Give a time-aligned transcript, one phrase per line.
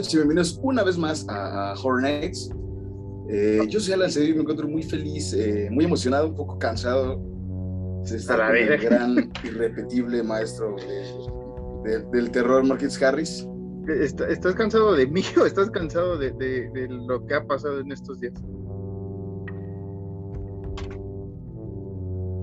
[0.00, 2.50] noches y bienvenidos una vez más a, a Horror Nights.
[3.28, 6.58] Eh, yo soy Alan Cedillo y me encuentro muy feliz, eh, muy emocionado, un poco
[6.58, 7.20] cansado
[8.08, 13.46] de estar con el gran, irrepetible maestro de- de- del terror, Marquis Harris.
[13.88, 17.80] ¿Est- ¿Estás cansado de mí o estás cansado de, de- de lo que ha pasado
[17.80, 18.32] en estos días?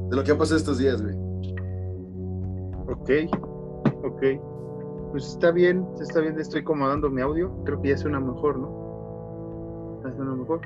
[0.09, 1.15] De lo que ha pasado estos días, güey.
[2.87, 3.09] Ok,
[4.03, 4.23] ok.
[5.17, 7.51] Pues está bien, está bien, estoy acomodando mi audio.
[7.65, 9.99] Creo que ya suena mejor, ¿no?
[10.05, 10.61] ¿Ya suena mejor?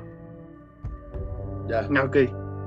[1.70, 1.88] Ya.
[1.96, 2.16] Ah, Ok.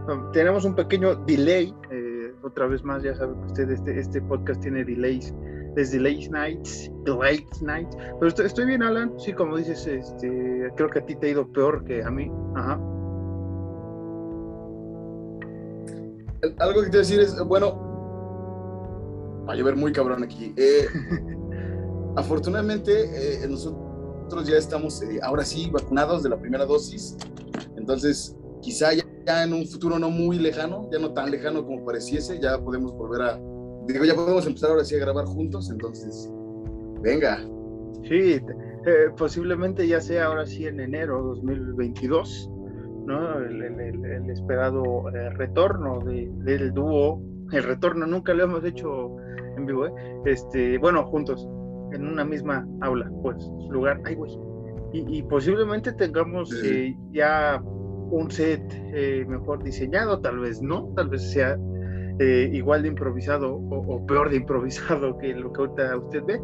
[0.10, 1.76] Um, tenemos un pequeño delay.
[1.92, 5.32] eh, otra vez más, ya saben que usted, este, este podcast tiene delays.
[5.76, 7.96] Desde late nights, late nights.
[8.20, 9.14] Pero estoy, estoy bien, Alan.
[9.20, 12.32] Sí, como dices, este, creo que a ti te ha ido peor que a mí.
[12.56, 12.80] Ajá.
[16.58, 17.76] Algo que te decir es, bueno,
[19.48, 20.52] va a llover muy cabrón aquí.
[20.58, 20.88] Eh,
[22.16, 22.92] afortunadamente,
[23.44, 27.18] eh, nosotros ya estamos, eh, ahora sí, vacunados de la primera dosis.
[27.78, 31.86] Entonces, quizá ya, ya en un futuro no muy lejano, ya no tan lejano como
[31.86, 33.40] pareciese, ya podemos volver a,
[33.88, 35.70] digo, ya podemos empezar ahora sí a grabar juntos.
[35.70, 36.30] Entonces,
[37.02, 37.40] venga.
[38.04, 38.40] Sí,
[38.86, 42.50] eh, posiblemente ya sea ahora sí en enero 2022,
[43.06, 43.40] ¿no?
[43.40, 47.22] El, el- el- esperado eh, retorno de- del dúo,
[47.52, 49.16] el retorno nunca lo hemos hecho
[49.58, 49.92] en vivo, ¿eh?
[50.26, 51.48] Este, bueno, juntos,
[51.96, 53.38] en una misma aula, pues,
[53.70, 54.32] lugar, ay, güey.
[54.94, 56.68] Y, y posiblemente tengamos Sí.
[56.68, 58.62] eh, ya un set
[58.94, 61.58] eh, mejor diseñado, tal vez no, tal vez sea
[62.20, 66.40] eh, igual de improvisado o, o peor de improvisado que lo que ahorita usted ve.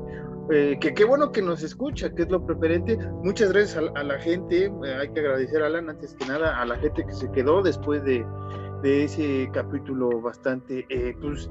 [0.50, 2.98] Eh, que qué bueno que nos escucha, que es lo preferente.
[3.24, 6.60] Muchas gracias a, a la gente, eh, hay que agradecer a Alan antes que nada,
[6.60, 8.26] a la gente que se quedó después de,
[8.82, 11.50] de ese capítulo bastante, eh, pues,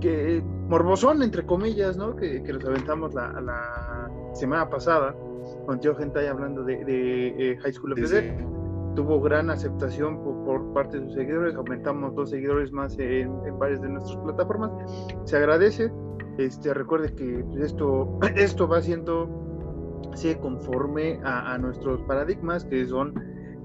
[0.00, 2.16] que morbosón, entre comillas, ¿no?
[2.16, 5.14] Que, que nos aventamos la, la semana pasada
[5.66, 8.58] con Tío Gentay hablando de, de, eh, High School of the Dead
[8.98, 13.56] tuvo gran aceptación por, por parte de sus seguidores, aumentamos dos seguidores más en, en
[13.56, 14.72] varias de nuestras plataformas,
[15.24, 15.92] se agradece,
[16.36, 22.84] este, recuerde que pues, esto, esto va siendo, sí, conforme a, a nuestros paradigmas, que
[22.86, 23.14] son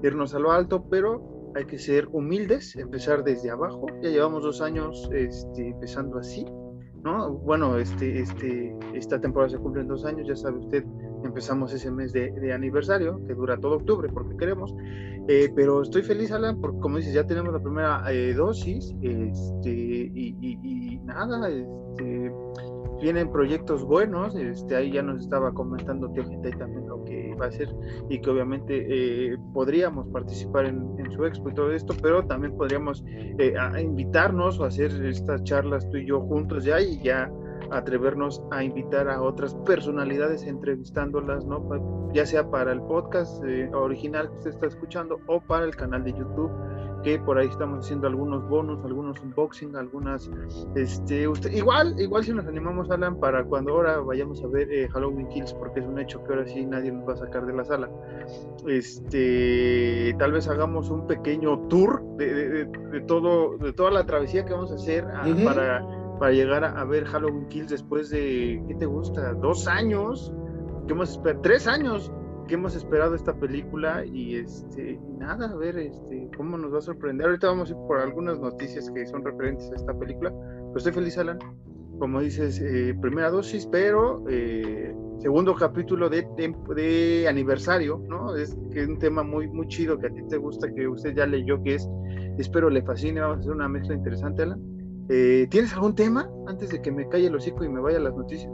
[0.04, 4.60] irnos a lo alto, pero hay que ser humildes, empezar desde abajo, ya llevamos dos
[4.60, 6.44] años este, empezando así,
[7.02, 7.32] ¿no?
[7.32, 10.84] Bueno, este, este, esta temporada se cumplen dos años, ya sabe usted,
[11.24, 14.74] empezamos ese mes de, de aniversario, que dura todo octubre, porque queremos,
[15.28, 19.70] eh, pero estoy feliz, Alan, porque como dices, ya tenemos la primera eh, dosis, este,
[19.70, 20.58] y, y-
[20.94, 22.32] y nada, este,
[23.00, 27.03] vienen proyectos buenos, este, ahí ya nos estaba comentando Tío Gentay también lo
[27.34, 27.68] va a hacer,
[28.08, 32.56] y que obviamente eh, podríamos participar en, en su expo y todo esto, pero también
[32.56, 37.30] podríamos eh, invitarnos o hacer estas charlas tú y yo juntos ya, y ya
[37.70, 42.10] atrevernos a invitar a otras personalidades entrevistándolas, ¿no?
[42.12, 46.04] Ya sea para el podcast eh, original que usted está escuchando o para el canal
[46.04, 46.50] de YouTube,
[47.04, 50.30] que por ahí estamos haciendo algunos bonos, algunos unboxing, algunas,
[50.74, 54.88] este, usted, igual, igual si nos animamos, Alan, para cuando ahora vayamos a ver eh,
[54.88, 57.52] Halloween Kills, porque es un hecho que ahora sí nadie nos va a sacar de
[57.52, 57.88] la sala.
[58.66, 64.04] Este, tal vez hagamos un pequeño tour de, de- de- de todo, de toda la
[64.06, 65.86] travesía que vamos a hacer ah, para
[66.18, 69.32] para llegar a, a ver Halloween Kills después de, ¿qué te gusta?
[69.34, 70.32] Dos años,
[70.86, 72.12] que hemos esperado, tres años
[72.46, 76.82] que hemos esperado esta película y este, nada, a ver este, cómo nos va a
[76.82, 77.26] sorprender.
[77.26, 80.92] Ahorita vamos a ir por algunas noticias que son referentes a esta película, pero estoy
[80.92, 81.38] feliz, Alan.
[81.98, 88.34] Como dices, eh, primera dosis, pero eh, segundo capítulo de, de, de aniversario, ¿no?
[88.34, 91.14] Es que es un tema muy, muy chido que a ti te gusta, que usted
[91.14, 91.88] ya leyó, que es,
[92.36, 94.60] espero le fascine, vamos a hacer una mezcla interesante, Alan.
[95.08, 98.02] Eh, ¿Tienes algún tema antes de que me calle el hocico y me vaya a
[98.02, 98.52] las noticias?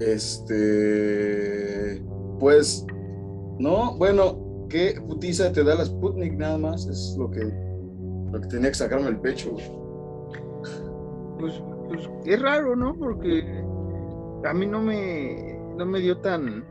[0.00, 2.02] Este.
[2.38, 2.86] Pues.
[3.58, 6.86] No, bueno, ¿qué putiza te da la Sputnik nada más?
[6.86, 7.50] Es lo que,
[8.32, 9.56] lo que tenía que sacarme el pecho.
[11.38, 12.94] Pues, pues es raro, ¿no?
[12.94, 13.42] Porque
[14.44, 16.64] a mí no me, no me dio tan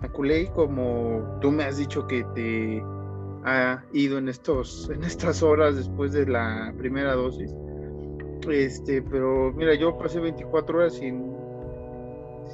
[0.00, 2.82] a culé como tú me has dicho que te
[3.44, 7.54] ha ido en estos, en estas horas después de la primera dosis.
[8.50, 11.33] Este, pero mira, yo pasé 24 horas sin,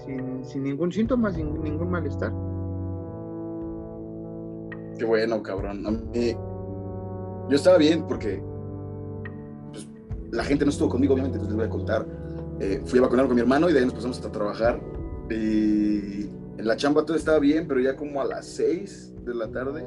[0.04, 2.32] sin, sin ningún síntoma, sin ningún malestar.
[4.98, 5.87] Qué bueno, cabrón.
[5.87, 6.37] A mí.
[7.48, 8.42] Yo estaba bien porque.
[9.72, 9.88] pues,
[10.31, 12.06] la gente no estuvo conmigo, obviamente, entonces les voy a contar.
[12.60, 14.81] Eh, fui a vacunar con mi hermano y de ahí nos pasamos a trabajar.
[15.31, 16.25] Y
[16.58, 19.82] en la chamba todo estaba bien, pero ya como a las 6 de la tarde,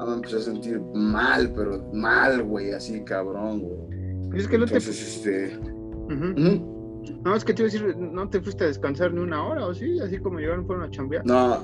[0.00, 4.40] ah, me empecé a sentir mal, pero mal, güey, así cabrón, güey.
[4.40, 4.74] Es que no te...
[4.76, 5.56] Entonces, este.
[5.58, 6.32] Ujú.
[6.36, 6.75] ujú.
[7.24, 9.66] No, es que te iba a decir, no te fuiste a descansar ni una hora,
[9.66, 9.98] ¿o sí?
[10.00, 11.24] Así como llegaron, fueron a chambear.
[11.26, 11.58] No,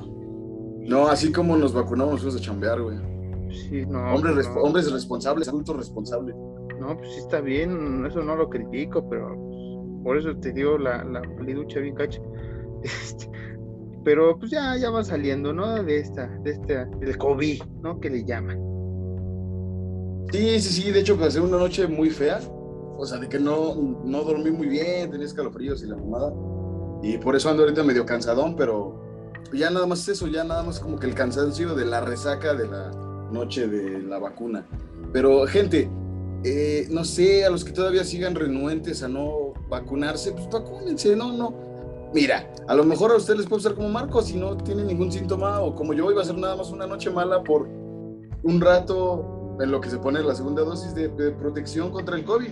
[0.81, 2.99] no, así como nos vacunamos, fuimos a chambear, güey.
[3.50, 4.15] Sí, no.
[4.15, 4.62] Hombres, pues resp- no.
[4.62, 6.35] hombres responsables, adultos responsables.
[6.81, 10.79] No, pues sí está bien, eso no lo critico, pero pues, por eso te dio
[10.79, 12.21] la, la paliducha bien cacha.
[12.83, 13.31] Este,
[14.05, 15.81] pero pues ya, ya va saliendo, ¿no?
[15.85, 18.00] De esta, de esta, del COVID, ¿no?
[18.00, 18.59] Que le llaman.
[20.33, 22.41] Sí, sí, sí, de hecho pasé una noche muy fea,
[22.97, 23.75] o sea, de que no,
[24.05, 26.33] no dormí muy bien, tenía escalofríos y la mamada,
[27.03, 29.03] y por eso ando ahorita medio cansadón, pero
[29.53, 32.69] ya nada más eso, ya nada más como que el cansancio de la resaca de
[32.69, 32.91] la
[33.33, 34.67] noche de la vacuna.
[35.12, 35.91] Pero gente,
[36.44, 41.33] eh, no sé, a los que todavía sigan renuentes a no vacunarse, pues vacúnense, no,
[41.33, 41.55] no.
[42.15, 45.11] Mira, a lo mejor a ustedes les puede pasar como Marcos si no tienen ningún
[45.11, 47.67] síntoma o como yo iba a ser nada más una noche mala por
[48.43, 52.25] un rato en lo que se pone la segunda dosis de, de protección contra el
[52.25, 52.50] COVID.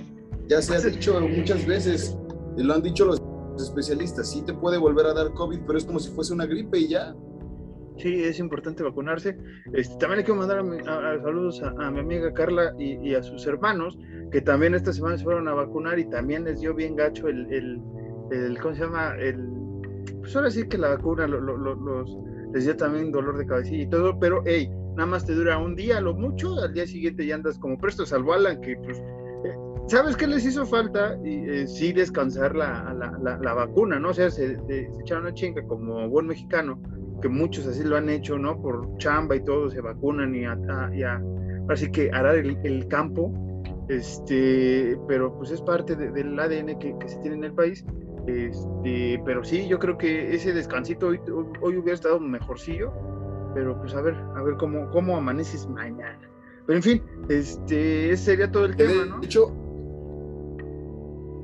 [0.48, 2.16] Ya se ha dicho muchas veces,
[2.56, 3.22] lo han dicho los
[3.56, 6.78] especialistas, sí te puede volver a dar COVID, pero es como si fuese una gripe
[6.78, 7.14] y ya.
[7.98, 9.36] Sí, es importante vacunarse.
[9.74, 10.64] Este, también le quiero mandar
[11.22, 13.98] saludos a, mi amiga Carla y, a sus hermanos,
[14.32, 17.52] que también esta semana se fueron a vacunar y también les dio bien gacho el,
[17.52, 19.14] el, ¿cómo se llama?
[19.18, 19.46] El,
[20.20, 24.42] pues ahora sí que la vacuna les dio también dolor de cabecilla y todo, pero
[24.46, 27.78] hey, nada más te dura un día, lo mucho, al día siguiente ya andas como
[27.78, 29.02] presto, salvo Alan, que pues,
[29.90, 31.16] ¿sabes qué les hizo falta?
[31.24, 34.10] Y, eh, sí descansar la, la, la, la vacuna, ¿no?
[34.10, 36.80] O sea, se, se- se echaron una chinga como buen mexicano,
[37.20, 38.60] que muchos así lo han hecho, ¿no?
[38.62, 41.20] Por chamba y todo, se vacunan y a, a- y a-
[41.68, 43.32] así que arar el, el campo,
[43.88, 47.84] este, pero pues es parte de- del ADN que, que se tiene en el país.
[48.26, 51.20] Este, pero sí, yo creo que ese descansito hoy,
[51.60, 52.92] hoy hubiera estado mejorcillo,
[53.54, 56.20] pero pues a ver, a ver cómo, cómo amaneces mañana.
[56.66, 59.20] Pero en fin, este, ese sería todo el tema, de ¿no?
[59.22, 59.52] hecho,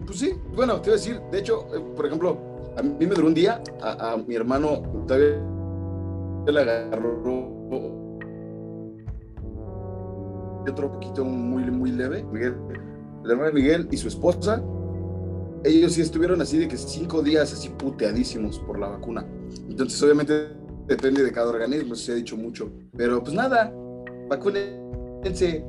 [0.06, 2.38] pues sí, bueno, te iba a decir, de hecho, eh, por ejemplo,
[2.76, 5.42] a mí me duró un día, a, mi hermano todavía
[6.46, 7.56] le agarró
[10.68, 12.56] otro poquito muy, muy leve, Miguel,
[13.24, 14.62] el hermano Miguel y su esposa,
[15.64, 19.26] ellos sí estuvieron así de que cinco días así puteadísimos por la vacuna.
[19.68, 20.50] Entonces, obviamente,
[20.86, 22.70] depende de cada organismo, se ha dicho mucho.
[22.96, 23.72] Pero pues nada,
[24.28, 25.64] vacúnense.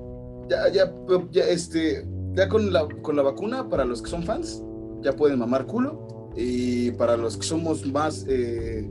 [0.50, 0.94] Ya, ya,
[1.32, 2.08] ya, este,
[2.38, 4.64] ya con la, con la vacuna, para los que son fans,
[5.02, 6.32] ya pueden mamar culo.
[6.36, 8.88] Y para los que somos más eh,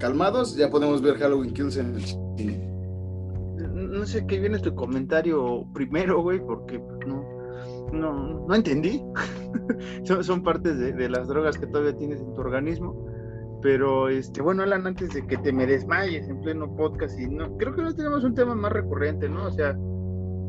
[0.00, 2.68] calmados, ya podemos ver Halloween Kills en el cine.
[3.72, 7.24] No sé qué viene tu comentario primero, güey, porque pues, no,
[7.92, 9.02] no, no entendí.
[10.02, 13.06] son, son partes de, de las drogas que todavía tienes en tu organismo.
[13.62, 17.56] Pero, este, bueno, Alan, antes de que te me desmayes en pleno podcast, y no,
[17.56, 19.46] creo que no tenemos un tema más recurrente, ¿no?
[19.46, 19.78] O sea,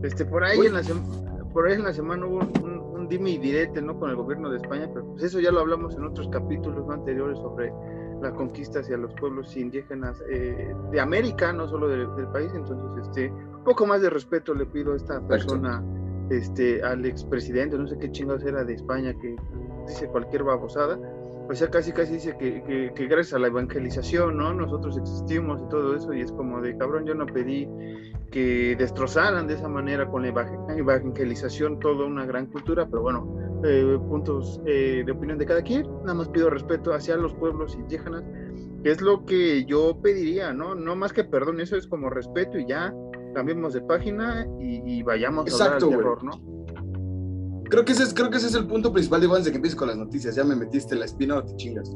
[0.02, 0.68] este, por ahí, Uy.
[0.68, 1.04] en la, sem-
[1.54, 4.00] por ahí en la semana hubo un, un- dime y direte, ¿no?
[4.00, 7.38] Con el gobierno de España, pero pues eso ya lo hablamos en otros capítulos anteriores
[7.40, 7.74] sobre
[8.22, 12.52] la conquista hacia los pueblos indígenas eh, de América, no solo del, del país.
[12.56, 15.84] Entonces, este, un poco más de respeto le pido a esta persona,
[16.30, 19.36] este, al expresidente, no sé qué chingados era de España, que
[19.88, 20.98] dice cualquier babosada.
[21.52, 24.54] O sea, casi casi dice que, que, que gracias a la evangelización, ¿no?
[24.54, 27.68] Nosotros existimos y todo eso, y es como de, cabrón, yo no pedí
[28.32, 33.36] que destrozaran de esa manera con la eva- evangelización toda una gran cultura, pero bueno,
[33.66, 37.76] eh, puntos eh, de opinión de cada quien, nada más pido respeto hacia los pueblos
[37.76, 38.24] indígenas,
[38.82, 40.74] que es lo que yo pediría, ¿no?
[40.74, 42.94] No más que perdón, eso es como respeto y ya
[43.36, 46.71] cambiemos de página y, y vayamos Exacto, a hablar del terror, ¿no?
[47.72, 49.56] Creo que, ese es, creo que ese es el punto principal, digo, antes de que
[49.58, 51.90] empieces con las noticias, ya me metiste la espina o te chingas.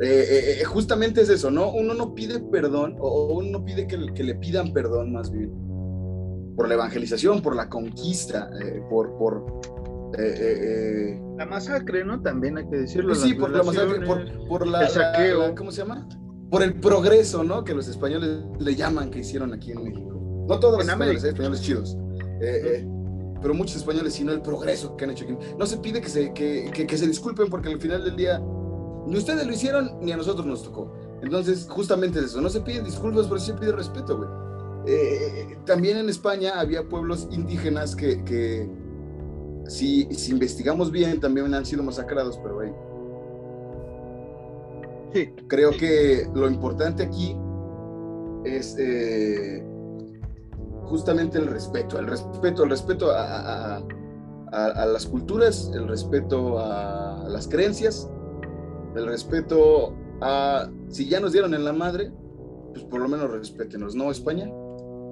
[0.00, 1.72] Eh, eh, eh, justamente es eso, ¿no?
[1.72, 5.32] Uno no pide perdón, o, uno no pide que, le- que le pidan perdón más
[5.32, 5.50] bien,
[6.56, 9.16] por la evangelización, por la conquista, eh, por...
[9.18, 9.44] por
[10.18, 10.58] eh, eh,
[11.18, 12.20] eh, La masacre, ¿no?
[12.22, 13.14] También hay que decirlo.
[13.14, 15.40] sí, por la masacre, por, por la, el saqueo.
[15.40, 16.06] la- la- ¿Cómo se llama?
[16.50, 17.64] Por el progreso, ¿no?
[17.64, 20.44] Que los españoles le llaman que hicieron aquí en México.
[20.48, 21.24] No todos los En españoles, América.
[21.24, 21.98] hay españoles chidos.
[22.40, 22.88] Eh, eh,
[23.40, 25.36] pero muchos españoles, sino el progreso que han hecho aquí.
[25.58, 28.40] No se pide que se, que, que- que se disculpen porque al final del día
[29.06, 30.92] ni ustedes lo hicieron ni a nosotros nos tocó.
[31.22, 32.40] Entonces, justamente es eso.
[32.40, 34.28] No se piden disculpas, pero se pide respeto, güey.
[34.86, 38.68] Eh, también en España había pueblos indígenas que, que
[39.66, 42.72] si, si investigamos bien, también han sido masacrados, pero güey,
[45.12, 47.34] Sí, creo que lo importante aquí
[48.44, 49.64] es eh,
[50.88, 53.76] justamente el respeto, el respeto, el respeto a, a-
[54.52, 58.10] a- a- las culturas, el respeto a las creencias,
[58.96, 62.10] el respeto a, si ya nos dieron en la madre,
[62.72, 64.50] pues por lo menos respétenos, ¿no, España?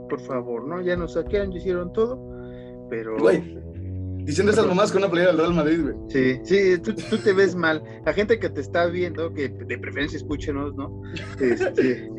[0.08, 0.80] por favor, ¿no?
[0.82, 2.16] Ya nos saquearon, ya hicieron todo,
[2.88, 3.16] pero...
[3.18, 3.56] Güey,
[4.24, 5.94] Diciendo esas mamás con una playera del Real Madrid, güey.
[6.08, 7.80] Sí, sí, tú, tú, te ves mal.
[8.04, 11.00] La gente que te está viendo, que de preferencia escúchenos, ¿no?
[11.40, 12.10] Este,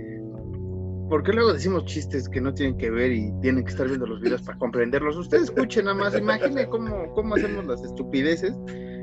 [1.10, 4.20] porque luego decimos chistes que no tienen que ver y tienen que estar viendo los
[4.20, 5.16] videos para comprenderlos.
[5.16, 8.54] Ustedes escuchen nada más, imaginen cómo, cómo hacemos las estupideces,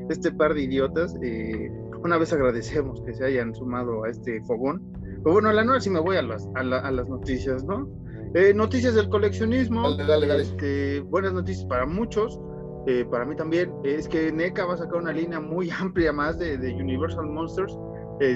[0.09, 1.15] este par de idiotas.
[1.23, 1.71] Eh,
[2.03, 4.83] una vez agradecemos que se hayan sumado a este fogón.
[5.01, 7.89] Pero bueno, a la noche sí me voy a las, a, las noticias, ¿no?
[8.35, 9.95] Eh, noticias del coleccionismo.
[9.95, 12.39] Dale, dale, este, buenas noticias para muchos.
[12.85, 16.37] Eh, para mí también es que NECA va a sacar una línea muy amplia más
[16.37, 17.75] de, de Universal Monsters.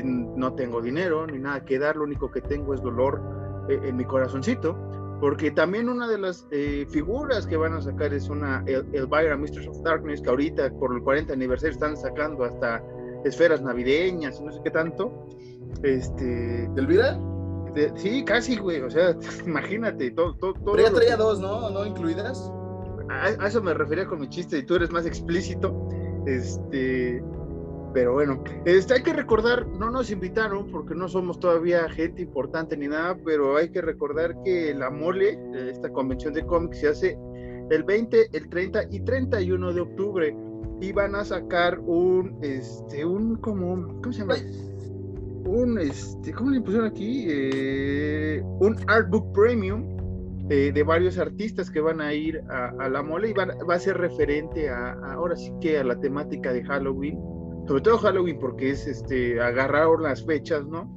[0.04, 3.22] no tengo dinero ni nada que dar, lo único que tengo es dolor
[3.70, 4.76] eh, en mi corazoncito,
[5.20, 9.38] porque también una de las eh, figuras que van a sacar es una el, Elvira
[9.38, 12.84] Mistress of Darkness, que ahorita por el 40 aniversario están sacando hasta
[13.26, 15.28] esferas navideñas y no sé qué tanto.
[15.84, 17.20] Este, ¿Elvira?
[17.96, 21.70] sí, casi, güey, o sea, imagínate, todo, todo, Pero ya traía dos, ¿no?
[21.70, 22.52] ¿No incluidas?
[23.10, 25.88] A, a, eso me refería con mi chiste y tú eres más explícito.
[26.26, 27.24] Este,
[27.93, 32.77] pero bueno, este, hay que recordar, no nos invitaron porque no somos todavía gente importante
[32.77, 37.17] ni nada, pero hay que recordar que la mole, esta convención de cómics, se hace
[37.69, 40.36] el 20, el 30 y 31 de octubre
[40.81, 44.36] y van a sacar un, este, un, como, ¿cómo se llama?
[45.46, 47.25] Un, este, ¿cómo le pusieron aquí?
[47.27, 49.84] Eh, un artbook premium
[50.50, 53.98] eh, de varios artistas que van a ir a, la mole y va a ser
[53.98, 57.17] referente a, ahora sí que a la temática de Halloween
[57.70, 60.92] sobre todo Halloween porque es este agarrar las fechas, ¿no?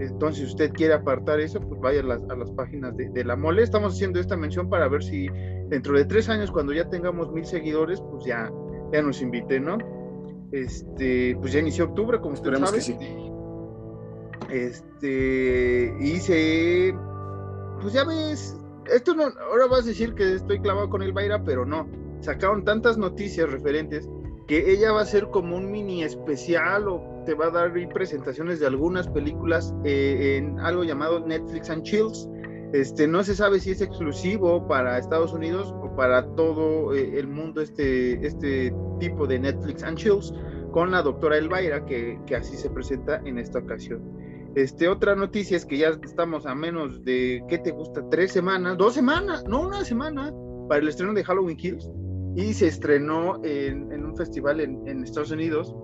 [0.00, 3.36] Entonces, si usted quiere apartar eso, pues vaya a las, a las páginas de, la
[3.36, 3.62] mole.
[3.62, 5.28] Estamos haciendo esta mención para ver si
[5.68, 8.50] dentro de tres años, cuando ya tengamos mil seguidores, pues ya,
[8.92, 9.78] ya nos inviten, ¿no?
[10.50, 12.78] Este, pues ya inició octubre, como usted sabe.
[12.78, 12.96] Que sí.
[14.50, 16.92] Este, y
[17.80, 18.56] pues ya ves,
[18.92, 21.86] esto no, ahora vas a decir que estoy clavado con el Baira, pero no.
[22.22, 24.08] Sacaron tantas noticias referentes
[24.46, 28.60] que ella va a ser como un mini especial o te va a dar presentaciones
[28.60, 32.28] de algunas películas eh, en algo llamado Netflix and Chills.
[32.72, 37.28] Este, no se sabe si es exclusivo para Estados Unidos o para todo eh, el
[37.28, 40.32] mundo este, este tipo de Netflix and Chills
[40.72, 44.02] con la doctora Elvaira, que, que así se presenta en esta ocasión.
[44.54, 48.02] Este, otra noticia es que ya estamos a menos de, ¿qué te gusta?
[48.10, 50.32] Tres semanas, dos semanas, no una semana,
[50.68, 51.90] para el estreno de Halloween Kills
[52.36, 55.74] y se estrenó en, un festival en, Estados Unidos.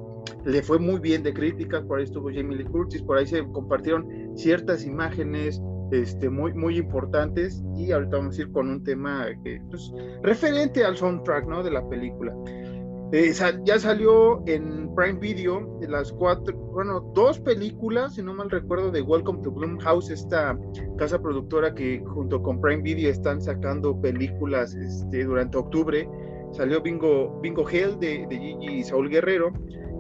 [0.44, 3.46] Le fue muy bien de críticas, por ahí estuvo Jamie Lee Curtis, por ahí se
[3.50, 9.26] compartieron ciertas imágenes este, muy, muy importantes y ahorita vamos a ir con un tema
[9.42, 11.62] que, pues, referente al soundtrack ¿no?
[11.62, 12.34] de la película.
[13.10, 13.32] Eh,
[13.64, 19.00] ya salió en Prime Video las cuatro, bueno, dos películas, si no mal recuerdo, de
[19.00, 20.58] Welcome to House esta
[20.98, 26.06] casa productora que junto con Prime Video están sacando películas este, durante octubre
[26.52, 29.52] salió Bingo, Bingo Hell de, de Gigi Saúl Guerrero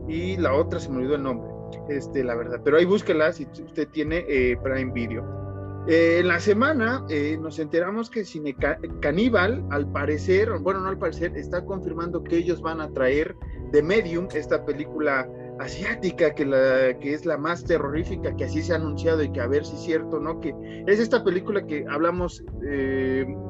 [0.08, 1.48] y la otra se me olvidó el nombre,
[1.88, 5.38] este, la verdad, pero ahí búsquela si usted tiene eh, Prime Video.
[5.86, 8.54] Eh, en la semana eh, nos enteramos que Cine
[9.00, 13.36] Caníbal, al parecer, bueno, no al parecer, está confirmando que ellos van a traer
[13.72, 15.28] The Medium, esta película
[15.60, 19.40] asiática que, la, que es la más terrorífica, que así se ha anunciado y que
[19.40, 20.40] a ver si es cierto, ¿no?
[20.40, 20.54] Que
[20.86, 22.44] es esta película que hablamos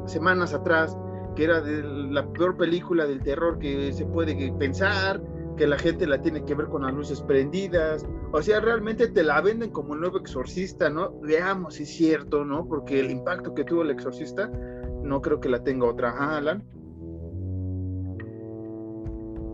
[0.07, 0.97] semanas atrás,
[1.39, 5.23] que era de la peor película del terror que se puede pensar,
[5.57, 9.23] que la gente la tiene que ver con las luces prendidas, o sea, realmente te
[9.23, 11.21] la venden como el nuevo exorcista, ¿no?
[11.21, 12.67] Veamos si es cierto, ¿no?
[12.67, 14.51] Porque el impacto que tuvo el exorcista,
[15.05, 16.13] no creo que la tenga otra.
[16.19, 16.65] Ah, Alan.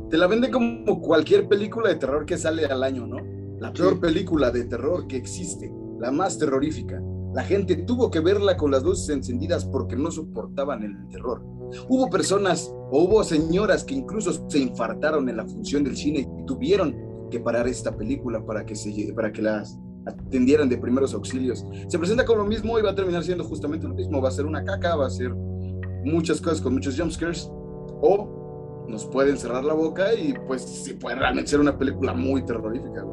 [0.08, 3.18] Te la venden como cualquier película de terror que sale al año, ¿no?
[3.60, 6.98] La peor película de terror que existe, la más terrorífica.
[7.34, 11.42] La gente tuvo que verla con las luces encendidas porque no soportaban el terror.
[11.88, 16.46] Hubo personas o hubo señoras que incluso se infartaron en la función del cine y
[16.46, 16.96] tuvieron
[17.30, 21.64] que parar esta película para que, se, para que las atendieran de primeros auxilios.
[21.88, 24.20] Se presenta con lo mismo y va a terminar siendo justamente lo mismo.
[24.20, 25.34] Va a ser una caca, va a ser
[26.04, 27.50] muchas cosas con muchos jumpscares
[28.02, 32.44] o nos pueden cerrar la boca y pues sí puede realmente ser una película muy
[32.44, 33.04] terrorífica.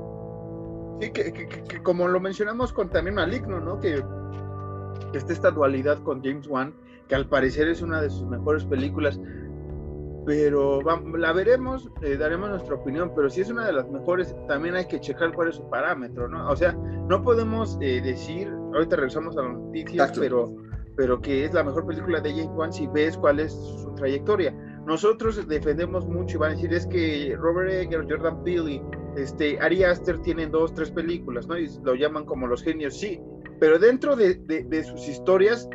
[1.00, 3.80] Sí, que, como lo mencionamos con también Maligno, ¿no?
[3.80, 4.04] Que,
[5.12, 6.76] que está esta dualidad con James Wan
[7.12, 9.20] que al parecer es una de sus mejores películas,
[10.26, 14.76] pero la veremos, eh, daremos nuestra opinión, pero si es una de las mejores, también
[14.76, 16.50] hay que checar cuál es su parámetro, ¿no?
[16.50, 20.56] O sea, no podemos eh, decir, ahorita regresamos a las noticias, pero,
[20.96, 24.54] pero que es la mejor película de James Wan si ves cuál es su trayectoria.
[24.86, 28.82] Nosotros defendemos mucho y van a decir, es que Robert Egger, Jordan Peele
[29.18, 31.58] este, Ari Aster tienen dos, tres películas, ¿no?
[31.58, 33.20] Y lo llaman como los genios, sí,
[33.60, 35.68] pero dentro de, de sus historias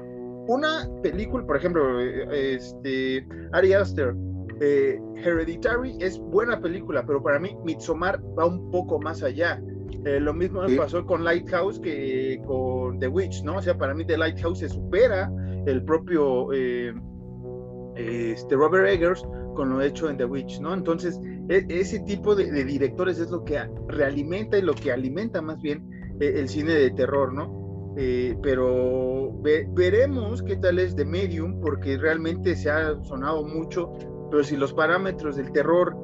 [0.48, 4.14] una película, por ejemplo, este, Ari Aster,
[4.60, 9.62] Eh, Hereditary es buena película, pero para mí Midsommar va un poco más allá.
[10.04, 13.56] Eh, lo mismo me pasó con Lighthouse que con The Witch, ¿no?
[13.58, 15.30] O sea, para mí The Lighthouse se supera
[15.66, 16.94] el propio eh,
[17.96, 20.72] este Robert Eggers con lo hecho en The Witch, ¿no?
[20.72, 25.60] Entonces, e, ese tipo de, directores es lo que realimenta y lo que alimenta más
[25.60, 27.65] bien el cine de terror, ¿no?
[28.42, 29.32] Pero
[29.72, 33.90] veremos qué tal es de Medium, porque realmente se ha sonado mucho
[34.30, 35.96] pero si los parámetros del terror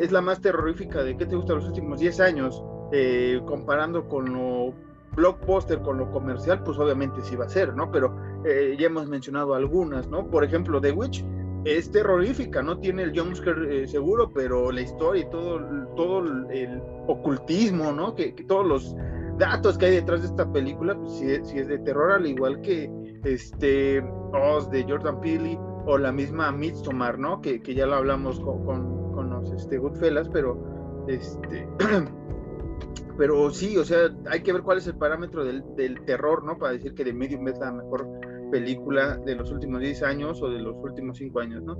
[0.00, 4.32] es la más terrorífica de qué te gusta los últimos 10 años, eh, comparando con
[4.32, 4.74] lo
[5.16, 7.90] blockbuster, con lo comercial, pues obviamente sí va a ser, ¿no?
[7.90, 10.30] Pero eh, ya hemos mencionado algunas, ¿no?
[10.30, 11.24] Por ejemplo, The Witch
[11.64, 15.60] es terrorífica, no tiene el jumpscare eh, seguro, pero la historia y todo,
[15.96, 18.14] todo el ocultismo, ¿no?
[18.14, 18.96] Que, todos los
[19.40, 22.88] datos que hay detrás de esta película, pues sí, es de terror, al igual que
[23.24, 24.00] este
[24.32, 27.40] Oz de Jordan Peele o la misma Midsommar, ¿no?
[27.40, 31.68] Que, que ya lo hablamos con, con, los este, Goodfellas, pero este
[33.18, 36.58] pero sí, o sea, hay que ver cuál es el parámetro del, del, terror, ¿no?
[36.58, 38.08] Para decir que The Medium es la mejor
[38.50, 41.78] película de los últimos 10 años o de los últimos 5 años, ¿no?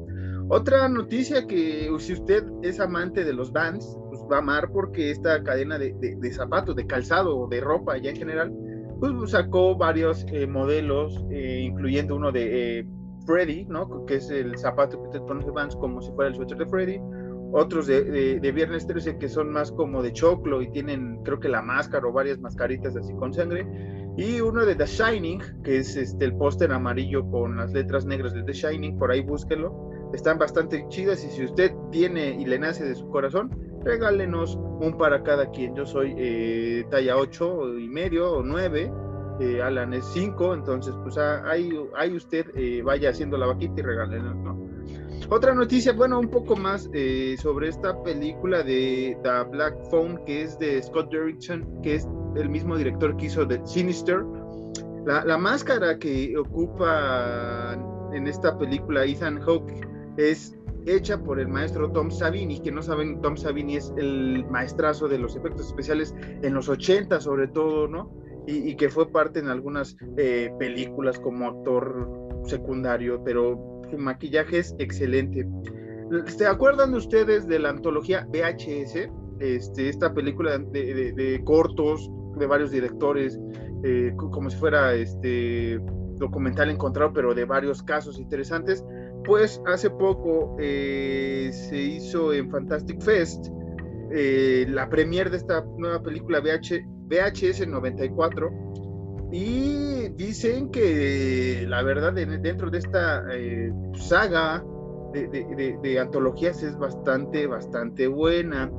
[0.49, 5.43] Otra noticia que si usted es amante de los pues va a amar porque esta
[5.43, 8.53] cadena de, de, zapatos, de calzado, de ropa ya en general,
[9.01, 12.87] pues sacó varios eh, modelos, eh, incluyendo uno de eh,
[13.27, 14.05] Freddy, ¿no?
[14.07, 16.67] Que es el zapato que te pones de Vans como si fuera el suéter de
[16.67, 17.01] Freddy.
[17.53, 21.49] Otros de, de, Viernes 13 que son más como de choclo y tienen, creo que
[21.49, 23.67] la máscara o varias mascaritas así con sangre.
[24.17, 28.35] Y uno de The Shining, que es este, el póster amarillo con las letras negras
[28.35, 29.91] de The Shining, por ahí búsquelo.
[30.13, 33.51] Están bastante chidas y si usted tiene y le nace de su corazón,
[33.85, 35.75] regálenos un para cada quien.
[35.75, 38.93] Yo soy eh, talla 8 y medio o 9
[39.41, 43.81] eh, Alan es 5, entonces pues ah, ahí, ahí usted eh, vaya haciendo la vaquita
[43.81, 44.61] y regálenos, ¿no?
[45.31, 50.43] Otra noticia, bueno, un poco más eh, sobre esta película de The Black Phone, que
[50.43, 54.25] es de Scott Derrickson, que es el mismo director que hizo The Sinister.
[55.07, 57.79] La, la máscara que ocupa
[58.13, 59.87] en esta película Ethan Hawke
[60.19, 60.55] es
[60.87, 65.19] hecha por el maestro Tom Savini, que no saben, Tom Savini es el maestrazo de
[65.19, 68.21] los efectos especiales en los 80 sobre todo, ¿no?
[68.47, 72.09] y, que fue parte en algunas eh, películas como actor
[72.45, 75.47] secundario, pero su maquillaje es excelente.
[76.27, 79.09] ¿Se acuerdan ustedes de la antología VHS?
[79.39, 83.39] Este, esta película de, cortos de varios directores,
[83.85, 85.81] eh, como si fuera este
[86.17, 88.85] documental encontrado, pero de varios casos interesantes.
[89.25, 93.49] Pues hace poco eh, se hizo en Fantastic Fest
[94.13, 98.51] la premiere de esta nueva película VHS VHS 94
[99.33, 104.65] y dicen que la verdad dentro de esta eh, saga
[105.13, 108.71] de, antologías es bastante, bastante buena.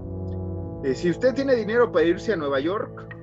[0.83, 3.15] Eh, si usted tiene dinero para irse a Nueva York,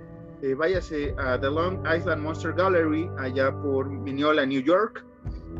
[0.42, 5.04] eh, váyase a The Long Island Monster Gallery, allá por Mineola, New York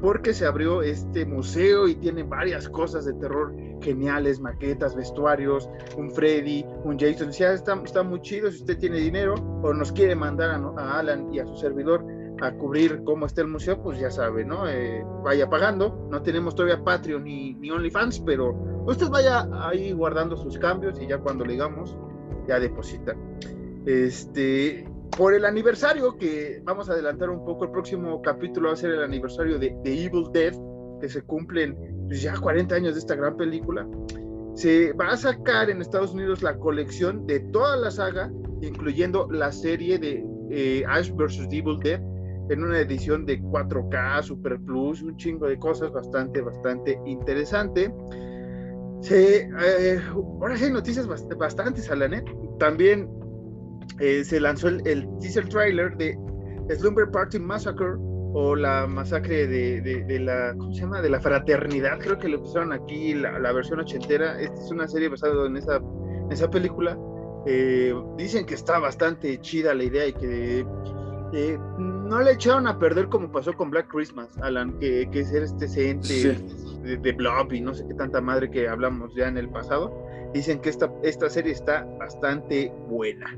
[0.01, 6.11] porque se abrió este museo y tiene varias cosas de terror geniales, maquetas, vestuarios, un
[6.11, 7.31] Freddy, un Jason.
[7.31, 11.41] Está, está muy chido, si usted tiene dinero o nos quiere mandar a, Alan y
[11.41, 12.05] a su servidor
[12.41, 14.69] a cubrir cómo está el museo, pues ya sabe, ¿no?
[14.69, 16.07] Eh, vaya pagando.
[16.11, 18.53] No tenemos todavía Patreon ni, ni OnlyFans, pero
[18.87, 21.97] usted vaya ahí guardando sus cambios y ya cuando le digamos,
[22.47, 23.17] ya deposita.
[23.85, 28.77] Este, por el aniversario, que vamos a adelantar un poco, el próximo capítulo va a
[28.77, 30.53] ser el aniversario de, Evil Dead,
[31.01, 33.87] que se cumplen pues, ya 40 años de esta gran película.
[34.55, 39.53] Se va a sacar en Estados Unidos la colección de toda la saga, incluyendo la
[39.53, 41.49] serie de eh, Ash vs.
[41.51, 42.01] Evil Dead,
[42.51, 47.93] en una edición de 4K, Super Plus, un chingo de cosas bastante, bastante interesante.
[49.01, 50.01] Se, eh,
[50.41, 52.25] ahora sí hay noticias bastantes, Alanet.
[52.59, 53.09] También
[54.01, 56.17] eh, se lanzó el, teaser trailer de
[56.77, 57.97] Slumber Party Massacre
[58.35, 61.01] o la masacre de, la, ¿cómo se llama?
[61.01, 64.41] De la fraternidad, creo que le pusieron aquí la, versión ochentera.
[64.41, 65.81] Esta es una serie basada en esa,
[66.31, 66.99] esa película.
[67.47, 70.67] Eh, dicen que está bastante chida la idea y que
[71.33, 75.33] eh, no le echaron a perder como pasó con Black Christmas, Alan, que, que es
[75.33, 76.39] este ente
[76.83, 80.07] de, de, Blob y no sé qué tanta madre que hablamos ya en el pasado.
[80.35, 83.37] Dicen que esta, esta serie está bastante buena.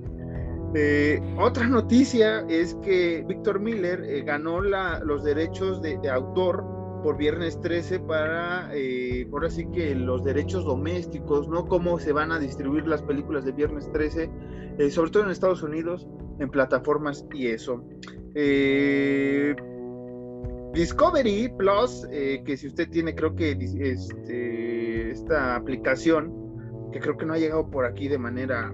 [0.74, 6.64] Eh, otra noticia es que Víctor Miller eh, ganó los derechos de, autor
[7.02, 11.66] por Viernes 13 para, eh, ahora sí que los derechos domésticos, ¿no?
[11.66, 14.30] Cómo se van a distribuir las películas de Viernes 13,
[14.78, 16.06] eh, sobre todo en Estados Unidos,
[16.38, 17.82] en plataformas y eso.
[20.72, 26.32] Discovery Plus, que si usted tiene, creo que este, esta aplicación,
[26.92, 28.72] que creo que no ha llegado por aquí de manera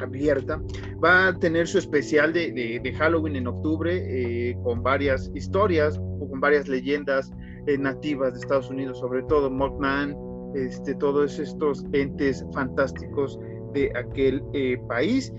[0.00, 0.60] abierta,
[1.02, 6.68] va a tener su especial de, Halloween en octubre eh, con varias historias, con varias
[6.68, 7.32] leyendas
[7.66, 10.16] eh, nativas de Estados Unidos, sobre todo Mothman,
[10.54, 13.38] este, todos estos entes fantásticos
[13.72, 15.32] de aquel eh, país.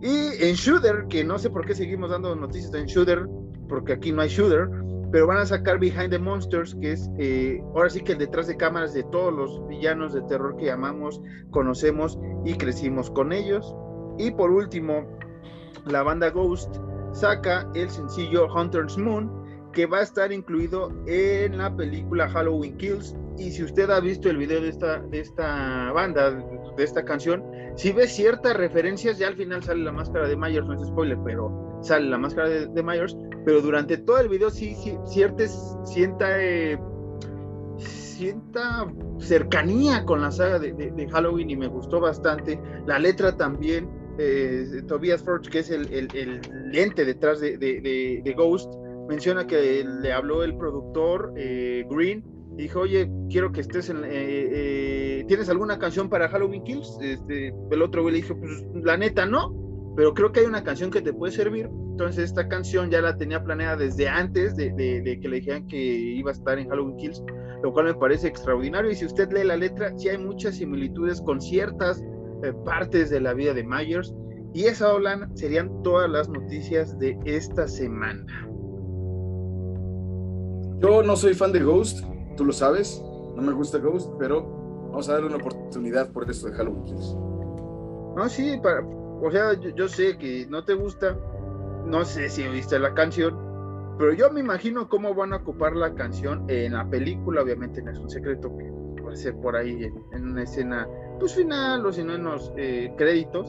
[0.00, 3.26] Y en Shooter, que no sé por qué seguimos dando noticias en Shooter,
[3.68, 4.68] porque aquí no hay Shooter,
[5.10, 8.46] pero van a sacar Behind the Monsters, que es eh, ahora sí que el detrás
[8.46, 13.74] de cámaras de todos los villanos de terror que amamos, conocemos y crecimos con ellos.
[14.18, 15.06] Y por último,
[15.86, 16.76] la banda Ghost
[17.12, 19.30] saca el sencillo Hunter's Moon,
[19.72, 23.16] que va a estar incluido en la película Halloween Kills.
[23.36, 27.44] Y si usted ha visto el video de esta, de esta banda, de esta canción,
[27.76, 31.18] si ve ciertas referencias, ya al final sale la máscara de Myers, no es spoiler,
[31.24, 34.76] pero sale la máscara de Myers, pero durante todo el video sí,
[35.06, 35.46] cierta,
[35.84, 36.78] sienta, eh,
[37.78, 42.60] sienta cercanía con la saga de, Halloween y me gustó bastante.
[42.86, 48.72] La letra también, eh, Tobias Forge, que es el, el, lente detrás de, Ghost,
[49.08, 52.24] menciona que le habló el productor eh, Green
[52.56, 54.02] dijo, oye, quiero que estés en...
[55.28, 56.98] ¿Tienes alguna canción para Halloween Kills?
[57.00, 59.54] Este, el otro güey le dijo, pues la neta no,
[59.94, 61.68] pero creo que hay una canción que te puede servir.
[61.98, 64.72] Entonces esta canción ya la tenía planeada desde antes de,
[65.20, 67.24] que le dijeran que iba a estar en Halloween Kills,
[67.64, 68.92] lo cual me parece extraordinario.
[68.92, 72.00] Y si usted lee la letra, sí hay muchas similitudes con ciertas
[72.42, 74.14] eh, partes de la vida de Myers.
[74.54, 78.48] Y esa, Olan, serían todas las noticias de esta semana.
[80.80, 82.04] Yo no soy fan de Ghost,
[82.36, 83.02] tú lo sabes,
[83.34, 84.42] no me gusta Ghost, pero
[84.90, 86.84] vamos a darle una oportunidad por esto de Halloween.
[88.16, 88.80] No, sí, para,
[89.20, 91.16] o sea, yo, sé que no te gusta,
[91.86, 93.36] no sé si viste la canción,
[93.98, 97.90] pero yo me imagino cómo van a ocupar la canción en la película, obviamente no
[97.90, 98.70] es un secreto que
[99.02, 102.52] va a ser por ahí en, una escena pues final o si no en los
[102.56, 103.48] eh, créditos,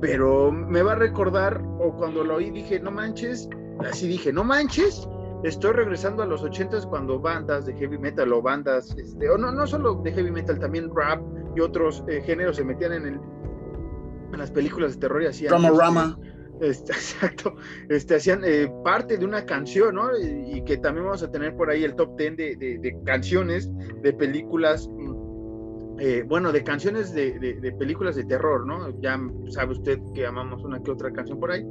[0.00, 3.48] pero me va a recordar, o cuando lo oí dije, no manches,
[3.80, 5.08] así dije, no manches,
[5.44, 9.52] estoy regresando a los ochentas cuando bandas de heavy metal o bandas, este, o no,
[9.52, 11.22] no solo de heavy metal, también rap
[11.54, 13.20] y otros eh, géneros se metían en el
[14.32, 15.52] en las películas de terror y hacían...
[15.52, 16.18] Rama
[16.60, 17.54] este, exacto,
[17.88, 20.16] este, hacían eh, parte de una canción, ¿no?
[20.18, 23.70] Y, que también vamos a tener por ahí el top 10 de, canciones
[24.02, 25.15] de películas, mm,
[25.98, 29.00] eh, bueno, de canciones de, películas de terror, ¿no?
[29.00, 31.64] Ya sabe usted que amamos una que otra canción por ahí.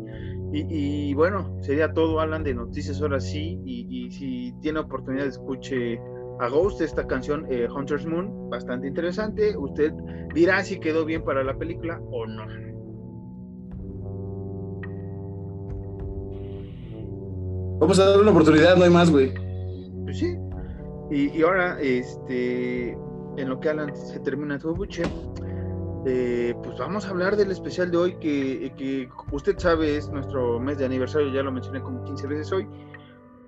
[0.53, 3.59] Y, bueno, sería todo, Alan, de noticias ahora sí.
[3.65, 5.99] Y, y si tiene oportunidad, escuche
[6.39, 9.55] a Ghost esta canción eh, Hunter's Moon, bastante interesante.
[9.57, 9.93] Usted
[10.33, 12.45] dirá si quedó bien para la película o no.
[17.79, 19.33] Vamos a dar una oportunidad, no hay más, güey.
[20.03, 20.35] Pues sí.
[21.11, 22.97] Y, ahora, este,
[23.37, 25.03] en lo que Alan se termina su buche,
[26.05, 30.59] eh, pues vamos a hablar del especial de hoy que, que, usted sabe es nuestro
[30.59, 32.67] mes de aniversario, ya lo mencioné como 15 veces hoy,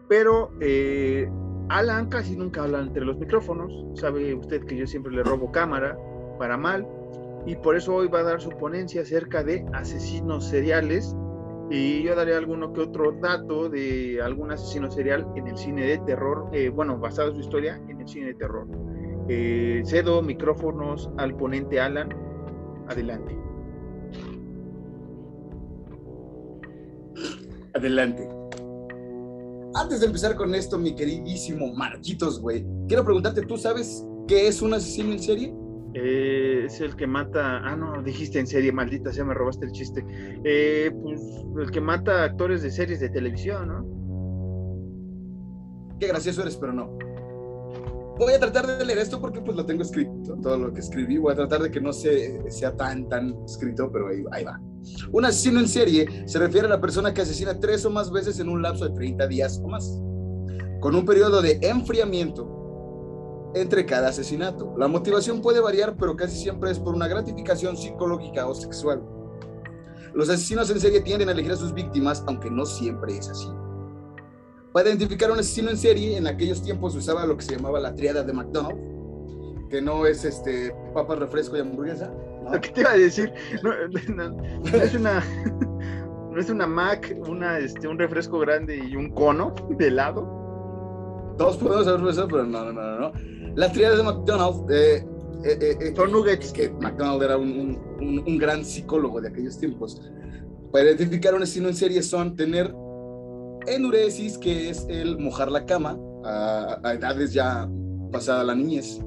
[0.07, 1.29] pero eh,
[1.69, 5.97] Alan casi nunca habla entre los micrófonos, sabe usted que yo siempre le robo cámara
[6.39, 6.87] para mal
[7.45, 11.15] y por eso hoy va a dar su ponencia acerca de asesinos seriales
[11.69, 15.97] y yo daré alguno que otro dato de algún asesino serial en el cine de
[15.99, 18.67] terror, eh, bueno, basado en su historia en el cine de terror.
[19.29, 22.09] Eh, cedo micrófonos al ponente Alan,
[22.87, 23.37] adelante.
[27.73, 28.27] Adelante.
[29.75, 34.61] Antes de empezar con esto, mi queridísimo Marquitos, güey, quiero preguntarte, ¿tú sabes qué es
[34.61, 35.53] un asesino en serie?
[35.93, 37.59] Eh, es el que mata.
[37.63, 40.05] Ah, no, dijiste en serie, maldita sea, me robaste el chiste.
[40.43, 41.19] Eh, pues
[41.59, 43.85] el que mata actores de series de televisión, ¿no?
[45.99, 46.97] Qué gracioso eres, pero no.
[48.17, 51.17] Voy a tratar de leer esto porque pues lo tengo escrito, todo lo que escribí.
[51.17, 54.59] Voy a tratar de que no sea tan, tan escrito, pero ahí, ahí va.
[55.11, 58.39] Un asesino en serie se refiere a la persona que asesina tres o más veces
[58.39, 60.01] en un lapso de 30 días o más,
[60.79, 64.73] con un periodo de enfriamiento entre cada asesinato.
[64.77, 69.03] La motivación puede variar, pero casi siempre es por una gratificación psicológica o sexual.
[70.13, 73.47] Los asesinos en serie tienden a elegir a sus víctimas, aunque no siempre es así.
[74.77, 77.55] Para identificar a un asesino en serie, en aquellos tiempos se usaba lo que se
[77.55, 78.79] llamaba la triada de McDonald's,
[79.71, 82.13] que no es este papas, refresco y hamburguesa,
[82.61, 83.33] ¿Qué te iba a decir?
[83.63, 85.23] No, es una.
[86.31, 91.33] No es una Mac, una, este, un refresco grande y un cono de helado.
[91.39, 93.11] Todos podemos haber eso, pero no, no, no, no.
[93.55, 95.03] Las triadas de McDonald's eh,
[95.43, 96.53] eh, eh, eh, son nuggets.
[96.53, 99.99] Que McDonald's era un, un, un, gran psicólogo de aquellos tiempos.
[100.71, 102.71] Para identificar un asesino en serie son tener
[103.67, 107.69] enuresis, que es el mojar la cama a, a edades ya
[108.11, 108.99] pasada la niñez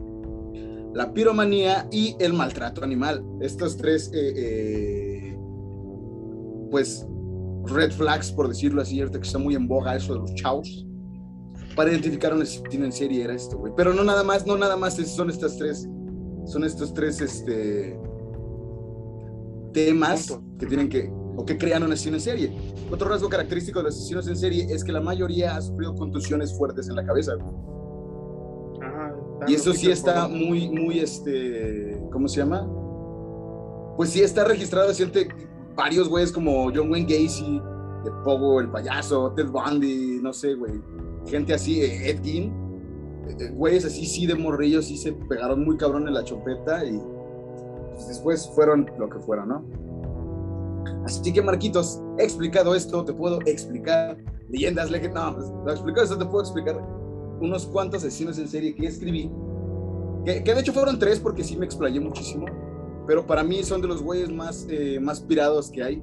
[0.95, 3.25] la piromanía y el maltrato animal.
[3.41, 5.39] Estos tres, eh, eh,
[6.71, 7.07] pues,
[7.65, 10.87] red flags, por decirlo así, ahorita que está muy en boga eso de los chavos,
[11.77, 13.73] para identificar un asesino en serie era esto, güey.
[13.77, 15.89] Pero no nada más, no nada más son estas tres,
[16.47, 17.99] son estos tres, este,
[19.73, 22.53] temas que tienen que, o que crean un asesino en serie.
[22.91, 26.57] Otro rasgo característico de los asesinos en serie es que la mayoría ha sufrido contusiones
[26.57, 27.37] fuertes en la cabeza,
[29.47, 32.69] y eso sí está muy, muy, este, ¿cómo se llama?
[33.97, 35.29] Pues sí está registrado, siente
[35.75, 37.61] varios güeyes como John Wayne Gacy,
[38.05, 40.81] de Pogo, el payaso, Ted Bundy, no sé, güey.
[41.27, 42.53] Gente así, eh, Ed Gein,
[43.29, 47.01] eh, güeyes así, sí, de morrillos, sí se pegaron muy cabrón en la chompeta y
[47.93, 49.65] pues, después fueron lo que fueron, ¿no?
[51.05, 54.17] Así que, Marquitos, he explicado esto, te puedo explicar
[54.49, 56.81] leyendas, leyendas, no, pues, lo he explicado esto, te puedo explicar
[57.41, 59.31] unos cuantos asesinos en serie que escribí,
[60.25, 62.47] que, de hecho fueron tres porque sí me explayé muchísimo,
[63.07, 66.03] pero para mí son de los güeyes más, eh, más pirados que hay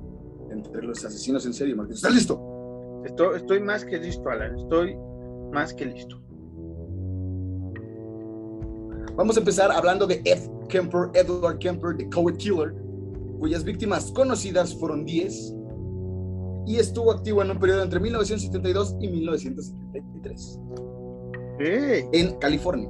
[0.49, 1.75] entre los asesinos en serie.
[1.75, 3.03] Marquitos, ¿estás listo?
[3.05, 4.97] Estoy, estoy más que listo, Alan, estoy
[5.51, 6.19] más que listo.
[9.15, 12.75] Vamos a empezar hablando de Ed Kemper, Edward Kemper, The Coward Killer,
[13.39, 15.55] cuyas víctimas conocidas fueron 10
[16.65, 20.59] y estuvo activo en un periodo entre 1972 y 1973
[21.59, 22.89] en California.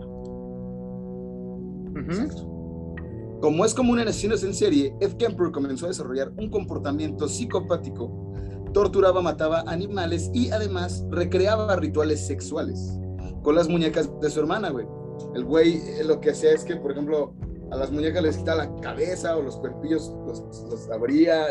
[3.42, 8.34] Como es común en asesinos en serie, Ed Kemper comenzó a desarrollar un comportamiento psicopático,
[8.74, 12.98] torturaba, mataba animales y además recreaba rituales sexuales
[13.44, 14.88] con las muñecas de su hermana, güey.
[15.36, 17.34] El güey eh, lo que hacía es que, por ejemplo,
[17.72, 21.46] a las muñecas les quitaba la cabeza o los cuerpillos los, abría.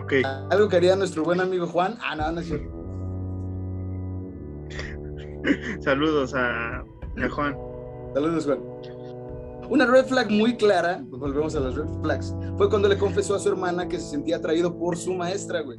[0.00, 0.12] Ok.
[0.50, 1.96] Algo que haría nuestro buen amigo Juan.
[2.02, 2.80] Ah, no, no es cierto.
[5.80, 6.84] Saludos a,
[7.30, 7.56] Juan.
[8.14, 8.60] Saludos, Juan.
[9.70, 13.38] Una red flag muy clara, volvemos a las red flags, fue cuando le confesó a
[13.38, 15.78] su hermana que se sentía atraído por su maestra, güey.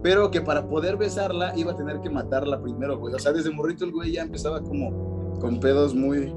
[0.00, 3.14] Pero que para poder besarla iba a tener que matarla primero, güey.
[3.14, 6.32] O sea, desde morrito el güey ya empezaba como con pedos muy,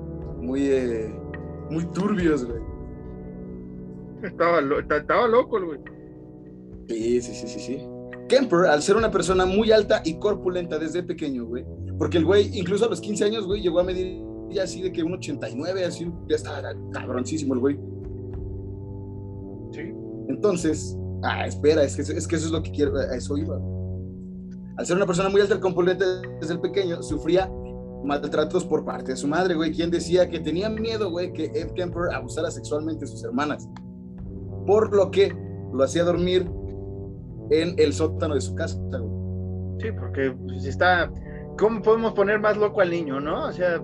[0.46, 1.14] muy, eh,
[1.70, 2.62] muy turbios, güey.
[4.24, 5.80] Estaba, estaba loco, güey.
[6.88, 7.80] Sí, sí, sí, sí, sí.
[8.28, 11.64] Kemper, al ser una persona muy alta y corpulenta desde pequeño, güey,
[11.98, 14.92] porque el güey, incluso a los 15 años, güey, llegó a medir ya así de
[14.92, 17.80] que un 89, así, ya estaba cabroncísimo el güey.
[19.72, 19.94] Sí.
[20.30, 23.60] Entonces, ah, espera, es que, es que eso es lo que quiero, a eso iba.
[24.78, 26.06] Al ser una persona muy alta y corpulenta
[26.40, 27.50] desde el pequeño, sufría
[28.06, 31.72] maltratos por parte de su madre, güey, quien decía que tenía miedo, güey, que Ed
[31.72, 33.68] Kemper abusara sexualmente de sus hermanas.
[34.66, 35.36] Por lo que
[35.74, 36.50] lo hacía dormir
[37.50, 38.80] en el sótano de su casa,
[39.80, 41.12] Sí, porque si pues, está.
[41.58, 43.48] ¿Cómo podemos poner más loco al niño, no?
[43.48, 43.78] O sea.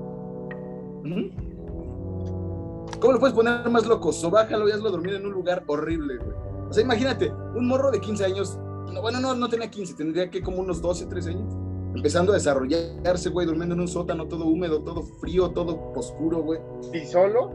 [2.99, 4.13] ¿Cómo lo puedes poner más loco?
[4.13, 6.35] Sobájalo y hazlo dormir en un lugar horrible, güey.
[6.69, 8.57] O sea, imagínate, un morro de 15 años.
[9.01, 11.53] bueno, no, no tenía 15, tendría que como unos 12, 13 años.
[11.95, 16.59] Empezando a desarrollarse, güey, durmiendo en un sótano todo húmedo, todo frío, todo oscuro, güey.
[16.93, 17.51] ¿Y solo?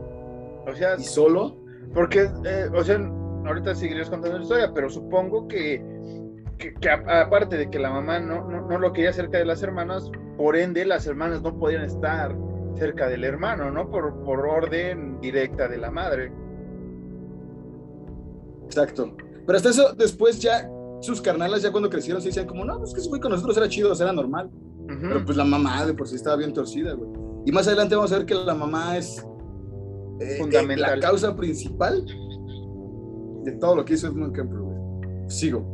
[0.66, 0.96] O sea.
[0.98, 1.56] ¿Y solo?
[1.94, 2.98] Porque, eh, o sea,
[3.46, 5.82] ahorita seguirás contando la historia, pero supongo que,
[6.58, 10.56] que, aparte de que la mamá no, no, lo quería cerca de las hermanas, por
[10.56, 12.36] ende las hermanas no podían estar
[12.76, 13.88] cerca del hermano, ¿no?
[13.88, 16.30] Por, por orden directa de la madre.
[18.66, 19.16] Exacto.
[19.46, 20.68] Pero hasta eso, después ya
[21.00, 23.56] sus carnalas, ya cuando crecieron, se decían como, no, pues que ese güey con nosotros
[23.56, 24.50] era chido, era normal.
[24.86, 27.10] Pero pues la mamá de por sí estaba bien torcida, güey.
[27.44, 29.18] Y más adelante vamos a ver que la mamá es
[30.20, 31.00] eh, Fundamental.
[31.00, 32.04] la causa principal
[33.44, 34.58] de todo lo que hizo Edmund Kemper,
[35.28, 35.64] Sigo.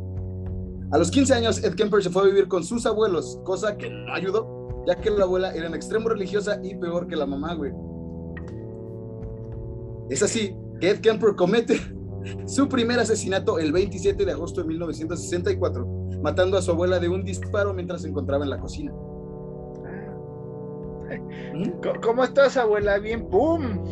[0.91, 3.89] A los 15 años, Ed Kemper se fue a vivir con sus abuelos, cosa que
[3.89, 7.55] no ayudó, ya que la abuela era en extremo religiosa y peor que la mamá,
[7.55, 7.71] güey.
[10.09, 11.79] Es así que Ed Kemper comete
[12.45, 15.85] su primer asesinato el 27 de agosto de 1964,
[16.21, 18.93] matando a su abuela de un disparo mientras se encontraba en la cocina.
[22.01, 22.97] ¿Cómo estás, abuela?
[22.97, 23.83] Bien, ¡pum!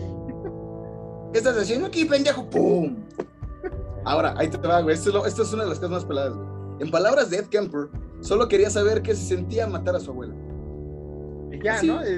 [1.31, 2.49] ¿Qué estás haciendo aquí, pendejo?
[2.49, 2.97] ¡Pum!
[4.03, 4.95] Ahora, ahí te va, güey.
[4.95, 6.47] Esto, es una de las cosas más peladas, güey.
[6.79, 7.89] En palabras de Ed Kemper,
[8.21, 10.33] solo quería saber qué se sentía matar a su abuela.
[11.63, 11.99] Ya, ¿no?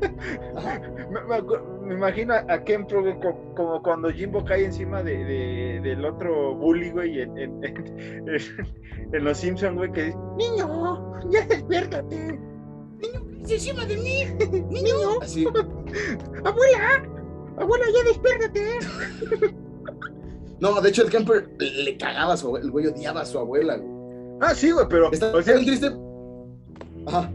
[1.28, 1.36] me,
[1.94, 3.18] imagino a Kemper
[3.54, 7.60] como, cuando Jimbo cae encima de, del otro bully, güey, en, en,
[9.24, 12.38] Los Simpsons, güey, que dice, niño, ya despiértate.
[12.98, 14.24] Niño, ¿qué encima de mí?
[14.70, 15.20] Niño.
[15.22, 15.46] Así.
[16.44, 17.02] abuela,
[17.58, 18.78] abuela, ya despiértate.
[20.60, 23.38] No, de hecho, el camper le cagaba a su abuela, el güey odiaba a su
[23.38, 23.80] abuela,
[24.40, 25.10] Ah, sí, güey, pero.
[25.12, 25.90] Está o sea, triste.
[27.06, 27.30] Ajá.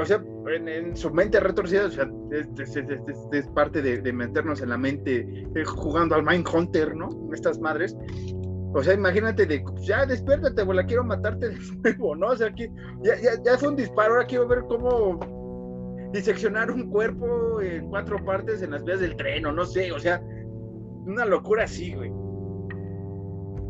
[0.00, 5.26] O sea, en, su mente retorcida, o sea, es, parte de, meternos en la mente
[5.54, 7.08] eh, jugando al Mindhunter, ¿no?
[7.32, 7.96] Estas madres.
[8.74, 12.28] O sea, imagínate de, ya despiértate, la quiero matarte de nuevo, ¿no?
[12.28, 12.68] O sea, aquí
[13.02, 15.20] ya, ya, ya fue un disparo, ahora quiero ver cómo
[16.12, 19.98] diseccionar un cuerpo en cuatro partes en las vías del tren, o no sé, o
[19.98, 20.22] sea,
[21.06, 22.10] una locura así, güey.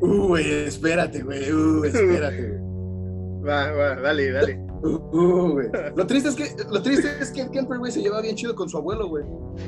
[0.01, 2.61] Uh, espérate, güey, uh, espérate.
[3.47, 4.72] va, va, dale, dale.
[4.83, 5.69] Uh, uh, güey.
[5.95, 8.69] Lo triste es que, lo triste es que Kemper, güey, se lleva bien chido con
[8.69, 9.25] su abuelo, güey.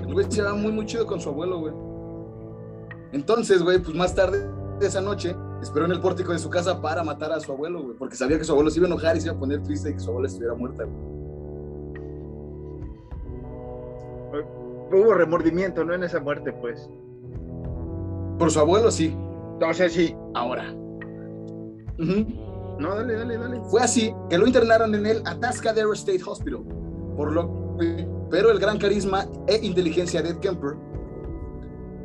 [0.07, 1.73] El güey se lleva muy, muy chido con su abuelo, güey.
[3.13, 4.45] Entonces, güey, pues más tarde
[4.81, 7.83] de esa noche, esperó en el pórtico de su casa para matar a su abuelo,
[7.83, 9.63] güey, porque sabía que su abuelo se iba a enojar y se iba a poner
[9.63, 11.15] triste y que su abuela estuviera muerta, güey.
[14.93, 15.95] Hubo remordimiento, ¿no?
[15.95, 16.89] En esa muerte, pues.
[18.39, 19.17] Por su abuelo, sí.
[19.55, 20.15] Entonces, sí.
[20.35, 20.75] Ahora.
[22.79, 23.61] No, dale, dale, dale.
[23.71, 26.65] Fue así que lo internaron en el Atascadero State Hospital.
[27.17, 27.77] Por lo,
[28.31, 30.75] pero el gran carisma e inteligencia de Ed Kemper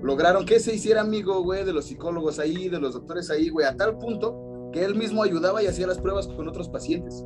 [0.01, 3.65] lograron que se hiciera amigo, güey, de los psicólogos ahí, de los doctores ahí, güey,
[3.65, 7.25] a tal punto que él mismo ayudaba y hacía las pruebas con otros pacientes.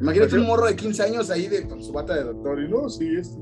[0.00, 2.88] Imagínate un morro de 15 años ahí de, con su bata de doctor y no,
[2.88, 3.38] sí, esto,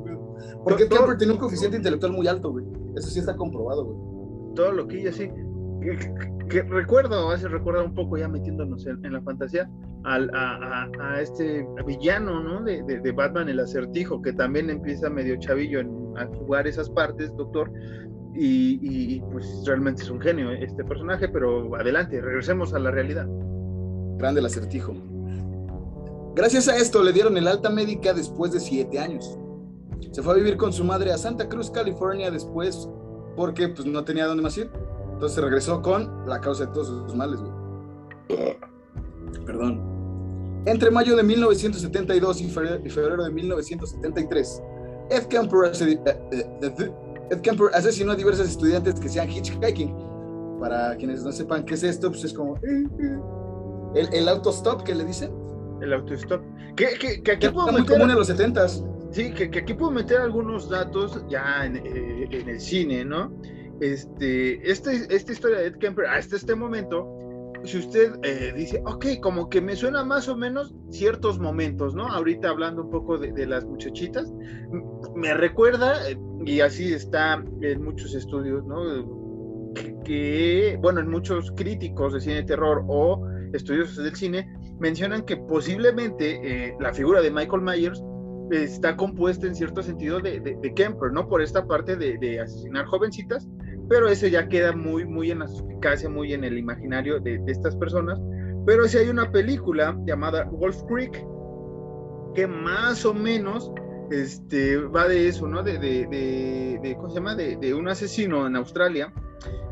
[0.64, 2.64] Porque Kemper tiene un coeficiente intelectual muy alto, güey.
[2.96, 4.54] Eso sí está comprobado, güey.
[4.54, 5.30] Todo lo que ella sí.
[5.80, 9.70] Que, recuerdo, hace recuerda un poco ya metiéndonos en, la fantasía,
[10.04, 12.62] al, a, este villano, ¿no?
[12.62, 15.80] De, de, Batman, el acertijo, que también empieza medio chavillo
[16.16, 17.70] a jugar esas partes, doctor.
[18.34, 23.26] Y, y, pues realmente es un genio este personaje, pero adelante, regresemos a la realidad.
[24.18, 24.94] Grande el acertijo.
[26.34, 29.38] Gracias a esto le dieron el alta médica después de siete años.
[30.12, 32.88] Se fue a vivir con su madre a Santa Cruz, California después
[33.36, 34.70] porque pues no tenía dónde más ir.
[35.20, 37.38] Entonces regresó con la causa de todos sus males,
[39.44, 39.82] Perdón.
[40.64, 44.62] Entre mayo de 1972 y febrero de 1973,
[45.10, 46.92] Ed Kemper, eh, eh,
[47.30, 49.94] Ed Kemper asesinó a diversos estudiantes que sean hitchhiking.
[50.58, 53.20] Para quienes no sepan qué es esto, pues es como eh,
[53.96, 55.30] el, el autostop que le dicen
[55.82, 56.40] el autostop.
[56.76, 58.68] Que, que, que aquí puedo muy común en los 70
[59.10, 63.30] Sí, que, aquí puedo meter algunos datos ya en, eh, en el cine, ¿no?
[63.80, 67.08] Este, este, esta historia de Ed Kemper, hasta este momento,
[67.64, 72.06] si usted eh, dice, ok, como que me suena más o menos ciertos momentos, ¿no?
[72.06, 74.32] Ahorita hablando un poco de, de las muchachitas,
[75.14, 79.20] me recuerda, eh, y así está en muchos estudios, ¿no?
[80.04, 85.36] Que, bueno, en muchos críticos de cine de terror o estudiosos del cine, mencionan que
[85.36, 88.02] posiblemente eh, la figura de Michael Myers
[88.50, 91.28] está compuesta en cierto sentido de, de, Kemper, ¿no?
[91.28, 93.48] Por esta parte de, asesinar jovencitas,
[93.90, 97.74] pero eso ya queda muy, muy en la suficacia, muy en el imaginario de, estas
[97.74, 98.20] personas.
[98.64, 101.26] Pero si hay una película llamada Wolf Creek,
[102.36, 103.72] que más o menos
[104.12, 105.64] este, va de eso, ¿no?
[105.64, 107.34] De, de, ¿cómo se llama?
[107.34, 109.12] De, un asesino en Australia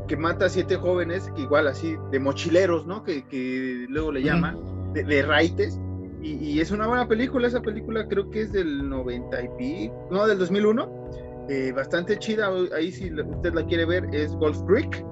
[0.09, 3.05] que mata a siete jóvenes, igual así, de mochileros, ¿no?
[3.05, 4.57] Que, que luego le llaman
[4.91, 5.79] de, de raites.
[6.21, 10.27] Y, es una buena película, esa película creo que es del 90 y pico, no,
[10.27, 11.28] del 2001.
[11.49, 15.05] Eh, bastante chida, ahí si usted la quiere ver es Golf Creek.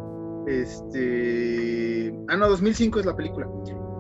[0.48, 3.48] Este, ah, no, 2005 es la película.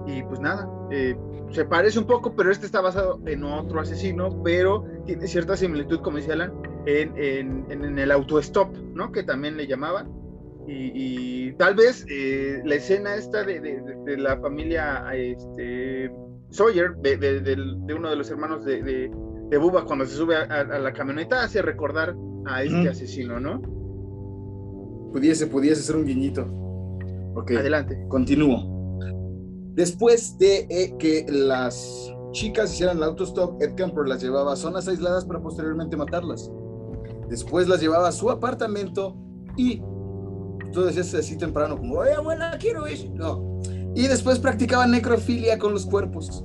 [0.05, 1.17] Y pues nada, eh,
[1.51, 5.99] se parece un poco, pero este está basado en otro asesino, pero tiene cierta similitud,
[5.99, 6.53] como decía Alan,
[6.85, 9.11] en, en, el auto-stop, ¿no?
[9.11, 10.09] Que también le llamaban
[10.67, 16.11] y, tal vez eh, la escena esta de, la familia este,
[16.49, 19.09] Sawyer, de, uno de los hermanos de,
[19.49, 22.15] de, Buba cuando se sube a, la camioneta, hace recordar
[22.45, 23.61] a este asesino, ¿no?
[25.11, 26.45] Pudiese, pudiese ser un guiñito.
[27.35, 27.51] Ok.
[27.51, 28.05] Adelante.
[28.09, 28.77] Continúo.
[29.73, 34.87] Después de eh, que las chicas hicieran el autostop, Ed Camper las llevaba a zonas
[34.87, 36.51] aisladas para posteriormente matarlas.
[37.29, 39.15] Después las llevaba a su apartamento
[39.55, 39.81] y
[40.71, 43.09] tú decías así temprano, como, oye, abuela, quiero ir.
[43.11, 43.59] No.
[43.95, 46.43] Y después practicaban necrofilia con los cuerpos.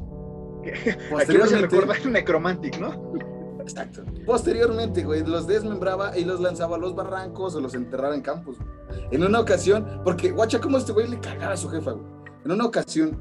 [1.10, 1.76] Posteriormente.
[1.92, 3.12] Aquí Necromantic, ¿no?
[3.60, 4.02] Exacto.
[4.26, 8.56] Posteriormente, güey, los desmembraba y los lanzaba a los barrancos o los enterraba en campos.
[9.10, 12.04] En una ocasión, porque, guacha, como este güey le cagaba a su jefa, güey.
[12.44, 13.16] En una ocasión,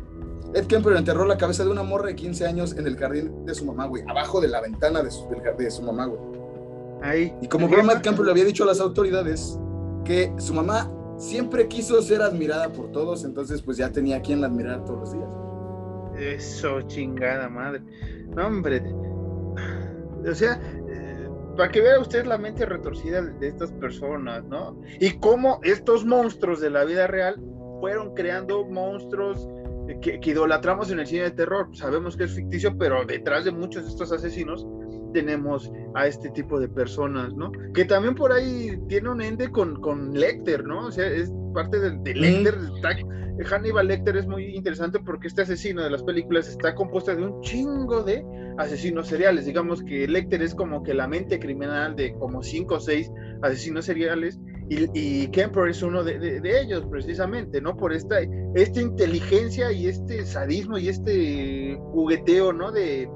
[0.53, 3.53] Ed Kemper enterró la cabeza de una morra de 15 años en el jardín de
[3.53, 5.27] su mamá, güey, abajo de la ventana de su,
[5.57, 6.19] de su mamá, güey.
[7.03, 7.33] Ahí.
[7.41, 9.59] Y como broma, Ed Kemper le había dicho a las autoridades
[10.03, 14.47] que su mamá siempre quiso ser admirada por todos, entonces pues ya tenía quien la
[14.47, 15.29] admirara todos los días.
[16.21, 17.81] Eso, chingada madre.
[18.35, 18.81] No, hombre.
[20.23, 24.79] O sea, eh, para que vea usted la mente retorcida de estas personas, ¿no?
[24.99, 27.41] Y cómo estos monstruos de la vida real
[27.79, 29.49] fueron creando monstruos
[30.01, 31.75] que, que, idolatramos en el cine de terror.
[31.75, 34.65] Sabemos que es ficticio, pero detrás de muchos de estos asesinos
[35.11, 37.51] tenemos a este tipo de personas, ¿no?
[37.73, 40.87] Que también por ahí tiene un ende con, con Lecter, ¿no?
[40.87, 42.55] O sea, es parte de, de Lecter.
[43.45, 47.41] Hannibal Lecter es muy interesante porque este asesino de las películas está compuesta de un
[47.41, 48.23] chingo de
[48.57, 49.45] asesinos seriales.
[49.45, 53.85] Digamos que Lecter es como que la mente criminal de como cinco o seis asesinos
[53.85, 54.39] seriales
[54.69, 57.75] y, y Kemper es uno de, de, ellos precisamente, ¿no?
[57.75, 58.19] Por esta,
[58.55, 62.71] esta inteligencia y este sadismo y este jugueteo, ¿no?
[62.71, 63.09] De,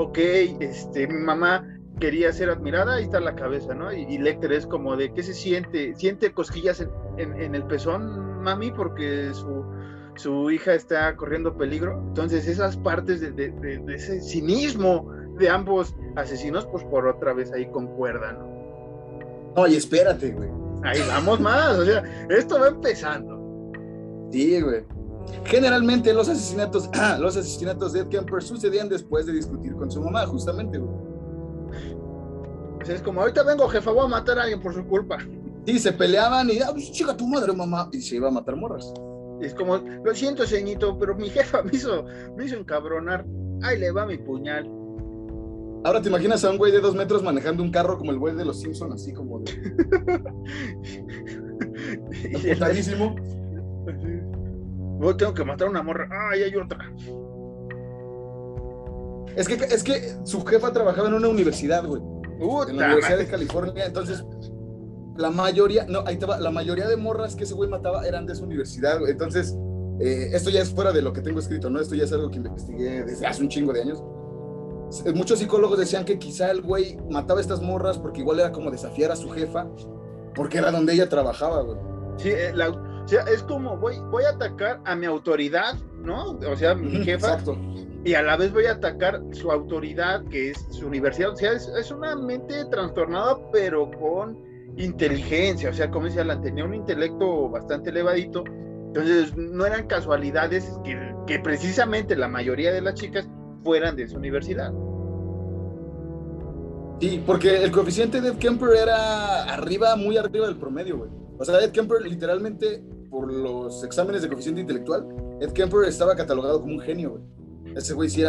[0.00, 0.18] ok,
[0.60, 1.66] este, mi mamá
[1.98, 3.92] quería ser admirada, ahí está la cabeza, ¿no?
[3.92, 5.94] Y, Lecter es como de, ¿qué se siente?
[5.94, 6.80] ¿Siente cosquillas
[7.18, 8.70] en, el pezón, mami?
[8.70, 9.62] Porque su,
[10.16, 12.02] su, hija está corriendo peligro.
[12.08, 17.70] Entonces esas partes de, de, ese cinismo de ambos asesinos, pues por otra vez ahí
[17.70, 19.52] concuerdan, ¿no?
[19.56, 20.48] No, y espérate, güey.
[20.82, 23.38] Ahí vamos más, o sea, esto va empezando.
[24.32, 24.82] Sí, güey.
[25.44, 26.90] Generalmente los asesinatos,
[27.20, 30.94] los asesinatos de Ed Kemper sucedían después de discutir con su mamá, justamente, güey.
[32.88, 35.18] es como, ahorita vengo, jefa, voy a matar a alguien por su culpa.
[35.66, 38.56] Sí, se peleaban y, ah, pues chica tu madre, mamá, y se iba a matar
[38.56, 38.92] morras.
[39.40, 42.04] Es como, lo siento, ceñito, pero mi jefa me hizo,
[42.36, 43.24] me hizo encabronar.
[43.62, 44.70] Ahí le va mi puñal.
[45.82, 48.34] Ahora te imaginas a un güey de dos metros manejando un carro como el güey
[48.34, 49.52] de los Simpsons, así como de.
[55.16, 56.08] Tengo que matar a una morra.
[56.30, 56.78] ¡Ay, hay otra!
[59.36, 62.02] Es que, es que su jefa trabajaba en una universidad, güey.
[62.68, 63.86] en la Universidad de California.
[63.86, 64.24] Entonces,
[65.16, 68.34] la mayoría, no, ahí va, la mayoría de morras que ese güey mataba eran de
[68.34, 69.12] su universidad, güey.
[69.12, 69.56] Entonces,
[70.00, 71.80] eh, esto ya es fuera de lo que tengo escrito, ¿no?
[71.80, 74.02] Esto ya es algo que investigué desde hace un chingo de años.
[75.14, 78.70] Muchos psicólogos decían que quizá el güey mataba a estas morras porque igual era como
[78.70, 79.68] desafiar a su jefa,
[80.34, 81.78] porque era donde ella trabajaba, güey.
[82.16, 82.68] Sí, eh, la,
[83.10, 86.38] sea, es como voy, voy a atacar a mi autoridad, ¿no?
[86.48, 87.34] O sea, mi jefa.
[87.34, 87.56] Exacto.
[88.04, 91.32] Y a la vez voy a atacar su autoridad, que es su universidad.
[91.32, 94.38] O sea, es, una mente trastornada, pero con
[94.76, 95.68] inteligencia.
[95.70, 98.44] O sea, como decía, la tenía un intelecto bastante elevadito.
[98.86, 103.28] Entonces, no eran casualidades que, que precisamente la mayoría de las chicas
[103.62, 104.72] fueran de su universidad.
[107.00, 111.10] Sí, porque el coeficiente de Ed Kemper era arriba, muy arriba del promedio, güey.
[111.38, 115.06] O sea, Ed Kemper literalmente, por los exámenes de coeficiente intelectual,
[115.40, 117.22] Ed Kemper estaba catalogado como un genio, güey.
[117.76, 118.22] Ese güey sí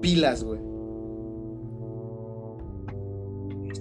[0.00, 0.60] pilas, güey.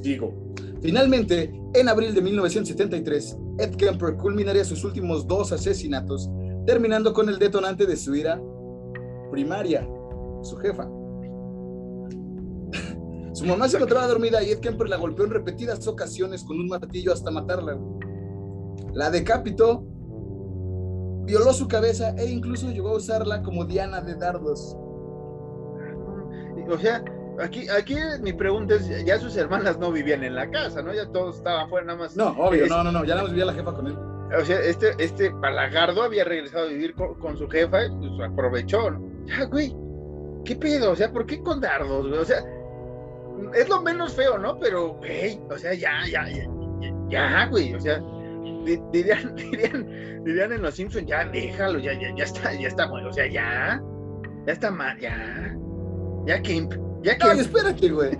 [0.01, 0.33] Digo.
[0.81, 6.29] Finalmente, en abril de 1973, Ed Kemper culminaría sus últimos dos asesinatos,
[6.65, 8.41] terminando con el detonante de su ira
[9.31, 9.87] primaria,
[10.41, 10.83] su jefa.
[13.33, 16.67] Su mamá se encontraba dormida y Ed Kemper la golpeó en repetidas ocasiones con un
[16.67, 17.79] martillo hasta matarla.
[18.93, 19.83] La decapitó,
[21.25, 24.77] violó su cabeza e incluso llegó a usarla como diana de dardos.
[26.69, 27.03] O sea,
[27.39, 30.93] aquí, aquí mi pregunta es, ya sus hermanas no vivían en la casa, ¿no?
[30.93, 32.15] Ya todos estaban fuera nada más.
[32.15, 33.97] No, obvio, no, no, no, ya no vivía la jefa con él.
[34.39, 38.91] O sea, este, este Balagardo había regresado a vivir con, su jefa y pues aprovechó,
[38.91, 39.01] ¿no?
[39.25, 39.75] Ya, güey,
[40.45, 40.91] ¿qué pedo?
[40.91, 42.19] O sea, ¿por qué con dardos, güey?
[42.19, 42.43] O sea,
[43.53, 44.57] es lo menos feo, ¿no?
[44.59, 46.47] Pero, güey, o sea, ya, ya, ya,
[47.09, 48.01] ya, güey, o sea,
[48.63, 53.09] dirían, dirían, dirían en los Simpsons, ya déjalo, ya, ya, ya está, ya está bueno,
[53.09, 53.81] o sea, ya,
[54.45, 55.55] ya está mal, ya,
[56.25, 57.33] ya Kemp, ya Kemp.
[57.33, 58.17] No, espérate, güey.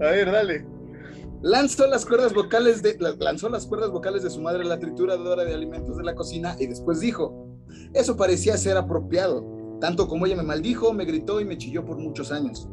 [0.00, 0.64] A ver, dale.
[1.42, 5.44] Lanzó las cuerdas vocales de, lanzó las cuerdas vocales de su madre a la trituradora
[5.44, 7.48] de alimentos de la cocina y después dijo,
[7.94, 11.98] eso parecía ser apropiado tanto como ella me maldijo, me gritó y me chilló por
[11.98, 12.68] muchos años.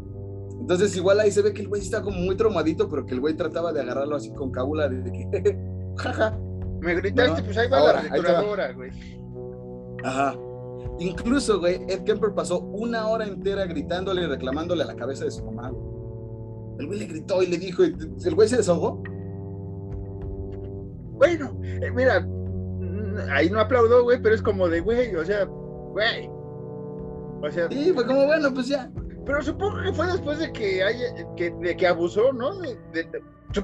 [0.66, 3.20] Entonces igual ahí se ve que el güey está como muy traumadito, pero que el
[3.20, 5.60] güey trataba de agarrarlo así con cábula de que,
[5.96, 6.40] jaja.
[6.80, 8.90] Me gritaste, pues ahí va la trituradora, güey.
[10.04, 10.36] Ajá.
[10.98, 15.30] Incluso, güey, Ed Kemper pasó una hora entera gritándole y reclamándole a la cabeza de
[15.30, 15.68] su mamá.
[16.80, 19.04] El güey le gritó y le dijo, ¿el güey se desahogó?
[21.12, 22.28] Bueno, eh, mira,
[23.32, 27.92] ahí no aplaudo, güey, pero es como de, güey, o sea, güey, o sea, sí,
[27.94, 28.92] fue como, bueno, pues ya.
[29.26, 31.06] Pero supongo que fue después de que haya,
[31.36, 32.56] que, de que abusó, ¿no?
[32.60, 32.78] De,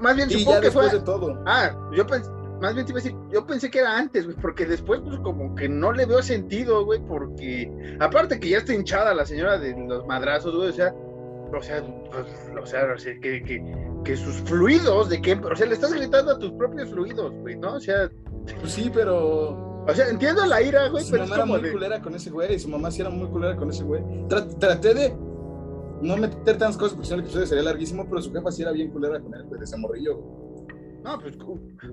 [0.01, 0.99] más bien supongo que después fue.
[0.99, 1.43] de todo.
[1.45, 2.29] Ah, yo pensé,
[2.61, 5.17] más bien te iba a decir, yo pensé que era antes, güey, porque después, pues
[5.19, 9.57] como que no le veo sentido, güey, porque aparte que ya está hinchada la señora
[9.57, 10.93] de los madrazos, güey, o sea,
[11.53, 12.25] o sea, pues,
[12.61, 15.93] o sea, o sea que, que, que, sus fluidos, de que, o sea, le estás
[15.93, 17.73] gritando a tus propios fluidos, güey, ¿no?
[17.73, 18.09] O sea.
[18.59, 22.13] Pues sí, pero o sea, entiendo la ira, güey, su mamá era muy culera con
[22.13, 24.03] ese güey, y su mamá sí era muy culera con ese güey.
[24.59, 25.13] traté de
[26.01, 28.61] no meter tantas cosas porque si no el episodio sería larguísimo, pero su jefa sí
[28.61, 30.19] era bien culera con él, güey, de ese morrillo.
[31.03, 31.35] No, pues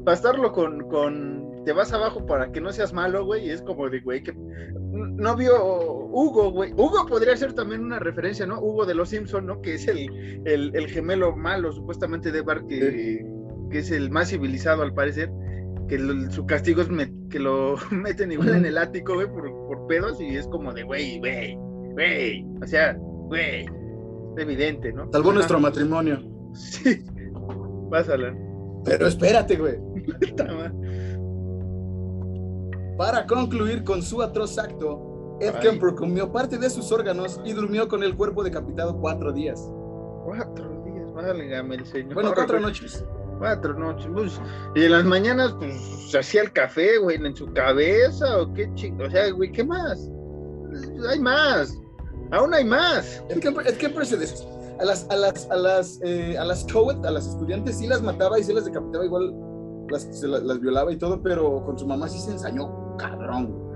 [0.01, 3.89] bastarlo con, con te vas abajo para que no seas malo, güey, y es como
[3.89, 6.73] de, güey, que no vio Hugo, güey.
[6.73, 8.61] Hugo podría ser también una referencia, ¿no?
[8.61, 9.61] Hugo de los Simpson, ¿no?
[9.61, 10.09] Que es el,
[10.47, 13.25] el, gemelo malo, supuestamente, de Bart, que,
[13.71, 15.31] que, es el más civilizado, al parecer.
[15.89, 15.99] Que
[16.31, 16.89] su castigo es
[17.31, 20.83] que lo meten igual en el ático, güey, por, por pedos, y es como de,
[20.83, 21.57] güey, güey,
[21.93, 22.47] güey.
[22.63, 23.78] O sea, güey.
[24.39, 25.11] Evidente, ¿no?
[25.13, 26.23] Salvó nuestro matrimonio.
[26.55, 27.05] Sí.
[27.91, 28.35] Pásala.
[28.85, 29.77] Pero espérate, güey.
[32.97, 37.87] Para concluir con su atroz acto, Ed Kemper comió parte de sus órganos y durmió
[37.87, 39.61] con el cuerpo decapitado cuatro días.
[40.25, 42.15] Cuatro días, válgame el señor.
[42.15, 43.05] Bueno, cuatro noches.
[43.39, 44.09] Cuatro noches.
[44.13, 44.41] Pues,
[44.75, 45.75] y en las mañanas, pues,
[46.11, 49.05] se hacía el café, güey, en su cabeza, o qué chingo.
[49.05, 50.11] O sea, güey, ¿qué más?
[51.09, 51.79] Hay más.
[52.31, 53.23] Aún hay más.
[53.41, 54.47] Kemper, Ed Kemper se des
[54.81, 58.39] a las, a las, a las, eh, a las a las estudiantes, sí las mataba
[58.39, 59.35] y sí las decapitaba igual,
[59.91, 63.69] las, se las, violaba y todo, pero con su mamá sí se ensañó, cabrón.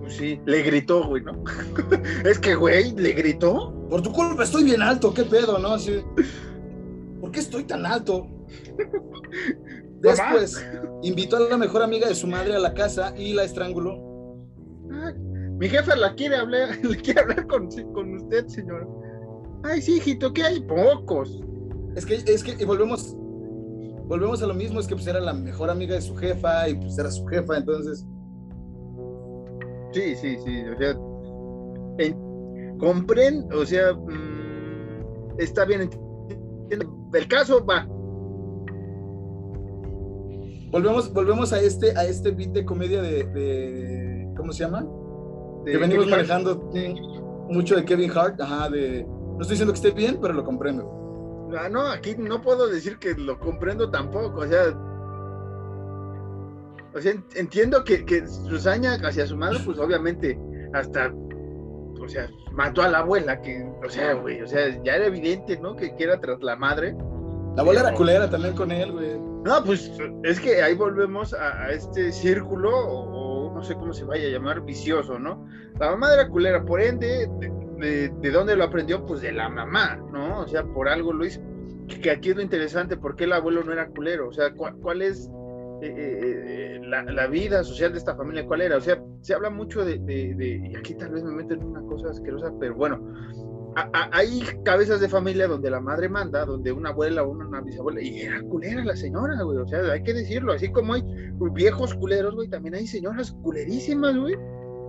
[0.00, 1.32] Pues sí, le gritó, güey, ¿no?
[2.24, 3.72] es que, güey, le gritó.
[3.88, 5.74] Por tu culpa estoy bien alto, qué pedo, ¿no?
[5.74, 6.04] Así,
[7.20, 8.28] ¿Por qué estoy tan alto?
[10.00, 10.64] Después,
[11.02, 14.13] invitó a la mejor amiga de su madre a la casa y la estranguló.
[15.64, 18.86] Mi jefa la quiere hablar, le quiere hablar con, con usted, señor.
[19.62, 21.40] Ay, sí, hijito, que hay pocos.
[21.96, 23.16] Es que, es que, y volvemos,
[24.06, 26.74] volvemos a lo mismo, es que pues era la mejor amiga de su jefa y
[26.74, 28.06] pues era su jefa, entonces.
[29.92, 30.98] Sí, sí, sí, o sea,
[32.78, 35.88] comprendo, o sea, mm, está bien,
[37.14, 37.88] el caso va.
[40.70, 44.86] Volvemos, volvemos a este, a este beat de comedia de, ¿cómo se llama?
[45.64, 46.70] Que venimos manejando
[47.48, 51.48] mucho de Kevin Hart, ajá, de no estoy diciendo que esté bien, pero lo comprendo.
[51.58, 54.40] Ah, no, aquí no puedo decir que lo comprendo tampoco.
[54.40, 54.72] O sea,
[56.94, 60.38] o sea entiendo que, que Susana hacia su madre, pues obviamente
[60.72, 61.12] hasta,
[62.00, 65.58] o sea, mató a la abuela, que, o sea, güey, o sea, ya era evidente,
[65.58, 65.74] ¿no?
[65.76, 66.94] Que, era tras la madre.
[67.56, 69.18] La abuela era culera también con él, güey.
[69.44, 69.92] No, pues
[70.22, 73.23] es que ahí volvemos a, este círculo, o,
[73.64, 75.46] sé cómo se vaya a llamar, vicioso, ¿no?
[75.78, 77.28] La mamá era culera, por ende,
[77.78, 80.40] de, dónde lo aprendió, pues de la mamá, ¿no?
[80.40, 81.40] O sea, por algo lo hizo.
[81.88, 84.28] Que, aquí es lo interesante, ¿por qué el abuelo no era culero?
[84.28, 85.28] O sea, ¿cuál, es
[85.82, 88.46] eh, eh, la, vida social de esta familia?
[88.46, 88.76] ¿Cuál era?
[88.76, 92.52] O sea, se habla mucho de, y aquí tal vez me meten una cosa asquerosa,
[92.58, 93.02] pero bueno,
[93.76, 98.20] hay cabezas de familia donde la madre manda, donde una abuela o una, bisabuela, y
[98.20, 101.02] era culera la señora, güey, o sea, hay que decirlo, así como hay
[101.52, 104.36] viejos culeros, güey, también hay señoras culerísimas, güey,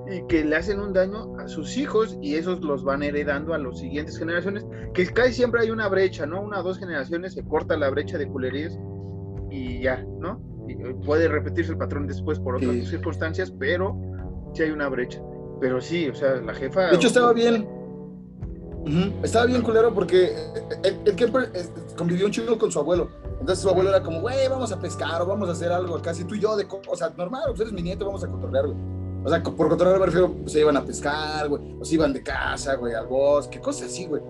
[0.08, 3.58] y que le hacen un daño a sus hijos y esos los van heredando a
[3.58, 6.42] las siguientes generaciones, que casi siempre hay una brecha, ¿no?
[6.42, 8.78] Una o dos generaciones se corta la brecha de culerías
[9.50, 10.40] y ya, ¿no?
[10.70, 13.98] Eh, puede repetirse el patrón después por otras circunstancias, pero
[14.54, 15.22] sí hay una brecha.
[15.60, 16.90] Pero sí, o sea, la jefa...
[16.90, 17.68] De hecho, estaba bien.
[19.24, 20.36] Estaba bien culero porque
[20.84, 21.32] el, que
[21.98, 23.10] convivió un chico con su abuelo.
[23.40, 26.24] Entonces su abuelo era como, güey, vamos a pescar o vamos a hacer algo, casi
[26.24, 26.68] tú y yo de...
[26.88, 30.00] O sea, normal, pues eres mi nieto, vamos a controlar, güey o sea, por controlar
[30.00, 33.60] me refiero, se iban a pescar, güey, o se iban de casa, güey, al bosque,
[33.60, 34.22] cosas así, güey.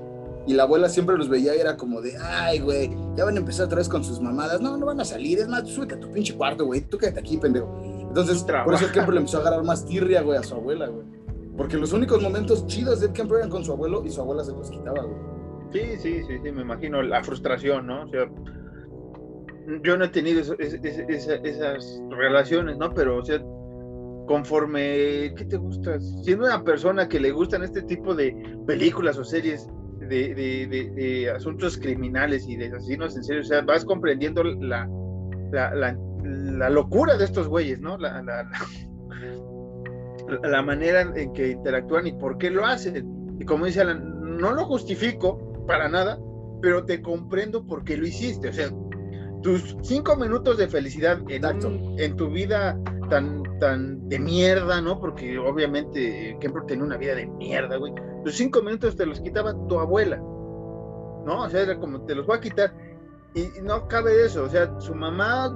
[0.48, 3.40] Y la abuela siempre los veía y era como de, ay, güey, ya van a
[3.40, 4.62] empezar otra vez con sus mamadas.
[4.62, 7.20] No, no van a salir, es más, súbete a tu pinche cuarto, güey, tú quédate
[7.20, 7.68] aquí, pendejo.
[8.08, 10.88] Entonces, por eso el Kemper le empezó a agarrar más tirria, güey, a su abuela,
[10.88, 11.06] güey.
[11.58, 14.52] Porque los únicos momentos chidos de Kemper eran con su abuelo y su abuela se
[14.52, 15.36] los quitaba, güey.
[15.72, 18.04] Sí, sí, sí, sí, me imagino la frustración, ¿no?
[18.04, 18.30] O sea,
[19.84, 22.94] yo no he tenido esas relaciones, ¿no?
[22.94, 23.40] Pero, o sea,
[24.28, 26.00] conforme, ¿qué te gusta?
[26.00, 28.36] Siendo una persona que le gustan este tipo de
[28.68, 29.68] películas o series
[30.00, 34.88] de, asuntos criminales y de asesinos en serio, o sea, vas comprendiendo la,
[35.52, 37.98] la, locura de estos güeyes, ¿no?
[37.98, 38.24] La,
[40.44, 43.36] la, manera en que interactúan y por qué lo hacen.
[43.40, 46.20] Y como dice Alan, no lo justifico para nada,
[46.62, 48.50] pero te comprendo por qué lo hiciste.
[48.50, 48.70] O sea,
[49.42, 51.46] tus cinco minutos de felicidad en,
[52.00, 55.00] en tu vida tan, tan de mierda, ¿no?
[55.00, 57.94] Porque obviamente Kemper tenía una vida de mierda, güey.
[58.24, 61.44] Los cinco minutos te los quitaba tu abuela, ¿no?
[61.44, 62.74] O sea, era como, te los voy a quitar.
[63.36, 65.54] Y, no cabe eso, o sea, su mamá,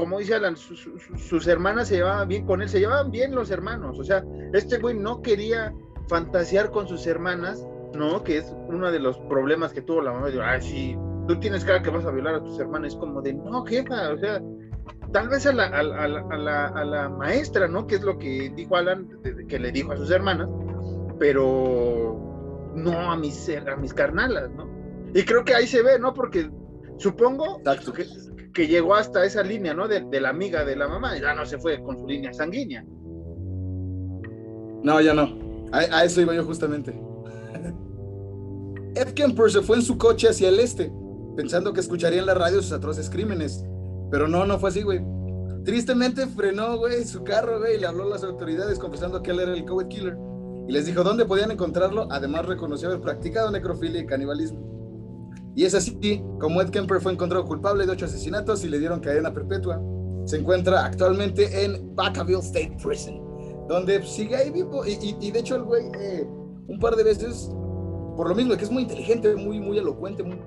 [0.00, 3.98] como dice Alan, sus hermanas se llevaban bien con él, se llevaban bien los hermanos,
[3.98, 4.24] o sea,
[4.54, 5.74] este güey no quería
[6.08, 7.62] fantasear con sus hermanas,
[7.94, 8.24] ¿no?
[8.24, 10.98] Que es uno de los problemas que tuvo la mamá, de, ay, sí,
[11.28, 14.08] tú tienes cara que vas a violar a tus hermanas, es como de, no, jefa,
[14.08, 14.40] o sea,
[15.12, 17.86] tal vez a la, a, la, a la, maestra, ¿no?
[17.86, 19.06] Que es lo que dijo Alan,
[19.48, 20.48] que le dijo a sus hermanas,
[21.18, 24.66] pero no a mis, a mis carnalas, ¿no?
[25.14, 26.14] Y creo que ahí se ve, ¿no?
[26.14, 26.50] Porque
[26.96, 27.60] supongo
[27.94, 28.06] que
[28.54, 29.88] llegó hasta esa línea, ¿no?
[29.88, 32.84] De, la amiga de la mamá, ya no se fue con su línea sanguínea.
[34.82, 35.38] No, ya no.
[35.72, 36.92] A, eso iba yo justamente.
[38.94, 40.92] Ed Kemper se fue en su coche hacia el este,
[41.36, 43.64] pensando que escucharía en la radio sus atroces crímenes.
[44.10, 45.00] Pero no, no fue así, güey.
[45.64, 49.40] Tristemente frenó, güey, su carro, güey, y le habló a las autoridades confesando que él
[49.40, 50.16] era el COVID killer.
[50.66, 52.08] Y les dijo dónde podían encontrarlo.
[52.10, 54.79] Además, reconoció haber practicado necrofilia y canibalismo.
[55.54, 59.00] Y es así como Ed Kemper fue encontrado culpable de ocho asesinatos y le dieron
[59.00, 59.80] cadena perpetua.
[60.24, 63.30] Se encuentra actualmente en Vacaville State Prison
[63.70, 64.84] donde sigue ahí vivo.
[64.84, 66.28] Y, de hecho, el güey, eh,
[66.66, 67.48] un par de veces,
[68.16, 70.38] por lo mismo, que es muy inteligente, muy, muy elocuente, muy,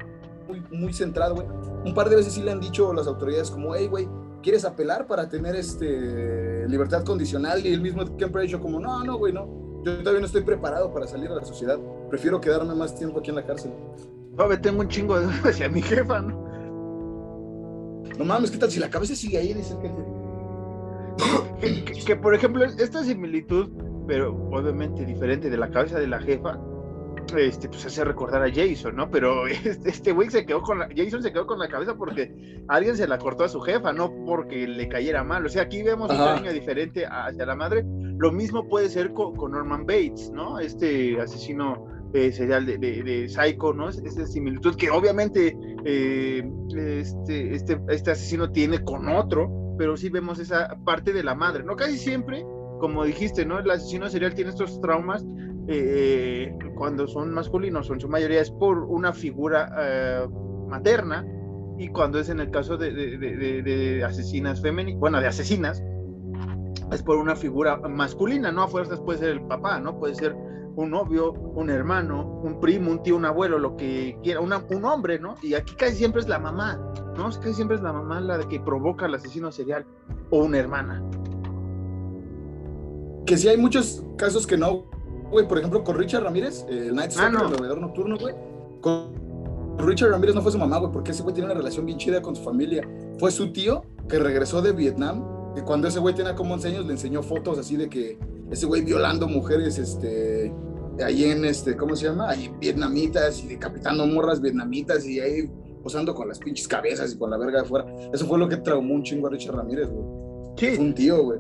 [0.72, 1.48] muy, centrado, güey.
[1.86, 4.10] Un par de veces sí le han dicho las autoridades, como, hey, güey,
[4.42, 7.66] ¿quieres apelar para tener este libertad condicional?
[7.66, 9.82] Y el mismo siempre ha dicho, como, no, no, güey, no.
[9.86, 11.80] Yo todavía no estoy preparado para salir a la sociedad.
[12.10, 13.72] Prefiero quedarme más tiempo aquí en la cárcel.
[14.38, 16.44] No, tengo un chingo de hacia mi jefa, ¿no?
[18.18, 19.54] No mames, ¿qué tal si la cabeza sigue ahí?
[19.54, 19.90] Dice que
[22.06, 23.70] que, por ejemplo, esta similitud,
[24.08, 26.60] pero obviamente diferente de la cabeza de la jefa,
[27.38, 29.10] este, pues hace recordar a Jason, ¿no?
[29.10, 32.64] Pero este, este güey se quedó con la, Jason se quedó con la cabeza porque
[32.68, 35.46] alguien se la cortó a su jefa, no porque le cayera mal.
[35.46, 37.86] O sea, aquí vemos un cariño diferente hacia la madre.
[38.18, 40.60] Lo mismo puede ser con, Norman Bates, ¿no?
[40.60, 43.90] Este asesino eh, serial de, de, Psycho, ¿no?
[43.90, 46.44] Esta similitud que obviamente eh,
[46.76, 51.64] este, este, este asesino tiene con otro, pero sí vemos esa parte de la madre,
[51.64, 51.76] ¿no?
[51.76, 52.46] Casi siempre,
[52.80, 53.60] como dijiste, ¿no?
[53.60, 55.26] El asesino serial tiene estos traumas
[55.68, 60.28] eh, cuando son masculinos, en su mayoría es por una figura eh,
[60.68, 61.26] materna,
[61.80, 65.84] y cuando es en el caso de, de asesinas femeninas, bueno, de asesinas,
[66.92, 68.64] es por una figura masculina, ¿no?
[68.64, 69.98] A fuerzas puede ser el papá, ¿no?
[69.98, 70.36] Puede ser
[70.76, 74.52] un novio, un hermano, un primo, un tío, un abuelo, lo que quiera, un
[74.86, 75.36] hombre, ¿no?
[75.42, 76.80] Y aquí casi siempre es la mamá,
[77.18, 77.30] ¿no?
[77.30, 79.86] Casi siempre es la mamá la que provoca al asesino serial
[80.30, 81.04] o una hermana.
[83.26, 84.86] Que sí hay muchos casos que no,
[85.30, 88.36] güey, por ejemplo, con Richard Ramírez, el Night ah, Stalker, el nocturno, güey.
[88.82, 89.14] Con
[89.78, 92.22] Richard Ramírez no fue su mamá, güey, porque ese güey tiene una relación bien chida
[92.22, 92.88] con su familia.
[93.20, 95.24] Fue su tío que regresó de Vietnam,
[95.56, 98.18] que cuando ese güey tenía como 11 años le enseñó fotos así de que
[98.52, 100.54] ese güey violando mujeres, este,
[101.04, 102.30] ahí en, este, ¿cómo se llama?
[102.30, 105.50] Ahí vietnamitas y decapitando morras vietnamitas y ahí
[105.82, 107.86] posando con las pinches cabezas y con la verga de fuera.
[108.14, 110.06] Eso fue lo que traumó un chingo a Richard Ramírez, güey.
[110.58, 110.76] Sí.
[110.76, 111.40] Fue un tío, güey.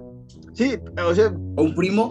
[0.53, 1.33] Sí, o sea.
[1.55, 2.09] ¿O un primo?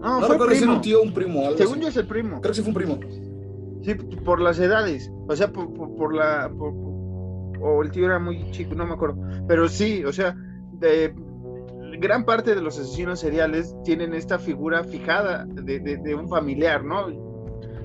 [0.00, 1.50] No, no fue recuerdo si un tío o un primo.
[1.56, 2.40] Según yo es el primo.
[2.40, 2.98] Creo que sí fue un primo.
[3.82, 5.10] Sí, por las edades.
[5.28, 6.50] O sea, por, por, la.
[7.60, 9.16] o el tío era muy chico, no me acuerdo.
[9.46, 10.36] Pero sí, o sea,
[10.82, 11.14] de,
[11.98, 17.06] gran parte de los asesinos seriales tienen esta figura fijada de, un familiar, ¿no?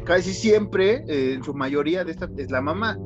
[0.04, 2.98] Casi siempre, eh, en su mayoría, de esta es la mamá.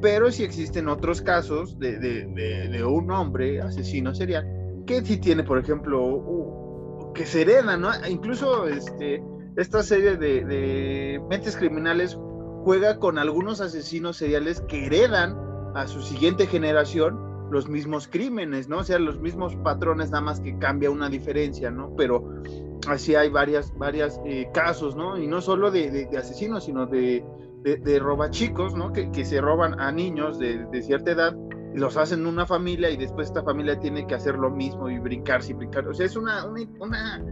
[0.00, 4.46] Pero sí existen otros casos de, un hombre asesino serial
[4.86, 7.90] que sí tiene, por ejemplo, que se hereda, ¿no?
[8.08, 9.22] Incluso este,
[9.56, 12.18] esta serie de, mentes criminales
[12.64, 15.36] juega con algunos asesinos seriales que heredan
[15.74, 18.78] a su siguiente generación los mismos crímenes, ¿no?
[18.78, 21.94] O sea, los mismos patrones, nada más que cambia una diferencia, ¿no?
[21.96, 22.42] Pero
[22.88, 25.18] así hay varias, varias eh, casos, ¿no?
[25.18, 27.24] Y no solo de, asesinos, sino de,
[27.62, 28.92] de, robachicos, ¿no?
[28.92, 31.36] Que, que, se roban a niños de, cierta edad,
[31.74, 35.52] los hacen una familia y después esta familia tiene que hacer lo mismo y brincarse
[35.52, 35.86] y brincar.
[35.88, 37.22] O sea, es una, una,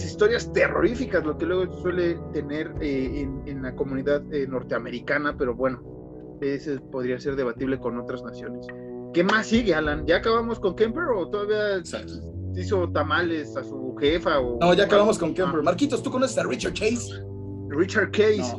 [0.00, 5.82] historias terroríficas lo que luego suele tener eh, en, la comunidad eh, norteamericana, pero bueno,
[6.42, 8.66] ese podría ser debatible con otras naciones.
[9.14, 10.06] ¿Qué más sigue, Alan?
[10.06, 11.82] ¿Ya acabamos con Kemper o todavía
[12.56, 14.40] hizo tamales a su jefa?
[14.40, 15.60] O, no, ya acabamos con Kemper.
[15.60, 15.64] Ah.
[15.64, 17.22] Marquitos, ¿tú conoces a Richard Chase?
[17.68, 18.56] Richard Case.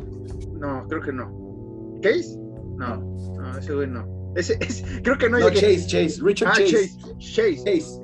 [0.60, 2.00] No, creo que no.
[2.02, 2.38] ¿Case?
[2.78, 4.08] No, no, ese güey no.
[4.36, 4.58] Ese,
[5.04, 5.40] creo que no.
[5.40, 6.92] No, Chase, Chase, Richard ah, Chase.
[7.18, 7.64] Chase.
[7.66, 8.04] Chase.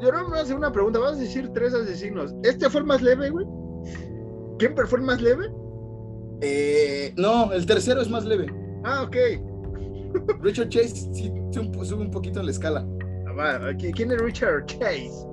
[0.00, 0.98] Yo no me voy a hacer una pregunta.
[1.00, 2.32] Vamos a decir tres asesinos.
[2.44, 3.46] ¿Este fue el más leve, güey?
[4.58, 5.46] ¿Kemper fue el más leve?
[6.40, 8.46] Eh, no, el tercero es más leve.
[8.84, 9.16] Ah, ok.
[10.40, 12.86] Richard Chase sí sube un poquito en la escala.
[13.38, 15.26] Ah, ¿Quién es Richard Chase?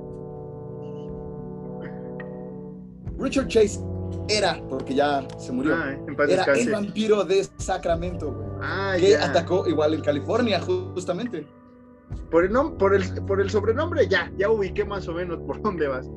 [3.20, 3.80] Richard Chase
[4.28, 5.96] era, porque ya se murió, ah,
[6.28, 11.46] era el vampiro de Sacramento, ah, que atacó igual en California, justamente.
[12.30, 15.88] Por el, por, el, por el sobrenombre ya, ya ubiqué más o menos por dónde
[15.88, 16.10] vas.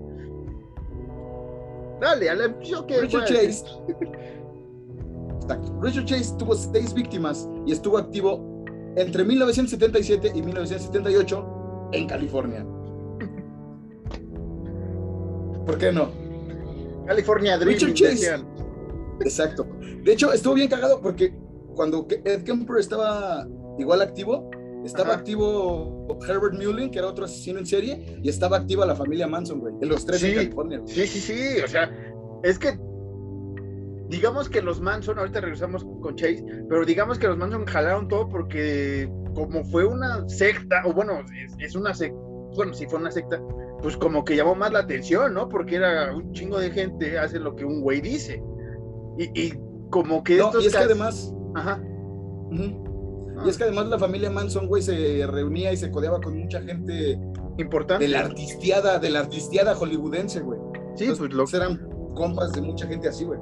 [2.00, 3.64] Dale, a la que Richard Chase
[5.80, 8.64] Richard Chase tuvo seis víctimas y estuvo activo
[8.96, 12.64] entre 1977 y 1978 en California.
[15.66, 16.08] ¿Por qué no?
[17.06, 17.74] California Dream.
[17.74, 18.30] Richard Chase.
[19.20, 19.66] Exacto.
[20.02, 21.34] De hecho, estuvo bien cagado porque
[21.74, 23.46] cuando Ed Kemper estaba
[23.78, 24.50] igual activo.
[24.84, 29.26] Estaba activo Herbert Mullin, que era otro asesino en serie, y estaba activa la familia
[29.26, 29.72] Manson, güey.
[29.80, 30.26] En los tres Sí.
[30.26, 30.78] en California.
[30.80, 30.94] güey.
[30.94, 31.90] Sí, sí, sí, o sea,
[32.42, 32.78] es que
[34.14, 38.28] digamos que los Manson, ahorita regresamos con Chase, pero digamos que los Manson jalaron todo
[38.28, 42.16] porque como fue una secta, o bueno, es, es una secta,
[42.56, 43.40] bueno, si fue una secta,
[43.82, 45.48] pues como que llamó más la atención, ¿no?
[45.48, 48.40] Porque era un chingo de gente, hace lo que un güey dice.
[49.18, 49.58] Y, y
[49.90, 51.80] como que No, estos y es que además, Ajá.
[52.50, 52.84] ujú,
[53.44, 56.62] y es que además la familia Manson, güey, se reunía y se codeaba con mucha
[56.62, 57.18] gente
[57.58, 58.04] Importante.
[58.04, 60.60] de la artistiada, de la artistiada hollywoodense, güey.
[60.94, 61.80] Sí, Entonces, pues lo, eran
[62.14, 63.38] compas de mucha gente así, güey.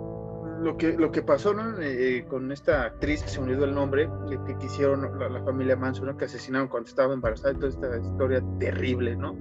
[0.63, 1.81] Lo que lo que pasó ¿no?
[1.81, 5.77] Eh, con esta actriz que se olvidó el nombre que, que quisieron la, la familia
[5.77, 6.17] Manson ¿no?
[6.17, 9.37] que asesinaron cuando estaba embarazada y toda esta historia terrible no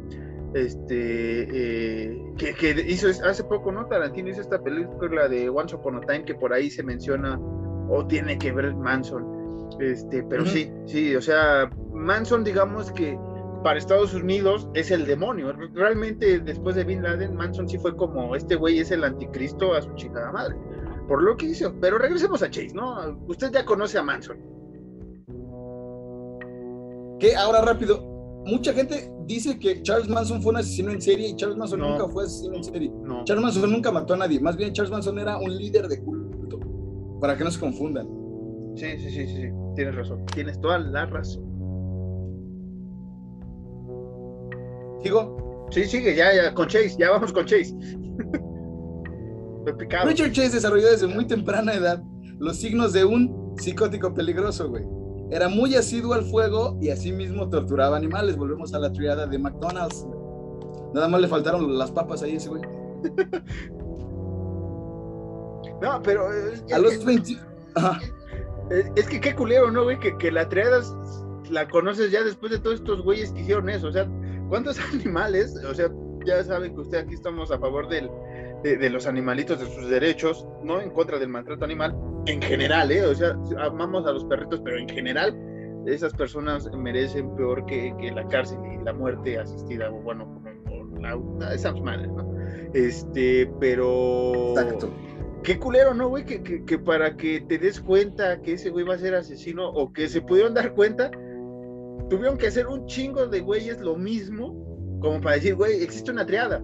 [0.54, 1.44] este
[2.12, 6.02] eh, que, que hizo hace poco no Tarantino hizo esta película de Once Upon a
[6.02, 7.40] Time que por ahí se menciona
[7.90, 13.18] o tiene que ver Manson este pero sí sí o sea Manson digamos que
[13.64, 15.54] para Estados Unidos es el demonio.
[15.76, 19.84] Realmente después de Bin Laden, Manson sí fue como, este güey es el anticristo a
[19.84, 20.56] su chingada madre
[21.12, 21.74] por lo que hizo.
[21.82, 23.20] Pero regresemos a Chase, ¿no?
[23.28, 24.38] Usted ya conoce a Manson.
[27.20, 28.02] Que ahora rápido,
[28.46, 31.90] mucha gente dice que Charles Manson fue un asesino en serie y Charles Manson No.
[31.90, 32.90] nunca fue asesino en serie.
[33.04, 33.26] No.
[33.26, 36.58] Charles Manson nunca mató a nadie, más bien Charles Manson era un líder de culto,
[37.20, 38.08] para que no se confundan.
[38.78, 39.50] Sí, sí, sí, sí, sí.
[39.76, 40.26] Tienes razón.
[40.28, 41.44] Tienes toda la razón.
[45.04, 47.76] Digo, Sí, sigue, ya, ya, con Chase, ya vamos con Chase.
[50.06, 52.02] Richard Chase desarrolló desde muy temprana edad
[52.40, 54.84] los signos de un psicótico peligroso, güey.
[55.30, 58.36] Era muy asiduo al fuego y asimismo torturaba animales.
[58.36, 60.06] Volvemos a la triada de McDonald's.
[60.94, 62.62] Nada más le faltaron las papas ahí ese güey.
[65.82, 67.38] No, pero es, A es los que, 20...
[67.76, 68.00] Ajá.
[68.70, 70.00] es- es que qué culero, ¿no, güey?
[70.00, 70.82] Que, que la triada
[71.50, 73.88] la conoces ya después de todos estos güeyes que hicieron eso.
[73.88, 74.08] O sea,
[74.50, 75.56] ¿cuántos animales?
[75.70, 75.90] O sea,
[76.26, 78.10] ya saben que usted aquí estamos a favor del,
[78.64, 81.96] de, de los animalitos, de sus derechos, no en contra del maltrato animal,
[82.26, 83.06] en general, ¿eh?
[83.06, 85.36] O sea, amamos a los perritos, pero en general,
[85.86, 90.90] esas personas merecen peor que, que la cárcel y la muerte asistida, o bueno, como
[90.92, 92.36] por la, esas madres, ¿no?
[92.74, 94.52] Este, pero.
[94.52, 94.90] Exacto.
[95.44, 96.24] Qué culero, ¿no, güey?
[96.24, 99.68] Que, que, que para que te des cuenta que ese güey va a ser asesino
[99.68, 101.10] o que se pudieron dar cuenta,
[102.10, 106.28] tuvieron que hacer un chingo de güeyes lo mismo, como para decir, güey, existe una
[106.28, 106.64] triada,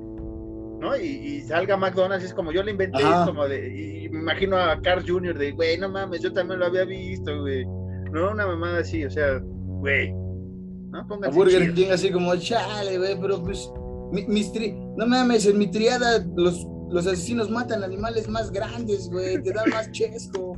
[0.79, 0.95] ¿no?
[0.97, 3.21] Y, y salga McDonald's, es como yo le inventé, Ajá.
[3.23, 3.67] es como de,
[4.03, 5.37] y me imagino a Carl Jr.
[5.37, 7.65] de, güey, no mames, yo también lo había visto, güey.
[8.11, 10.11] No, una mamada así, o sea, güey.
[10.11, 10.99] ¿No?
[11.23, 11.73] A Burger.
[11.73, 13.69] King así como, chale, güey, pero pues,
[14.11, 14.73] mi- mis tri...
[14.95, 19.69] no mames, en mi triada los, los asesinos matan animales más grandes, güey, te dan
[19.69, 20.57] más chesco.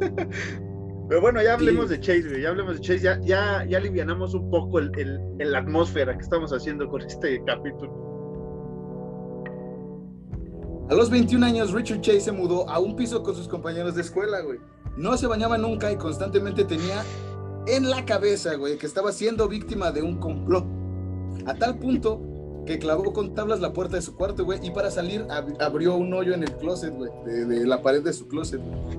[1.08, 1.96] Pero bueno, ya hablemos Sí.
[1.96, 2.42] de Chase, güey.
[2.42, 3.00] Ya hablemos de Chase.
[3.00, 7.42] Ya, ya, ya alivianamos un poco el, el- el- atmósfera que estamos haciendo con este
[7.44, 7.92] capítulo.
[10.88, 14.02] A los 21 años, Richard Chase se mudó a un piso con sus compañeros de
[14.02, 14.58] escuela, güey.
[14.96, 17.02] No se bañaba nunca y constantemente tenía
[17.66, 20.64] en la cabeza, güey, que estaba siendo víctima de un complot.
[21.46, 22.20] A tal punto
[22.66, 25.96] que clavó con tablas la puerta de su cuarto, güey, y para salir ab- abrió
[25.96, 28.60] un hoyo en el closet, güey, de, la pared de su closet.
[28.60, 28.98] güey.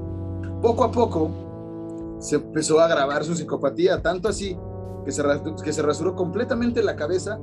[0.61, 4.57] Poco a poco se empezó a agravar su psicopatía, tanto así
[5.05, 5.21] que se,
[5.63, 7.39] que rasuró completamente la cabeza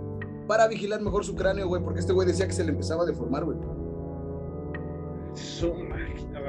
[0.48, 3.06] para vigilar mejor su cráneo, güey, porque este güey decía que se le empezaba a
[3.06, 3.58] deformar, güey.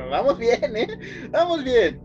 [0.10, 0.88] Vamos bien, ¿eh?
[1.32, 2.00] Vamos bien.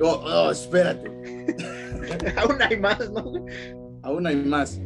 [0.00, 1.08] Oh, oh, espérate.
[2.36, 3.44] Aún hay más, ¿no?
[4.02, 4.80] Aún hay más.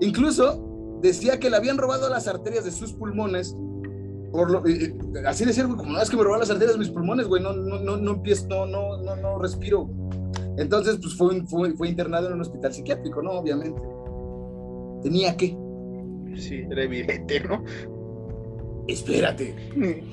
[0.00, 3.54] Incluso decía que le habían robado las arterias de sus pulmones.
[4.32, 6.72] Por lo, y- y- así decía, güey, como no es que me robaron las arterias
[6.74, 9.88] de mis pulmones, güey, no, no, no, no empiezo, no, no, no, no respiro.
[10.58, 13.32] Entonces, pues fue, fue, fue internado en un hospital psiquiátrico, ¿no?
[13.32, 13.80] Obviamente.
[15.02, 15.56] Tenía que.
[16.36, 17.62] Sí, era evidente, ¿no?
[18.88, 19.54] Espérate.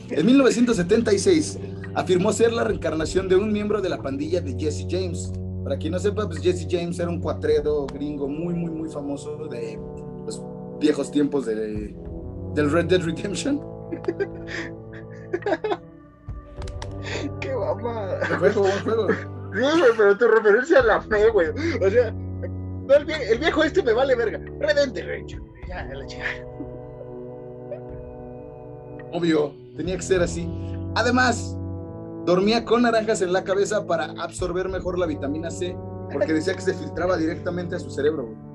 [0.09, 1.59] En 1976
[1.95, 5.32] afirmó ser la reencarnación de un miembro de la pandilla de Jesse James.
[5.63, 9.47] Para quien no sepa, pues Jesse James era un cuatrero gringo muy, muy, muy famoso
[9.47, 9.80] de
[10.26, 10.41] los
[10.80, 11.95] viejos tiempos de,
[12.55, 13.61] del Red Dead Redemption.
[17.39, 18.19] Qué mamada.
[18.39, 19.07] Buen juego, buen juego.
[19.53, 21.49] Sí, güey, pero tu referencia a la fe, güey.
[21.49, 24.39] O sea, el, vie- el viejo este me vale verga.
[24.59, 25.41] Redente, Rachel.
[25.67, 26.30] Ya, la chingada.
[29.14, 30.49] Obvio, tenía que ser así.
[30.95, 31.55] Además,
[32.26, 35.78] dormía con naranjas en la cabeza para absorber mejor la vitamina C,
[36.11, 38.26] porque decía que se filtraba directamente a su cerebro.
[38.26, 38.53] güey.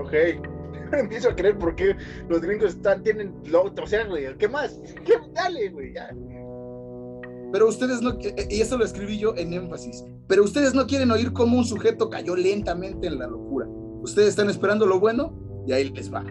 [0.00, 0.12] Ok.
[0.92, 1.94] Empiezo a creer por qué
[2.28, 4.80] los gringos están, tienen lo, o sea, güey, ¿qué más?
[5.04, 5.14] ¿Qué?
[5.34, 6.10] Dale, güey, ya.
[7.52, 11.10] pero ustedes no, eh, y eso lo escribí yo en énfasis, pero ustedes no quieren
[11.12, 13.66] oír cómo un sujeto cayó lentamente en la locura.
[14.02, 16.24] Ustedes están esperando lo bueno y ahí les va.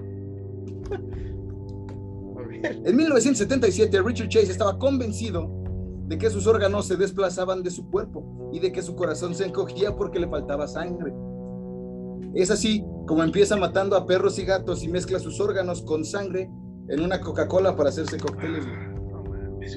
[2.64, 5.50] En 1977, Richard Chase estaba convencido
[6.08, 9.46] de que sus órganos se desplazaban de su cuerpo y de que su corazón se
[9.46, 11.14] encogía porque le faltaba sangre.
[12.34, 16.50] Es así como empieza matando a perros y gatos y mezcla sus órganos con sangre
[16.90, 18.66] en una Coca-Cola para hacerse cócteles.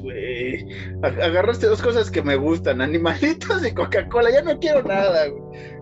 [0.03, 0.67] güey.
[1.03, 4.31] Agarraste dos cosas que me gustan, animalitos y Coca-Cola.
[4.31, 5.81] Ya no quiero nada, güey.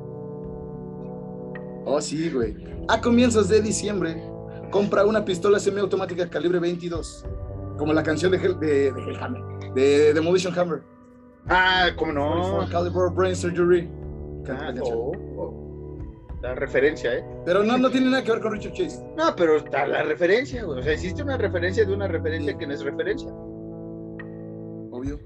[1.84, 2.54] Oh, sí, güey.
[2.88, 4.22] A comienzos de diciembre,
[4.70, 7.24] compra una pistola semiautomática calibre 22,
[7.76, 10.82] como la canción de, de, de, de Demolition Hammer.
[11.48, 12.66] Ah, ¿cómo no?
[12.70, 13.88] Caliber Brain Surgery.
[14.48, 15.98] Ah, oh, oh.
[16.42, 17.24] La referencia, ¿eh?
[17.44, 19.02] Pero no, no tiene nada que ver con Richard Chase.
[19.16, 20.78] No, pero está la referencia, güey.
[20.78, 23.28] O sea, existe una referencia de una referencia que no es referencia.
[24.90, 25.18] Obvio.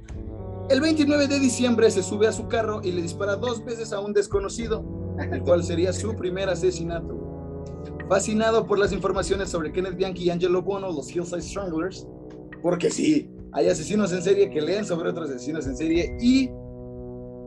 [0.71, 4.01] El 29 de diciembre se sube a su carro y le dispara dos veces a
[4.01, 4.85] un desconocido,
[5.19, 7.32] el cual sería su primer asesinato.
[8.09, 12.07] Fascinado por las informaciones sobre Kenneth Bianchi y Angelo Bono, los Hillside Stranglers,
[12.63, 16.51] porque sí, hay asesinos en serie que leen sobre otros asesinos en serie y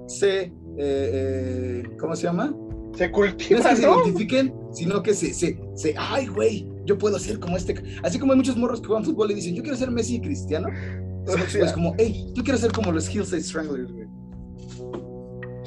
[0.08, 2.56] se, eh, eh, ¿cómo se llama?
[2.95, 3.64] Se cultivan.
[3.64, 7.39] No es que se identifiquen, sino que se, se, se, ay, güey, yo puedo ser
[7.39, 7.76] como este.
[8.03, 10.22] Así como hay muchos morros que juegan fútbol y dicen, yo quiero ser Messi y
[10.22, 10.68] Cristiano.
[11.28, 14.08] Es como, hey, yo quiero ser como los Hillside Stranglers, güey.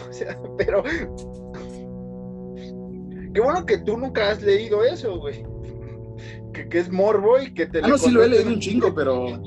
[0.09, 0.83] O sea, pero.
[3.39, 5.47] Qué bueno que tú nunca has leído eso, güey.
[6.53, 7.79] Que, que, es morbo y que te.
[7.79, 9.41] Ah, no, sí lo he leído un chingo, pero.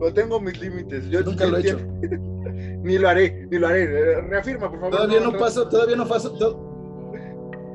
[0.00, 1.10] Yo tengo mis límites.
[1.10, 1.78] Yo nunca lo he hecho.
[2.82, 4.22] ni lo haré, ni lo haré.
[4.22, 4.90] Reafirma, por favor.
[4.96, 7.12] Todavía no, no paso, todavía no paso.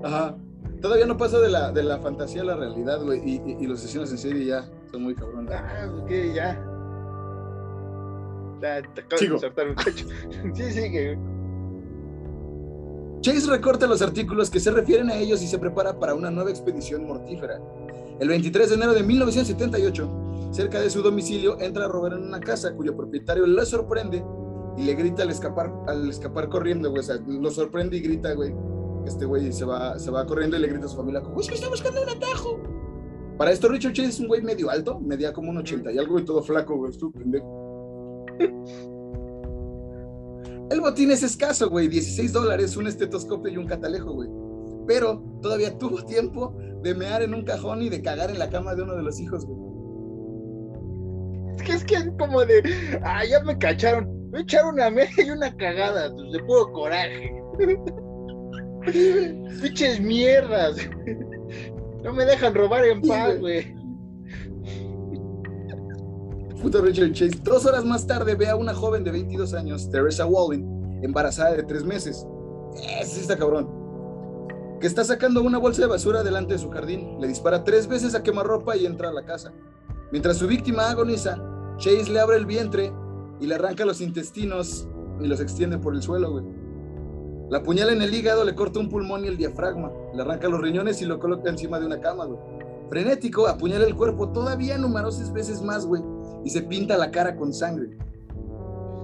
[0.04, 0.36] Ajá.
[0.82, 3.20] Todavía no pasa de la, de la fantasía a la realidad, güey.
[3.24, 5.54] Y, y, y, los asesinos en serie ya son muy cabrones.
[5.54, 6.60] Ah, ok, ya.
[8.64, 9.38] Ya, te acabo Sigo.
[9.38, 10.08] de un techo.
[10.56, 11.20] sí, sigue.
[13.22, 16.50] Chase recorta los artículos que se refieren a ellos y se prepara para una nueva
[16.50, 17.60] expedición mortífera.
[18.20, 22.40] El 23 de enero de 1978, cerca de su domicilio, entra a robar en una
[22.40, 24.24] casa cuyo propietario le sorprende
[24.78, 27.02] y le grita al escapar, al escapar corriendo, güey.
[27.02, 28.54] O sea, lo sorprende y grita, güey,
[29.06, 31.48] este güey se va, se va corriendo y le grita a su familia como, es
[31.50, 32.60] que está buscando un atajo.
[33.38, 36.20] Para esto Richard Chase es un güey medio alto, medía como un 80 y algo
[36.20, 38.26] y todo flaco, güey, pendejo.
[40.70, 44.30] El botín es escaso, güey, 16 dólares, un estetoscopio y un catalejo, güey.
[44.88, 48.76] Pero todavía tuvo tiempo de mear en un cajón y de cagar en la cama
[48.76, 49.70] de uno de los hijos, güey.
[51.58, 52.62] Es que es que es como de,
[53.04, 57.34] ah, ya me cacharon, me echaron una media y una cagada, pues, de puro coraje.
[59.62, 60.78] Pinches mierdas.
[62.04, 63.79] No me dejan robar en paz, güey.
[66.62, 67.40] Puto Richard Chase.
[67.42, 71.64] Dos horas más tarde ve a una joven de 22 años, Teresa Walling, embarazada de
[71.64, 72.28] tres meses.
[73.00, 73.70] Ese está cabrón.
[74.82, 77.20] Que está sacando una bolsa de basura delante de su jardín.
[77.20, 79.54] Le dispara tres veces a quemarropa y entra a la casa.
[80.12, 81.42] Mientras su víctima agoniza,
[81.78, 82.92] Chase le abre el vientre
[83.40, 84.88] y le arranca los intestinos
[85.22, 86.44] y los extiende por el suelo, güey.
[87.50, 90.62] La puñala en el hígado, le corta un pulmón y el diafragma, le arranca los
[90.62, 92.40] riñones y lo coloca encima de una cama, güey.
[92.90, 96.02] Frenético, apuñala el cuerpo todavía numerosas veces más, güey,
[96.44, 97.98] y se pinta la cara con sangre.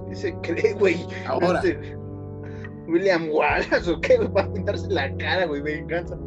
[0.08, 0.96] ¿Qué se cree, güey?
[1.26, 1.60] Ahora.
[1.60, 1.96] Este,
[2.88, 4.18] William Wallace, ¿o qué?
[4.36, 6.18] Va a pintarse la cara, güey, me encanta.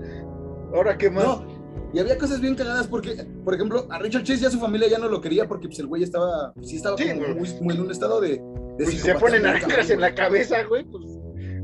[0.74, 1.24] Ahora, ¿qué más?
[1.24, 1.60] No,
[1.94, 5.00] y había cosas bien cagadas porque, por ejemplo, a Richard Chase ya su familia ya
[5.00, 7.76] no lo quería porque pues, el güey estaba, pues, sí estaba Sí, como muy, muy
[7.76, 8.30] en un estado de...
[8.30, 8.42] de
[8.78, 11.06] Pues si se ponen cabrón, en la cabeza, güey, pues.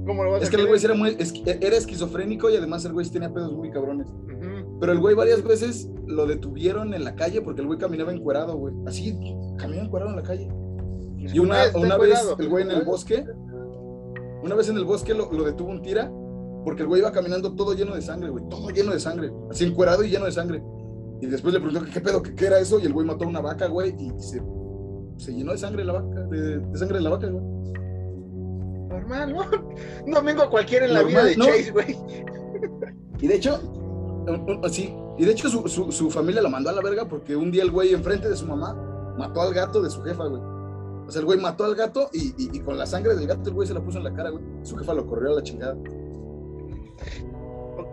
[0.06, 2.94] ¿Cómo lo vas Es a que el güey era, muy, era esquizofrénico y además el
[2.94, 4.08] güey tenía pedos muy cabrones.
[4.08, 4.65] Ujú.
[4.80, 8.58] Pero el güey varias veces lo detuvieron en la calle porque el güey caminaba encuerado,
[8.58, 8.74] güey.
[8.86, 9.18] Así,
[9.58, 10.50] caminaba encuerado en la calle.
[11.18, 13.26] Y una, una vez el güey en el bosque,
[14.44, 16.12] una vez en el bosque lo, lo detuvo un tira
[16.66, 18.44] porque el güey iba caminando todo lleno de sangre, güey.
[18.50, 19.32] Todo lleno de sangre.
[19.52, 20.64] Así encuerado y lleno de sangre.
[21.22, 22.24] Y después le preguntó, ¿qué pedo?
[22.24, 22.80] ¿Qué, qué era eso?
[22.80, 23.96] Y el güey mató a una vaca, güey.
[24.00, 24.42] Y se,
[25.18, 27.46] se llenó de sangre la vaca, de, de sangre de la vaca, güey.
[28.90, 29.42] Normal, ¿no?
[30.08, 31.46] Un domingo cualquiera en la Normal, vida de ¿no?
[31.46, 31.98] Chase, güey.
[33.22, 33.60] Y de hecho,
[34.28, 37.06] uh, uh, sí, y de hecho su, su, su familia lo mandó a la verga
[37.06, 38.74] porque un día el güey enfrente de su mamá
[39.18, 40.42] mató al gato de su jefa, güey.
[41.08, 43.50] O sea, el güey mató al gato y, y- y con la sangre del gato
[43.50, 44.44] el güey se la puso en la cara, güey.
[44.64, 45.76] Su jefa lo corrió a la chingada.
[47.78, 47.92] Ok.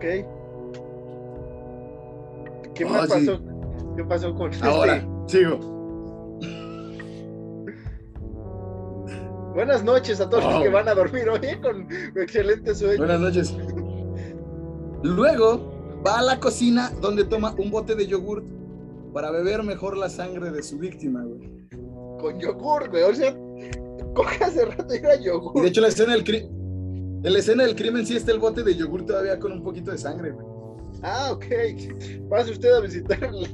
[2.73, 3.27] ¿Qué Oh, más sí.
[3.27, 3.39] pasó?
[3.95, 4.95] ¿Qué pasó con Ahora,
[5.27, 5.37] este?
[5.39, 5.59] sigo.
[9.53, 10.63] Buenas noches a todos los Oh.
[10.63, 11.59] que van a dormir hoy ¿eh?
[11.61, 11.87] con
[12.19, 12.97] excelente sueño.
[12.97, 13.55] Buenas noches.
[15.03, 15.72] Luego
[16.05, 18.45] va a la cocina donde toma un bote de yogurt
[19.13, 21.51] para beber mejor la sangre de su víctima, güey.
[22.19, 23.03] Con yogur, güey.
[23.03, 23.35] O sea,
[24.15, 25.53] coge hace rato era yogur.
[25.57, 27.21] Y de hecho, la escena del crimen.
[27.23, 29.91] En la escena del crimen sí está el bote de yogur todavía con un poquito
[29.91, 30.45] de sangre, güey.
[31.03, 31.45] Ah, ok.
[32.29, 33.47] Pase usted a visitar el,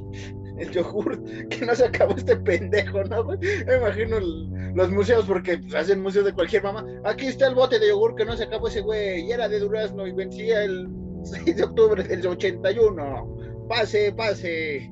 [0.58, 3.38] el yogur, que no se acabó este pendejo, ¿no, güey?
[3.66, 6.84] Me imagino el- los museos, porque pues, hacen museos de cualquier mamá.
[7.04, 9.58] Aquí está el bote de yogur que no se acabó ese güey, y era de
[9.60, 10.88] durazno y vencía el
[11.22, 13.66] 6 de octubre del 81.
[13.68, 14.90] Pase, pase.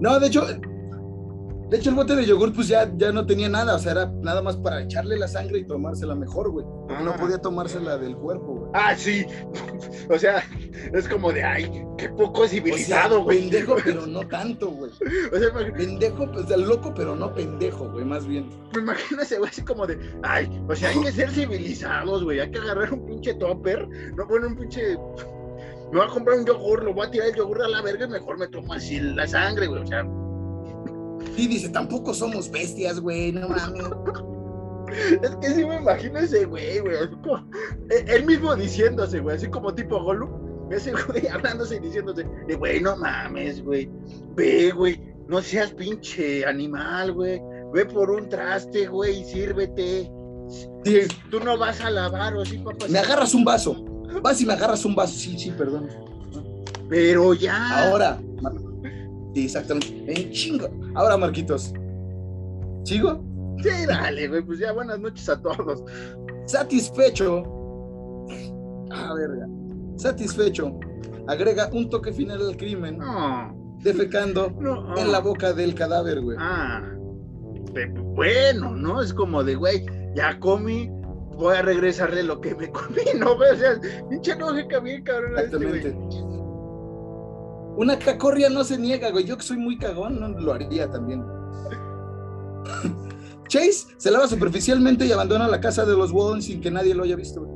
[0.00, 0.46] No, de hecho,
[1.70, 4.06] de hecho el bote de yogur pues ya, ya no tenía nada, o sea, era
[4.22, 6.64] nada más para echarle la sangre y tomársela mejor, güey.
[6.88, 7.16] Porque no Ah.
[7.18, 8.70] podía tomársela del cuerpo, güey.
[8.74, 9.24] Ah, sí.
[10.10, 10.42] O sea,
[10.92, 13.40] es como de, ay, qué poco O sea, civilizado, güey.
[13.40, 14.90] pendejo, pero no tanto, güey.
[14.90, 18.50] O sea, me- Pendejo, pues el loco, pero no pendejo, güey, más bien.
[18.74, 22.40] me imagino ese güey así como de, ay, o sea, hay que ser civilizados, güey.
[22.40, 24.96] Hay que agarrar un pinche topper, no poner un pinche.
[25.90, 28.04] Me voy a comprar un yogur, lo voy a tirar el yogur a la verga
[28.04, 29.82] y mejor me tomo así la sangre, güey.
[29.82, 30.04] O sea,
[31.36, 33.84] Y dice, tampoco somos bestias, güey, no mames.
[35.22, 36.96] es que sí me imagino ese güey, güey.
[36.96, 37.14] así
[37.90, 40.70] eh, Él mismo diciéndose, güey, así como tipo Gollum.
[40.70, 43.90] Ese güey hablándose y diciéndose, de, güey, no mames, güey.
[44.34, 47.40] Ve, güey, no seas pinche animal, güey.
[47.72, 50.10] Ve por un traste, güey, y sírvete.
[50.84, 51.00] Sí,
[51.30, 52.86] Tú no vas a lavar, o sí, papá.
[52.88, 53.84] me agarras un vaso.
[54.22, 55.14] Vas y me agarras un vaso.
[55.16, 55.88] Sí, sí, perdón.
[56.88, 57.88] Pero ya.
[57.88, 58.20] Ahora.
[59.34, 60.04] Sí, exactamente.
[60.06, 60.68] En chingo.
[60.94, 61.72] Ahora, Marquitos.
[62.84, 63.22] ¿Sigo?
[63.62, 65.82] Sí, dale, güey, pues ya buenas noches a todos.
[66.46, 67.42] Satisfecho.
[68.90, 69.46] Ah, verga.
[69.96, 70.78] Satisfecho.
[71.26, 74.96] Agrega un toque final al crimen, No, defecando no.
[74.96, 76.36] en la boca del cadáver, güey.
[76.40, 76.82] Ah,
[77.72, 79.00] de- bueno, ¿no?
[79.00, 80.90] Es como de, güey, ya comí,
[81.36, 83.32] voy a regresarle lo que me comí, ¿no?
[83.32, 83.80] O sea,
[84.10, 85.38] pinche lógica bien cabrón.
[85.38, 85.90] Este, Exactamente.
[85.90, 86.33] güey.
[87.76, 89.24] Una cacorria no se niega, güey.
[89.24, 91.24] Yo que soy muy cagón, no lo haría también.
[93.48, 97.04] Chase se lava superficialmente y abandona la casa de los Walden sin que nadie lo
[97.04, 97.46] haya visto.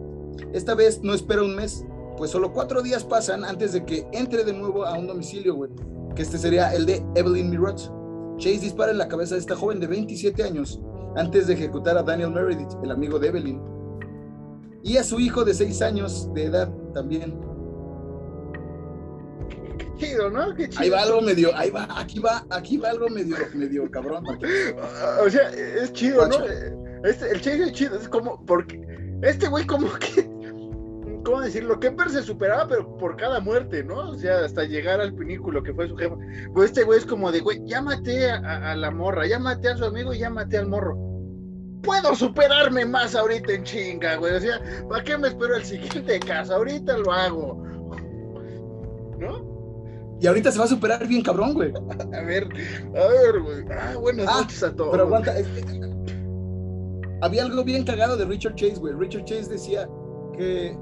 [0.52, 1.84] Esta vez no espera un mes,
[2.16, 5.70] pues solo cuatro días pasan antes de que entre de nuevo a un domicilio, güey.
[6.14, 7.78] Que este sería el de Evelyn Mirot.
[8.38, 10.80] Chase dispara en la cabeza de esta joven de 27 años
[11.16, 13.60] antes de ejecutar a Daniel Meredith, el amigo de Evelyn.
[14.82, 17.47] Y a su hijo de 6 años de edad también.
[19.78, 20.54] Qué chido, ¿no?
[20.54, 20.82] Qué chido.
[20.82, 24.24] Ahí va algo medio, ahí va, aquí va, aquí va algo medio, medio cabrón.
[25.24, 26.36] O sea, es chido, ¿no?
[27.04, 28.80] Este, el Chase es chido, es como, porque
[29.22, 30.28] este güey como que,
[31.24, 31.78] ¿cómo decirlo?
[31.78, 34.10] Kemper se superaba, pero por cada muerte, ¿no?
[34.10, 36.14] O sea, hasta llegar al pinículo que fue su jefe.
[36.52, 39.38] Pues este güey es como de, güey, ya maté a, a- a la morra, ya
[39.38, 40.96] maté a su amigo y ya maté al morro.
[41.82, 44.34] Puedo superarme más ahorita en chinga, güey.
[44.34, 46.56] O sea, ¿para qué me espero el siguiente caso?
[46.56, 47.64] Ahorita lo hago.
[49.18, 49.47] ¿No?
[50.20, 51.72] Y ahorita se va a superar bien cabrón, güey.
[52.12, 52.44] A ver,
[52.96, 53.64] a ver, güey.
[53.70, 54.90] Ah, buenas Ah, noches a todos.
[54.90, 55.38] Pero aguanta.
[55.38, 55.88] es que-
[57.20, 58.94] había algo bien cagado de Richard Chase, güey.
[58.94, 59.88] Richard Chase decía
[60.36, 60.76] que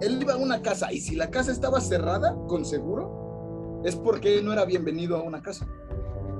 [0.00, 4.40] él iba a una casa y si la casa estaba cerrada, con seguro, es porque
[4.42, 5.66] no era bienvenido a una casa.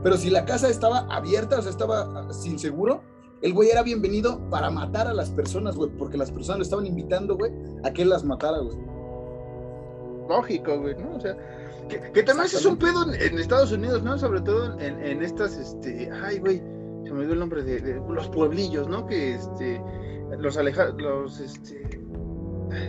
[0.03, 3.03] Pero si la casa estaba abierta, o sea, estaba ah, sin seguro,
[3.43, 6.87] el güey era bienvenido para matar a las personas, güey, porque las personas lo estaban
[6.87, 7.53] invitando, güey,
[7.85, 8.77] a que él las matara, güey.
[10.29, 11.17] lógico, güey, ¿no?
[11.17, 11.37] O sea,
[11.89, 14.19] que, que también es un pedo en, en Estados Unidos, ¿no?
[14.19, 16.59] Sobre todo en, en estas, este, ay, güey,
[17.05, 19.07] se me dio el nombre de, de los pueblillos, ¿no?
[19.07, 19.81] Que, este,
[20.39, 22.03] los aleja, los, este,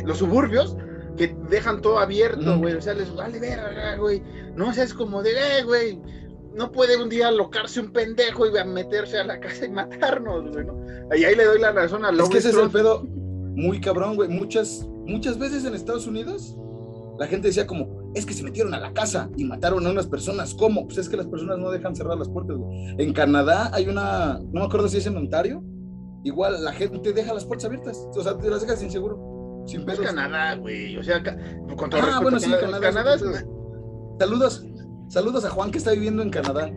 [0.04, 0.78] los suburbios
[1.18, 4.22] que dejan todo abierto, güey, o sea, les vale verga, güey,
[4.56, 6.02] no, o sea, es como de, eh, güey,
[6.54, 10.52] no puede un día alocarse un pendejo y a meterse a la casa y matarnos,
[10.52, 10.76] güey, ¿no?
[11.16, 14.16] Y ahí le doy la razón a Es que ese es el pedo muy cabrón,
[14.16, 14.30] güey.
[14.30, 16.58] Muchas, muchas veces en Estados Unidos
[17.20, 20.08] la gente decía como, es que se metieron a la casa y mataron a unas
[20.08, 20.54] personas.
[20.54, 20.86] ¿Cómo?
[20.86, 22.96] Pues es que las personas no dejan cerrar las puertas, güey.
[22.98, 25.62] En Canadá hay una, no me acuerdo si es en Ontario,
[26.24, 28.08] igual la gente deja las puertas abiertas.
[28.16, 30.00] O sea, te las dejas sin seguro, sin No es.
[30.00, 30.98] Canadá, güey.
[30.98, 31.22] O sea,
[31.76, 33.46] con todo Ah, bueno, sí, Canadá, es.
[34.18, 34.66] Saludos,
[35.10, 36.72] saludos a Juan que está viviendo en Canadá.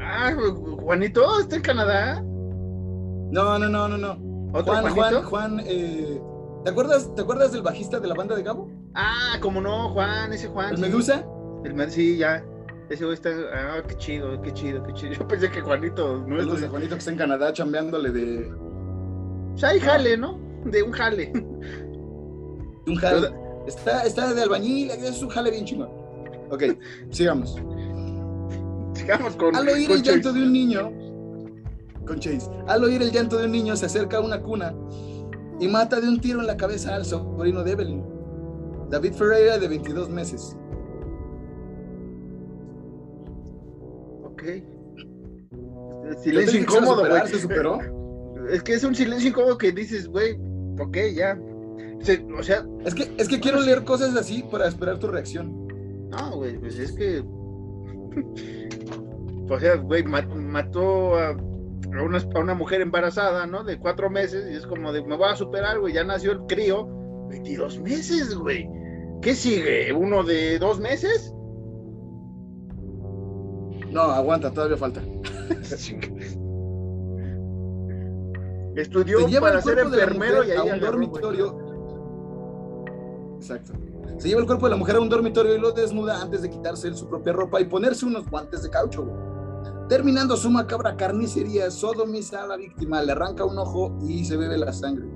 [0.00, 0.34] Ah,
[0.82, 2.22] Juanito, ¿está en Canadá?
[2.22, 4.50] No, no, no, no, no.
[4.52, 5.22] ¿Otro Juan, Juanito?
[5.22, 6.20] Juan, Juan, eh,
[6.64, 8.68] ¿te acuerdas, ¿te acuerdas del bajista de la banda de Gabo?
[8.96, 10.70] Ah, como no, Juan, ese Juan.
[10.70, 10.82] ¿El sí.
[10.82, 11.26] Medusa?
[11.64, 12.42] El sí, ya.
[12.88, 13.30] Ese güey está.
[13.52, 15.12] Ah, qué chido, qué chido, qué chido.
[15.18, 16.68] Yo pensé que Juanito no es.
[16.68, 18.50] Juanito que está en Canadá chambeándole de,
[19.54, 20.38] O sea, hay jale, ¿no?
[20.64, 21.26] De un jale.
[21.26, 23.28] de un jale.
[23.66, 25.90] Está, está de albañil, es un jale bien chingón.
[26.50, 26.62] Ok,
[27.10, 27.56] sigamos.
[28.94, 29.54] Sigamos con.
[29.54, 30.90] Al oír con el llanto de un niño,
[32.06, 34.74] con Chase, al oír el llanto de un niño, se acerca a una cuna
[35.60, 38.15] y mata de un tiro en la cabeza al sobrino de Evelyn,
[38.90, 40.56] David Ferreira, de 22 meses.
[44.24, 44.42] Ok.
[46.22, 47.26] Silencio incómodo, güey.
[47.26, 47.78] ¿Se superó?
[48.50, 50.38] es que es un silencio incómodo que dices, güey,
[50.78, 51.38] ok, ya.
[52.38, 52.64] o sea.
[52.84, 55.66] Es que, es que quiero leer cosas así para esperar tu reacción.
[56.10, 57.20] No, güey, pues es que.
[59.50, 63.64] o sea, güey, mató a, una, a una mujer embarazada, ¿no?
[63.64, 66.40] De cuatro meses, y es como de, me voy a superar, güey, ya nació el
[66.46, 66.88] crío.
[67.28, 68.68] 22 meses, güey.
[69.22, 69.92] ¿Qué sigue?
[69.92, 71.32] ¿Uno de dos meses?
[73.90, 75.00] No, aguanta, todavía falta.
[78.76, 81.58] Estudió para ser enfermero y ahí a un dormitorio.
[83.36, 83.72] Exacto.
[84.18, 86.50] Se lleva el cuerpo de la mujer a un dormitorio y lo desnuda antes de
[86.50, 89.06] quitarse su propia ropa y ponerse unos guantes de caucho.
[89.88, 94.58] Terminando su macabra carnicería, sodomiza a la víctima, le arranca un ojo y se bebe
[94.58, 95.06] la sangre.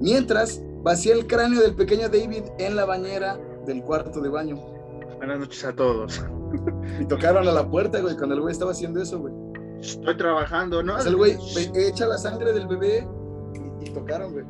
[0.00, 4.56] Mientras, vacía el cráneo del pequeño David en la bañera del cuarto de baño.
[5.16, 6.22] Buenas noches a todos.
[6.98, 9.32] Y tocaron a la puerta, güey, cuando el güey estaba haciendo eso, güey.
[9.80, 10.98] Estoy trabajando, ¿no?
[10.98, 11.36] el güey
[11.74, 13.06] echa la sangre del bebé
[13.80, 14.44] y, tocaron, güey.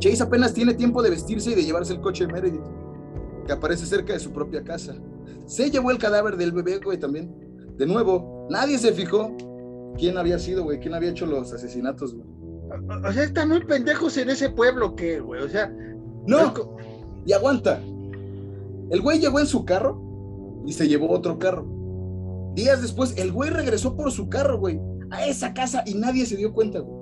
[0.00, 2.64] Chase apenas tiene tiempo de vestirse y de llevarse el coche de Meredith,
[3.46, 4.94] que aparece cerca de su propia casa.
[5.46, 7.32] Se llevó el cadáver del bebé, güey, también.
[7.76, 9.34] De nuevo, nadie se fijó
[9.96, 12.37] quién había sido, güey, quién había hecho los asesinatos, güey.
[13.04, 15.42] O sea, están muy pendejos en ese pueblo, ¿qué, güey?
[15.42, 15.72] O sea.
[16.26, 16.52] No.
[17.24, 17.80] Y aguanta.
[18.90, 20.00] El güey llegó en su carro
[20.66, 21.66] y se llevó otro carro.
[22.54, 26.36] Días después, el güey regresó por su carro, güey, a esa casa y nadie se
[26.36, 26.98] dio cuenta, güey.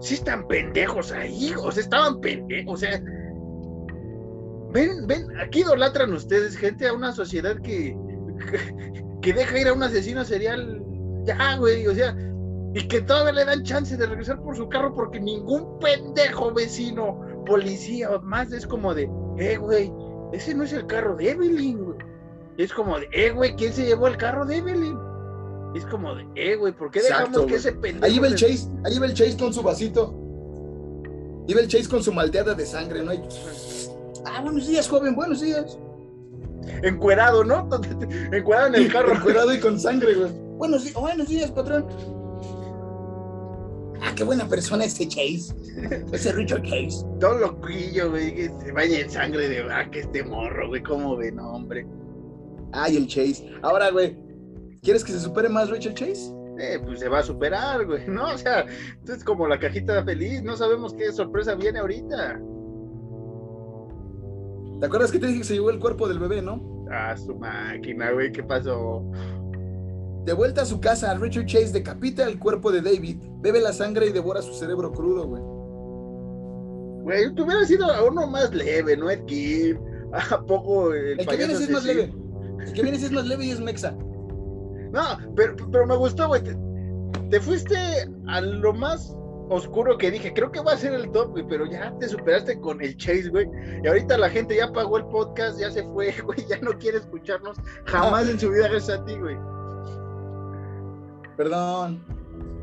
[0.00, 3.02] Sí están pendejos ahí, o sea, estaban pendejos, o sea.
[4.72, 7.96] Ven, ven, aquí idolatran ustedes, gente, a una sociedad que,
[9.22, 10.82] que deja ir a un asesino serial,
[11.24, 12.16] ya, güey, o sea,
[12.74, 17.20] y que todavía le dan chance de regresar por su carro porque ningún pendejo vecino,
[17.46, 19.08] policía o más es como de,
[19.38, 19.92] eh, güey,
[20.32, 21.98] ese no es el carro de Evelyn, güey.
[22.56, 24.98] Es como de, eh, güey, ¿quién se llevó el carro de Evelyn?
[25.76, 28.06] Es como de, eh, güey, ¿por qué dejamos que ese pendejo...
[28.06, 30.12] Ahí va el Chase, ahí va el Chase con su vasito.
[31.46, 33.12] Iba el Chase con su malteada de sangre, ¿no?
[34.24, 35.78] Ah, buenos días, joven, buenos días.
[36.82, 37.68] Encuerado, ¿no?
[38.32, 39.12] Encuerado en el carro.
[39.12, 40.32] Encuerado y con sangre, güey.
[40.56, 41.86] Buenos, buenos días, patrón.
[44.04, 45.54] Ah, qué buena persona ese Chase.
[46.12, 47.06] Ese Richard Chase.
[47.20, 51.16] Todo loquillo, güey, que se baña en sangre de ah, que este morro, güey, cómo
[51.16, 51.86] ve, no, hombre.
[52.72, 53.50] Ay, el Chase.
[53.62, 54.16] Ahora, güey,
[54.82, 56.34] ¿quieres que se supere más Richard Chase?
[56.58, 58.26] Eh, pues se va a superar, güey, ¿no?
[58.34, 58.66] O sea,
[59.08, 62.40] es como la cajita feliz, no sabemos qué sorpresa viene ahorita.
[64.80, 66.86] ¿Te acuerdas que te dije que se llevó el cuerpo del bebé, no?
[66.90, 69.02] Ah, su máquina, güey, ¿qué pasó?
[70.24, 74.06] De vuelta a su casa, Richard Chase decapita el cuerpo de David, bebe la sangre
[74.06, 75.42] y devora su cerebro crudo, güey.
[77.04, 79.10] Güey, tú hubieras sido uno más leve, ¿no?
[79.10, 79.78] Ed Kim.
[80.30, 82.14] ¿A poco el, el que viene es más leve.
[82.60, 83.94] El que viene es más leve y es mexa.
[84.92, 85.02] No,
[85.36, 86.42] pero, pero me gustó, güey.
[87.28, 87.76] Te, fuiste
[88.28, 89.14] a lo más
[89.50, 90.32] oscuro que dije.
[90.32, 93.28] Creo que va a ser el top, güey, pero ya te superaste con el Chase,
[93.28, 93.46] güey.
[93.82, 96.46] Y ahorita la gente ya pagó el podcast, ya se fue, güey.
[96.48, 99.36] Ya no quiere escucharnos jamás en su vida gracias a ti, güey.
[101.36, 102.04] Perdón.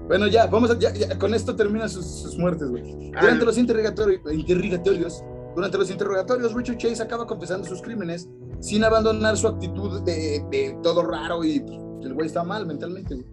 [0.07, 3.11] Bueno, ya, vamos a, ya, con esto termina sus, muertes, güey.
[3.15, 5.23] Ah, durante los interrogatorios,
[5.55, 8.29] durante los interrogatorios, Richard Chase acaba confesando sus crímenes
[8.59, 13.15] sin abandonar su actitud de, todo raro y pues, el güey está mal mentalmente.
[13.15, 13.27] Güey.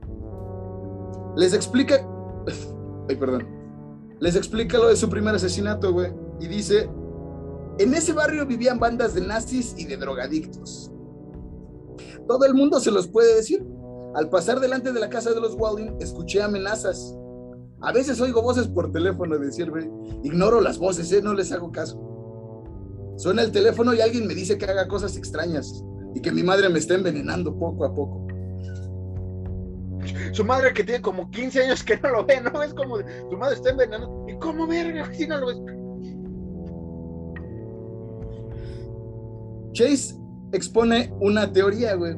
[1.37, 1.97] Les explica,
[3.09, 3.47] ay, perdón,
[4.21, 6.89] les explica lo de su primer asesinato, güey, y dice,
[7.79, 10.91] en ese barrio vivían bandas de nazis y de drogadictos.
[12.27, 13.65] Todo el mundo se los puede decir.
[14.19, 17.17] Al pasar delante de la casa de los Walding, escuché amenazas.
[17.81, 19.91] A veces oigo voces por teléfono, el
[20.25, 21.23] Ignoro las voces, ¿eh?
[21.23, 23.15] no les hago caso.
[23.17, 25.85] Suena el teléfono y alguien me dice que haga cosas extrañas
[26.17, 28.27] y que mi madre me está envenenando poco a poco.
[30.33, 32.61] Su madre que tiene como 15 años que no lo ve, ¿no?
[32.61, 34.27] Es como, su madre está envenenando.
[34.29, 35.59] ¿Y cómo verga si no lo ves?
[39.75, 40.17] Chase
[40.51, 42.17] expone una teoría, güey.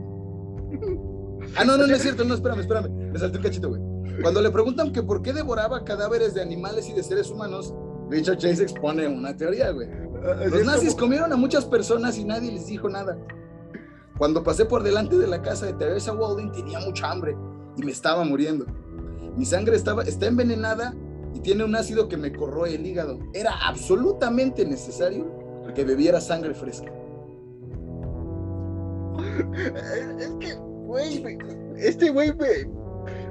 [1.56, 2.90] Ah, no, no, no es cierto, no, espérame, espérame.
[3.12, 3.82] Me salté un cachito, güey.
[4.22, 7.74] Cuando le preguntan que por qué devoraba cadáveres de animales y de seres humanos,
[8.10, 9.88] Richard Chase expone una teoría, güey.
[10.50, 13.16] Los nazis comieron a muchas personas y nadie les dijo nada.
[14.18, 17.34] Cuando pasé por delante de la casa de Teresa Walding tenía mucha hambre
[17.76, 18.66] y me estaba muriendo.
[19.36, 20.94] Mi sangre estaba, está envenenada
[21.32, 23.18] y tiene un ácido que me corroe el hígado.
[23.32, 25.40] Era absolutamente necesario
[25.74, 26.92] que bebiera sangre fresca.
[30.18, 31.38] Es que, güey,
[31.76, 32.32] este güey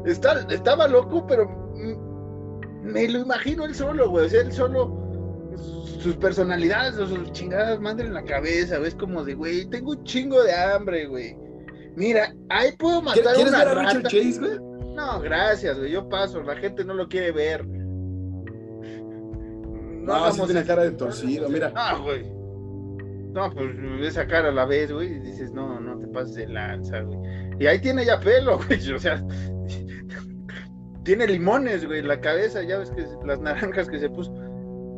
[0.05, 1.47] estaba loco, pero
[2.83, 4.25] me lo imagino él solo, güey.
[4.25, 4.97] O sea, él solo
[5.99, 10.03] sus personalidades o sus chingadas mandan en la cabeza, Es como de, güey, tengo un
[10.05, 11.35] chingo de hambre, güey.
[11.95, 14.57] Mira, ahí puedo matar ¿Quieres una ver a Richard Chase, güey?
[14.95, 17.67] No, gracias, güey, yo paso, la gente no lo quiere ver.
[17.67, 18.45] No,
[20.25, 21.73] así tiene cara de torcido, mira.
[21.75, 22.23] Ah, güey.
[23.33, 23.69] No, pues
[24.01, 27.19] esa cara a la vez, güey, y dices, no, no te pases de lanza, güey.
[27.59, 29.23] Y ahí tiene ya pelo, güey, o sea,
[31.03, 34.33] tiene limones, güey, en la cabeza, ya ves que las naranjas que se puso.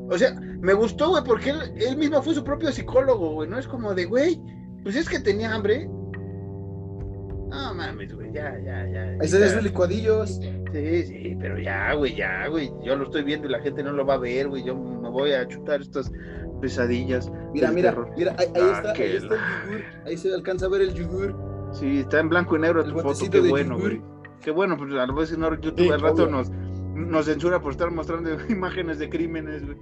[0.09, 3.57] O sea, me gustó, güey, porque él, él mismo fue su propio psicólogo, güey, no
[3.57, 4.39] es como de, güey,
[4.83, 5.87] pues es que tenía hambre.
[7.49, 9.17] No mames, güey, ya, ya, ya.
[9.19, 10.39] Ahí se ven licuadillos.
[10.71, 12.71] Sí, sí, pero ya, güey, ya, güey.
[12.81, 14.63] Yo lo estoy viendo y la gente no lo va a ver, güey.
[14.63, 16.09] Yo me voy a chutar estas
[16.61, 17.29] pesadillas.
[17.53, 19.83] Mira, mira, mira, ahí, ahí está, ahí está el yogur.
[20.05, 21.50] Ahí se alcanza a ver el yogur.
[21.71, 24.01] Sí, está en blanco y negro tu foto, qué bueno, güey.
[24.41, 27.61] Qué bueno, pues a lo mejor si no, YouTube sí, al rato nos, nos censura
[27.61, 29.77] por estar mostrando imágenes de crímenes, güey.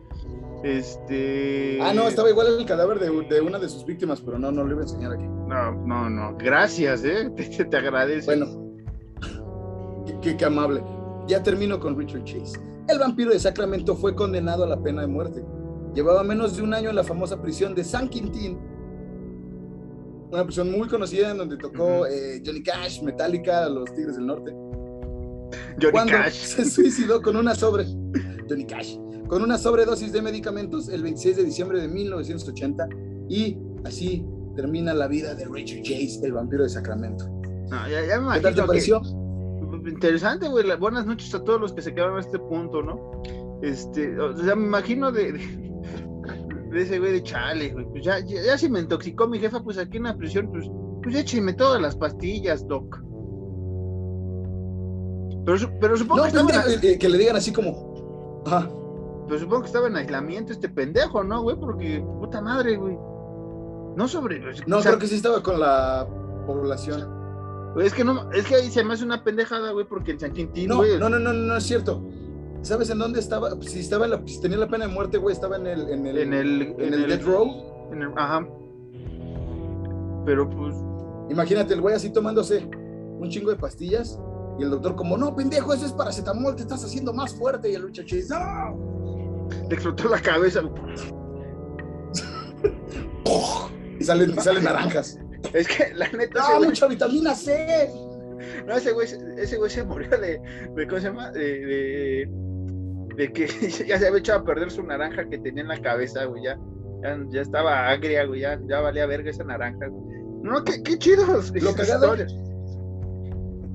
[0.63, 1.79] Este.
[1.81, 4.63] Ah, no, estaba igual el cadáver de, de, una de sus víctimas, pero no, no
[4.65, 5.23] lo iba a enseñar aquí.
[5.25, 6.35] No, no, no.
[6.37, 7.31] Gracias, ¿eh?
[7.35, 8.31] Te, te agradezco.
[8.31, 8.47] Bueno,
[10.21, 10.83] qué, qué amable.
[11.27, 12.59] Ya termino con Richard Chase.
[12.89, 15.45] El vampiro de Sacramento fue condenado a la pena de muerte.
[15.93, 18.59] Llevaba menos de un año en la famosa prisión de San Quintín,
[20.31, 24.51] una prisión muy conocida en donde tocó eh, Johnny Cash, Metallica, los Tigres del Norte.
[25.81, 26.33] Johnny Cuando Cash.
[26.33, 27.85] se suicidó con una sobre
[28.47, 28.97] Johnny Cash,
[29.27, 32.87] con una sobredosis de medicamentos el 26 de diciembre de 1980
[33.27, 34.25] y así
[34.55, 37.27] termina la vida de Richard Chase, el vampiro de Sacramento.
[37.69, 39.01] No, ya, ya me ¿Qué tal te pareció?
[39.01, 39.89] Que...
[39.89, 40.65] Interesante, güey.
[40.77, 43.21] Buenas noches a todos los que se quedaron a este punto, ¿no?
[43.61, 45.39] Este, o sea, me imagino de, de
[46.69, 47.85] de ese güey de chale, güey.
[47.85, 50.69] Pues ya, ya, ya, si me intoxicó mi jefa, pues aquí en la prisión, pues,
[51.03, 52.99] pues écheme todas las pastillas, doc.
[55.45, 56.79] Pero, pero supongo no, que, estaba en...
[56.79, 58.43] que, que le digan así como.
[58.45, 58.69] Ajá.
[59.27, 61.55] Pero supongo que estaba en aislamiento este pendejo, ¿no, güey?
[61.55, 62.97] Porque, puta madre, güey.
[63.95, 64.39] No sobre.
[64.65, 66.07] No, o sea, creo que sí estaba con la
[66.45, 67.19] población.
[67.77, 70.33] Es que no, es que ahí se me hace una pendejada, güey, porque en San
[70.33, 70.97] Quintín, no, güey.
[70.97, 72.03] No, no, no, no, no es cierto.
[72.61, 73.51] ¿Sabes en dónde estaba?
[73.61, 76.05] Si estaba en la, si tenía la pena de muerte, güey, estaba en el, en
[76.05, 77.89] el, en el, en el, el death row.
[77.91, 78.47] En el, ajá.
[80.25, 80.75] Pero pues.
[81.29, 82.67] Imagínate el güey así tomándose
[83.19, 84.19] un chingo de pastillas
[84.57, 87.75] y el doctor como, no, pendejo, eso es paracetamol, te estás haciendo más fuerte y
[87.75, 89.47] el muchacho dice, no.
[89.69, 90.61] Le explotó la cabeza.
[93.99, 95.17] y salen, salen naranjas.
[95.53, 96.59] Es que la neta.
[96.59, 97.89] No, mucha vitamina C.
[98.65, 99.07] No, ese güey,
[99.37, 100.41] ese güey se murió de,
[100.75, 101.31] de ¿cómo se llama?
[101.31, 102.29] De, de,
[103.19, 103.47] de, que
[103.87, 106.57] ya se había echado a perder su naranja que tenía en la cabeza, güey, ya,
[107.03, 110.19] ya, ya estaba agria, güey, ya, ya valía verga esa naranja, güey.
[110.41, 111.25] No, qué, qué chido.
[111.25, 112.15] Lo cagado,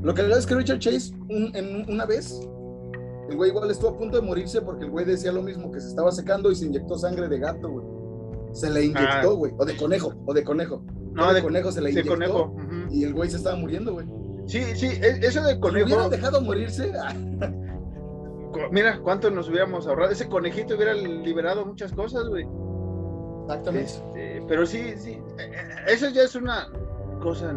[0.03, 2.41] lo cagado es que Richard Chase, un, en una vez,
[3.29, 5.81] el güey igual estuvo a punto de morirse porque el güey decía lo mismo, que
[5.81, 7.87] se estaba secando y se inyectó sangre de gato, güey.
[8.53, 9.57] Se le inyectó, güey, ah.
[9.59, 10.83] o de conejo, o de conejo.
[11.12, 12.12] No, de, de conejo se le inyectó.
[12.12, 12.55] De conejo.
[12.55, 12.89] Uh -huh.
[12.91, 14.07] Y el güey se estaba muriendo, güey.
[14.47, 15.87] Sí, sí, e, eso de conejo.
[15.87, 16.93] Hubieran dejado morirse.
[18.71, 20.13] Mira, cuánto nos hubiéramos ahorrado.
[20.13, 22.47] Ese conejito hubiera liberado muchas cosas, güey.
[23.43, 23.93] Exactamente.
[23.93, 25.21] Este, pero sí, sí.
[25.87, 26.69] Eso ya es una
[27.21, 27.55] cosa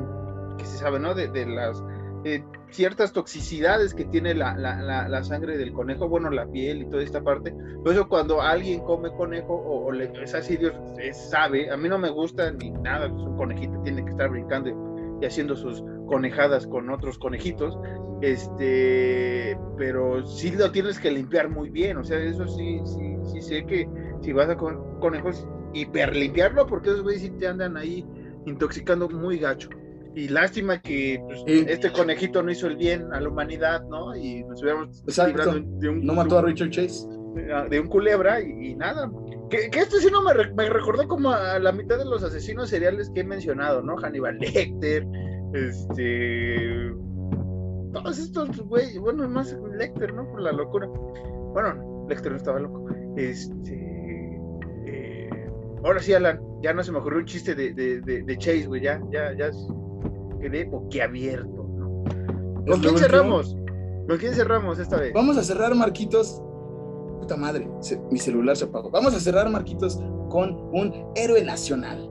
[0.58, 1.14] que se sabe, ¿no?
[1.14, 1.82] De, de las
[2.24, 6.82] eh, ciertas toxicidades que tiene la, la, la, la, sangre del conejo, bueno, la piel
[6.82, 7.56] y toda esta parte.
[7.84, 10.74] Por eso cuando alguien come conejo o, o le, es así, Dios
[11.30, 14.70] sabe, a mí no me gusta ni nada, pues un conejito tiene que estar brincando
[14.70, 14.74] y,
[15.22, 17.78] y haciendo sus conejadas con otros conejitos,
[18.22, 23.42] este, pero sí lo tienes que limpiar muy bien, o sea, eso sí, sí, sí
[23.42, 23.88] sé que
[24.22, 28.06] si vas a con conejos, hiper limpiarlo, porque esos güeyes sí te andan ahí
[28.46, 29.70] intoxicando muy gacho.
[30.16, 31.66] Y lástima que pues, sí.
[31.68, 34.16] este conejito no hizo el bien a la humanidad, ¿no?
[34.16, 36.04] Y nos hubiéramos librado de un...
[36.04, 37.08] No mató a Richard Chase.
[37.70, 39.12] De un culebra y, y nada.
[39.52, 42.70] Que, que, este sí no me, me, recordó como a la mitad de los asesinos
[42.70, 43.96] seriales que he mencionado, ¿no?
[43.96, 45.06] Hannibal Lecter,
[45.54, 46.94] este.
[47.94, 50.30] Todos estos, güey, bueno, más Lecter, ¿no?
[50.30, 50.88] Por la locura.
[50.88, 52.88] Bueno, Lecter no estaba loco.
[53.16, 54.40] Este.
[54.86, 55.30] Eh,
[55.84, 58.68] ahora sí, Alan, ya no se me ocurrió un chiste de, de, de, de Chase,
[58.68, 59.52] güey, ya, ya, ya
[60.40, 62.04] quedé boquiabierto, ¿no?
[62.66, 63.56] ¿Con quién cerramos?
[64.08, 65.14] ¿Con quién cerramos esta vez?
[65.14, 66.42] Vamos a cerrar, Marquitos.
[67.20, 68.90] Puta madre, se, mi celular se apagó.
[68.90, 70.00] Vamos a cerrar, Marquitos,
[70.30, 72.10] con un héroe nacional.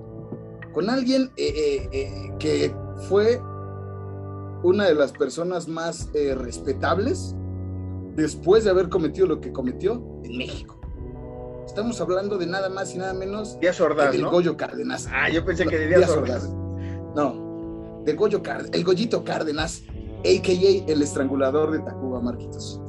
[0.72, 2.74] Con alguien eh, eh, eh, que
[3.08, 3.40] fue
[4.62, 7.34] una de las personas más eh, respetables
[8.16, 10.80] después de haber cometido lo que cometió en México.
[11.66, 14.30] Estamos hablando de nada más y nada menos Díaz Ordaz, que del ¿no?
[14.30, 15.08] Goyo Cárdenas.
[15.12, 16.44] Ah, yo pensé que de Díaz, Díaz Ordaz.
[16.44, 17.14] Ordaz.
[17.14, 19.82] No, de Goyo Cárdenas, el Goyito Cárdenas,
[20.20, 20.92] a.k.a.
[20.92, 22.80] el estrangulador de Tacuba, Marquitos.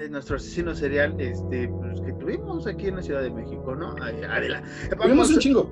[0.00, 3.94] Es nuestro asesino serial este, pues, que tuvimos aquí en la Ciudad de México, ¿no?
[4.02, 4.62] Adela.
[5.00, 5.70] Tuvimos un chingo.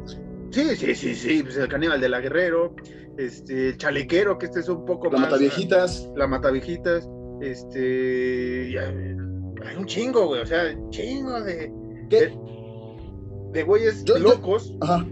[0.52, 2.74] Sí, sí, sí, sí, pues el caníbal de la Guerrero,
[3.16, 5.20] este, el chalequero, que este es un poco la más.
[5.22, 6.08] Mataviejitas.
[6.14, 7.08] La Mataviejitas,
[7.40, 8.78] este.
[8.78, 11.72] hay un chingo, güey, o sea, chingo de.
[12.10, 12.20] ¿Qué?
[12.26, 12.38] De,
[13.52, 15.06] de güeyes Yo- yo- locos Ajá.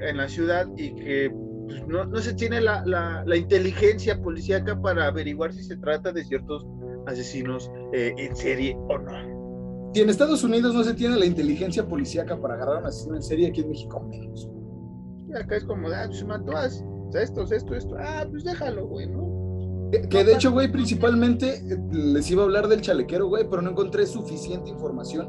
[0.00, 1.30] en la ciudad y que
[1.66, 6.12] pues, no, no se tiene la, la, la inteligencia policíaca para averiguar si se trata
[6.12, 6.66] de ciertos
[7.06, 9.90] asesinos eh, en serie o no.
[9.94, 13.16] Si en Estados Unidos no se tiene la inteligencia policíaca para agarrar a un asesino
[13.16, 14.48] en serie, aquí en México menos.
[15.34, 17.96] Acá es como, ah, pues mató a estos, esto, esto.
[17.98, 19.90] Ah, pues déjalo, güey, ¿no?
[19.90, 23.62] Que, que de hecho, güey, principalmente eh, les iba a hablar del chalequero, güey, pero
[23.62, 25.28] no encontré suficiente información.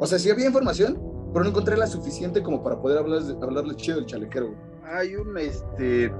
[0.00, 1.00] O sea, sí había información,
[1.32, 4.58] pero no encontré la suficiente como para poder hablar, hablarles chido del chalequero, güey.
[4.84, 6.10] Hay un, este...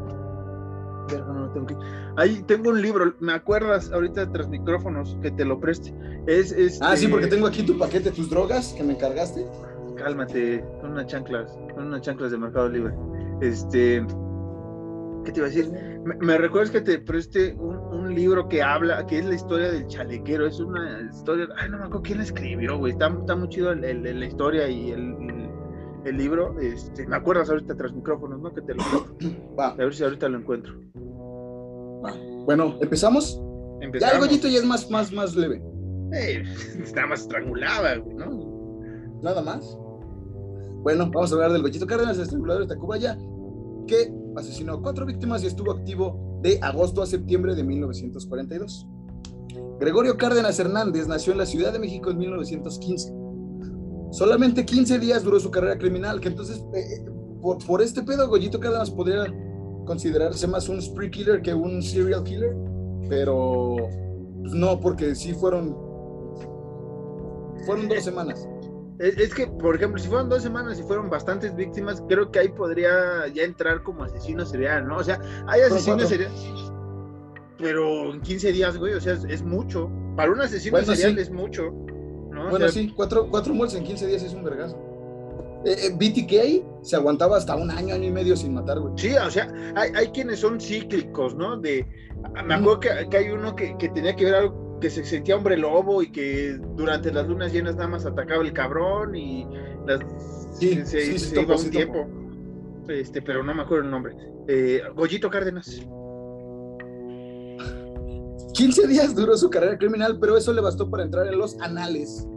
[1.11, 1.77] no tengo que...
[2.17, 5.95] Ahí tengo un libro, ¿me acuerdas ahorita tras micrófonos que te lo preste?
[6.27, 6.85] Es, este...
[6.85, 9.47] Ah, sí, porque tengo aquí tu paquete, tus drogas que me encargaste.
[9.97, 12.95] Cálmate, son unas chanclas, son unas chanclas de Mercado Libre.
[13.41, 14.05] Este...
[15.25, 15.71] ¿Qué te iba a decir?
[16.05, 19.71] Me, me recuerdas que te preste un, un libro que habla, que es la historia
[19.73, 23.35] del chalequero, es una historia, ay, no me acuerdo quién la escribió, güey, está, está
[23.35, 25.17] muy chido el- el- la historia y el,
[26.05, 28.53] el- libro, este, me acuerdas ahorita tras micrófonos, ¿no?
[28.53, 28.83] Que te lo
[29.59, 30.75] Va, a ver si ahorita lo encuentro.
[32.05, 32.13] va.
[32.45, 33.41] Bueno, ¿empezamos?
[33.81, 34.15] Ya Empezamos.
[34.15, 35.63] el gollito ya es más, más, más leve.
[36.13, 36.43] Eh,
[36.83, 38.81] está más estrangulada, güey, ¿no?
[39.23, 39.79] Nada más.
[40.85, 43.19] Bueno, vamos a hablar del gollito Cárdenas, el estrangulador de Tacubaya,
[43.87, 48.87] que asesinó cuatro víctimas y estuvo activo de agosto a septiembre de 1942.
[49.81, 53.15] Gregorio Cárdenas Hernández nació en la Ciudad de México en 1915.
[54.11, 57.03] Solamente 15 días duró su carrera criminal, que entonces, eh,
[57.41, 59.25] por, por este pedo, Goyito Cárdenas podría
[59.87, 62.55] considerarse más un spree killer que un serial killer,
[63.09, 63.77] pero
[64.43, 65.75] pues, no, porque sí fueron,
[67.65, 68.47] fueron dos semanas.
[68.99, 72.49] Es, que, por ejemplo, si fueron dos semanas y fueron bastantes víctimas, creo que ahí
[72.49, 74.99] podría ya entrar como asesino serial, ¿no?
[74.99, 76.41] O sea, hay asesinos seriales,
[77.59, 79.91] pero en 15 días, güey, o sea, es, es mucho.
[80.17, 81.21] Para un asesino Bueno, serial sí.
[81.23, 81.73] es mucho,
[82.31, 82.47] ¿no?
[82.47, 84.77] O Bueno, sea, sí, cuatro, cuatro muertes en 15 días es un vergazo.
[85.65, 88.93] Eh, eh, BTK se aguantaba hasta un año, año y medio sin matar, güey.
[88.97, 91.57] Sí, o sea, hay, hay quienes son cíclicos, ¿no?
[91.57, 91.87] De,
[92.45, 95.37] me acuerdo que, que hay uno que, que tenía que ver algo que se sentía
[95.37, 99.47] hombre lobo y que durante las lunas llenas nada más atacaba el cabrón y
[99.87, 100.01] las,
[100.59, 102.07] Sí, se, sí, sí, se topo, iba un tiempo.
[102.89, 104.15] Este, pero no me acuerdo el nombre.
[104.47, 105.81] Eh, Goyito Cárdenas.
[108.55, 112.29] 15 días duró su carrera criminal, pero eso le bastó para entrar en los anales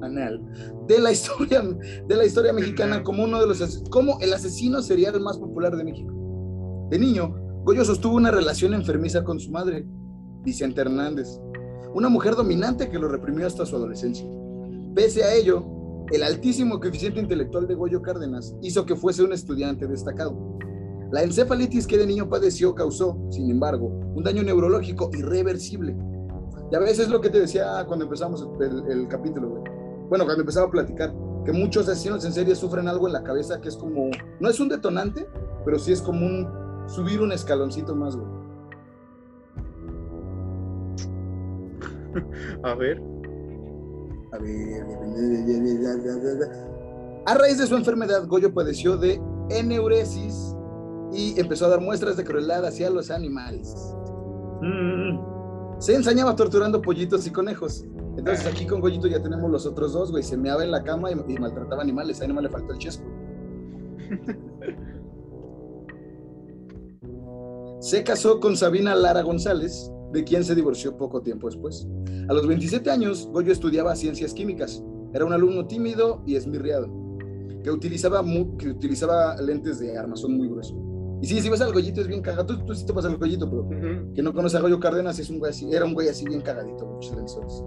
[0.00, 0.40] anal
[0.86, 5.20] de la historia de la historia mexicana como uno de los como el asesino serial
[5.20, 6.14] más popular de México.
[6.88, 7.34] De niño,
[7.64, 9.84] Goyo sostuvo una relación enfermiza con su madre,
[10.48, 11.38] Vicente Hernández,
[11.92, 14.26] una mujer dominante que lo reprimió hasta su adolescencia.
[14.94, 15.62] Pese a ello,
[16.10, 20.58] el altísimo coeficiente intelectual de Goyo Cárdenas hizo que fuese un estudiante destacado.
[21.12, 25.94] La encefalitis que de niño padeció causó, sin embargo, un daño neurológico irreversible.
[26.72, 29.62] Ya ves, es lo que te decía cuando empezamos el, el capítulo, güey.
[30.08, 31.14] Bueno, cuando empezaba a platicar,
[31.44, 34.08] que muchos asesinos en serie sufren algo en la cabeza que es como,
[34.40, 35.28] no es un detonante,
[35.66, 36.48] pero sí es como un
[36.86, 38.37] subir un escaloncito más, güey.
[42.62, 43.02] A ver.
[44.32, 44.84] A ver,
[47.24, 49.20] a raíz de su enfermedad, Goyo padeció de
[49.50, 50.54] eneuresis
[51.12, 53.74] y empezó a dar muestras de crueldad hacia los animales.
[54.60, 55.18] Mm.
[55.78, 57.84] Se ensañaba torturando pollitos y conejos.
[58.16, 60.22] Entonces aquí con Goyito ya tenemos los otros dos, güey.
[60.22, 62.20] Se meaba en la cama y, y maltrataba animales.
[62.20, 63.04] Ahí nomás le faltó el chesco.
[67.80, 71.86] Se casó con Sabina Lara González, de quien se divorció poco tiempo después.
[72.28, 74.82] A los 27 años, Goyo estudiaba ciencias químicas.
[75.12, 76.88] Era un alumno tímido y esmirriado,
[77.62, 78.24] que utilizaba,
[78.58, 80.74] que utilizaba lentes de armazón muy grueso.
[81.20, 82.46] Y sí, si ves al Goyito es bien cagado.
[82.46, 84.12] Tú, tú sí te pasas al Goyito, pero Ujú.
[84.14, 86.40] quien no conoce a Goyo Cárdenas es un güey así, era un güey así bien
[86.42, 87.62] cagadito, muchos lenzones.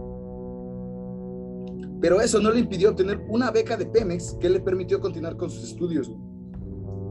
[1.99, 5.49] Pero eso no le impidió obtener una beca de Pemex que le permitió continuar con
[5.49, 6.09] sus estudios.
[6.09, 6.19] güey.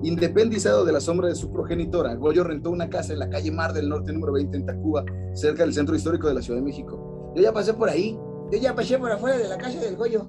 [0.03, 3.75] Independizado de la sombra de su progenitora, Goyo rentó una casa en la calle Mar
[3.75, 5.05] del Norte número 20 en Tacuba,
[5.35, 7.33] cerca del centro histórico de la Ciudad de México.
[7.37, 8.19] Yo ya pasé por ahí.
[8.51, 10.27] Yo ya pasé por afuera de la casa del Goyo.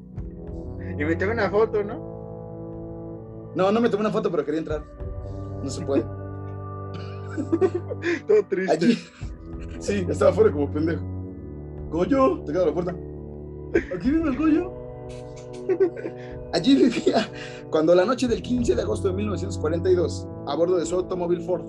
[0.99, 3.51] Y me tomé una foto, ¿no?
[3.55, 4.83] No, no me tomé una foto, pero quería entrar.
[5.63, 6.03] No se puede.
[8.27, 8.71] Todo triste.
[8.71, 8.97] Allí.
[9.79, 11.01] Sí, estaba afuera como pendejo.
[11.89, 12.95] Goyo, te queda la puerta.
[13.95, 14.73] Aquí vive el Goyo.
[16.53, 17.29] Allí vivía
[17.69, 21.65] cuando la noche del 15 de agosto de 1942, a bordo de su automóvil Ford,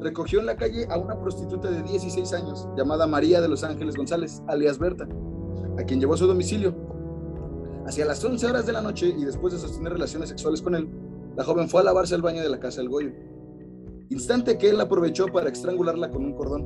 [0.00, 3.96] recogió en la calle a una prostituta de 16 años llamada María de los Ángeles
[3.96, 5.08] González, alias Berta,
[5.78, 6.74] a quien llevó a su domicilio.
[7.86, 10.88] Hacia las 11 horas de la noche y después de sostener relaciones sexuales con él,
[11.36, 13.12] la joven fue a lavarse al baño de la casa del Goyo.
[14.10, 16.64] Instante que él aprovechó para estrangularla con un cordón.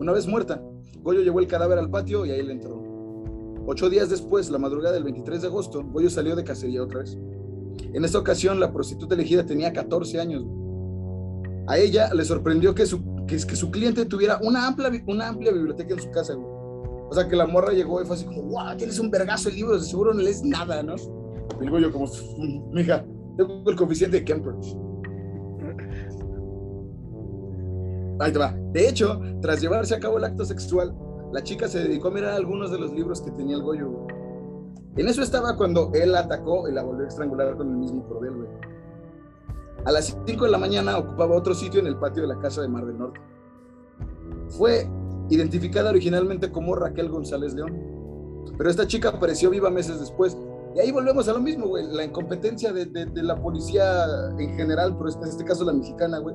[0.00, 0.62] Una vez muerta,
[1.02, 2.87] Goyo llevó el cadáver al patio y ahí la enterró.
[3.70, 7.18] Ocho días después, la madrugada del 23 de agosto, Goyo salió de cacería otra vez.
[7.92, 10.42] En esta ocasión, la prostituta elegida tenía 14 años.
[11.66, 15.92] A ella le sorprendió que su, que, su cliente tuviera una amplia, una amplia biblioteca
[15.92, 18.98] en su casa, O sea, que la morra llegó y fue así como, wow, tienes
[18.98, 20.94] un vergazo de libros, seguro no lees nada, ¿no?
[21.60, 22.06] Y el Goyo como,
[22.72, 23.04] mija,
[23.36, 24.54] tengo el coeficiente de Kemper.
[28.18, 28.56] Ahí te va.
[28.72, 30.96] De hecho, tras llevarse a cabo el acto sexual,
[31.32, 34.06] la chica se dedicó a mirar algunos de los libros que tenía el Goyo.
[34.96, 38.46] En eso estaba cuando él atacó y la volvió a estrangular con el mismo cordel.
[39.84, 42.62] A las 5 de la mañana ocupaba otro sitio en el patio de la casa
[42.62, 43.20] de Mar del Norte.
[44.48, 44.88] Fue
[45.28, 47.76] identificada originalmente como Raquel González León,
[48.56, 50.36] pero esta chica apareció viva meses después.
[50.74, 54.04] Y ahí volvemos a lo mismo, güey, la incompetencia de, de, la policía
[54.38, 56.34] en general, pero en este caso la mexicana, güey.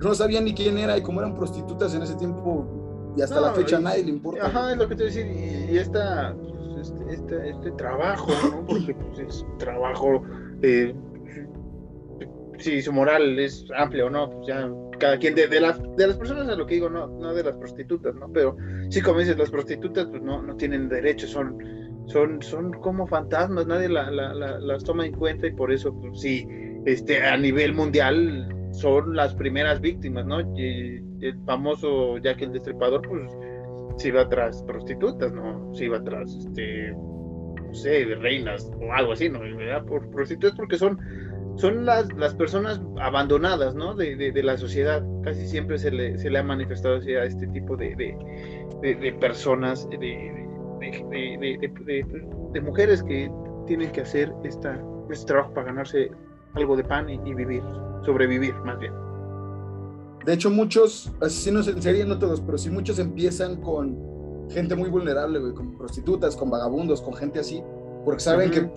[0.00, 2.81] No sabían ni quién era y como eran prostitutas en ese tiempo
[3.16, 4.46] y hasta la fecha a nadie le importa.
[4.46, 5.70] Ajá, es lo que te voy a decir.
[5.70, 8.64] Y, esta, pues, este, este, este, trabajo, ¿no?
[8.66, 10.22] Porque pues, es trabajo
[10.62, 10.94] eh,
[12.62, 16.06] si su moral es amplia o no, pues ya cada quien, de, de, las, de
[16.06, 18.30] las personas a lo que digo, no, no de las prostitutas, ¿no?
[18.32, 18.56] Pero
[18.88, 21.58] sí, como dices, las prostitutas pues no, no tienen derechos, son,
[22.06, 26.20] son, son como fantasmas, nadie la, la, las toma en cuenta y por eso, pues
[26.20, 26.46] sí,
[26.86, 30.40] este, a nivel mundial son las primeras víctimas, ¿no?
[30.56, 33.32] Y el famoso Jack el Destripador, pues
[33.96, 35.74] sí va tras prostitutas, ¿no?
[35.74, 39.40] Sí va tras, este, no sé, reinas o algo así, ¿no?
[39.86, 40.98] Por prostitutas porque son
[41.56, 43.94] son las, las personas abandonadas ¿no?
[43.94, 45.04] de, de, la sociedad.
[45.22, 47.94] Casi siempre se le, se le ha manifestado a este tipo de,
[48.82, 50.48] de personas, de,
[52.62, 53.30] mujeres que
[53.66, 56.10] tienen que hacer esta, este trabajo para ganarse
[56.54, 57.62] algo de pan y, vivir,
[58.04, 58.92] sobrevivir más bien.
[60.24, 64.88] De hecho, muchos asesinos en serie, no todos, pero sí muchos empiezan con gente muy
[64.88, 67.62] vulnerable, con prostitutas, con vagabundos, con gente así,
[68.04, 68.70] porque saben que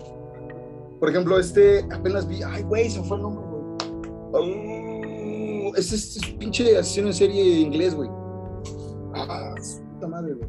[0.98, 3.66] por ejemplo, este, apenas vi, ay, güey, se fue el nombre, güey.
[4.32, 8.08] Oh, es este pinche asesino en serie inglés, güey.
[9.14, 9.54] Ah,
[9.94, 10.48] puta madre, güey.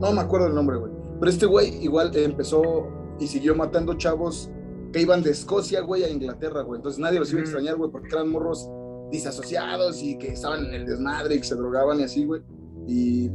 [0.00, 0.92] No me acuerdo el nombre, güey.
[1.18, 2.86] Pero este güey igual empezó
[3.18, 4.50] y siguió matando chavos
[4.92, 6.78] que iban de Escocia, güey, a Inglaterra, güey.
[6.78, 8.70] Entonces nadie los iba a extrañar, güey, porque eran morros
[9.10, 12.42] disasociados y que estaban en el desmadre y que se drogaban y así, güey.
[12.86, 13.30] Y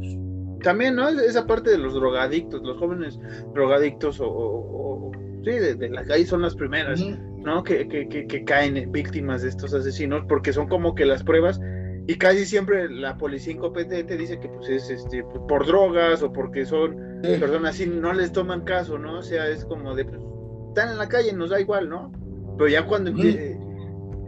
[0.62, 1.08] también, ¿no?
[1.08, 3.18] Esa parte de los drogadictos, los jóvenes
[3.54, 5.12] drogadictos o
[5.46, 7.00] sí, de, la calle son las primeras,
[7.38, 7.62] ¿no?
[7.62, 11.60] Que, que, que, caen víctimas de estos asesinos, porque son como que las pruebas,
[12.08, 16.32] y casi siempre la policía incompetente dice que pues es este pues, por drogas o
[16.32, 19.18] porque son personas así, no les toman caso, ¿no?
[19.18, 20.20] O sea, es como de, pues,
[20.68, 22.12] están en la calle, nos da igual, ¿no?
[22.58, 23.12] Pero ya cuando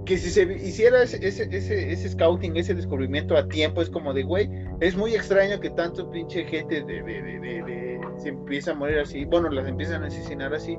[0.09, 4.22] que si se hiciera ese, ese, ese, scouting, ese descubrimiento a tiempo, es como de,
[4.22, 4.48] güey,
[4.80, 9.26] es muy extraño que tanto pinche gente de, de, de, se empieza a morir así,
[9.26, 10.78] bueno, las empiezan a asesinar así,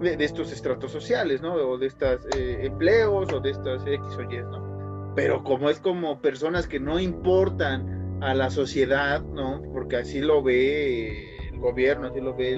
[0.00, 1.54] de, estos estratos sociales, ¿no?
[1.54, 5.12] O de estos eh, empleos o de estas X o Y, ¿no?
[5.16, 9.62] Pero como es como personas que no importan a la sociedad, ¿no?
[9.72, 12.56] Porque así lo ve el gobierno, así lo ve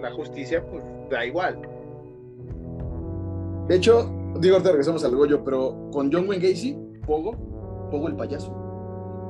[0.00, 1.60] la justicia, pues da igual.
[3.66, 6.76] De hecho, digo, ahorita regresamos al Goyo, pero con John Wayne Gacy,
[7.06, 7.32] Pogo,
[7.90, 8.54] Pogo el payaso.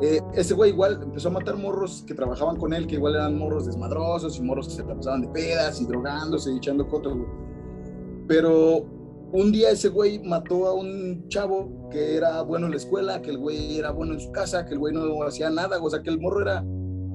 [0.01, 3.37] Eh, ese güey igual empezó a matar morros que trabajaban con él, que igual eran
[3.37, 7.17] morros desmadrosos y morros que se pasaban de pedas y drogándose y echando cotos,
[8.29, 8.87] pero
[9.33, 13.31] un día ese güey mató a un chavo que era bueno en la escuela, que
[13.31, 16.03] el güey era bueno en su casa, que el güey no hacía nada, o sea,
[16.03, 16.65] que el morro era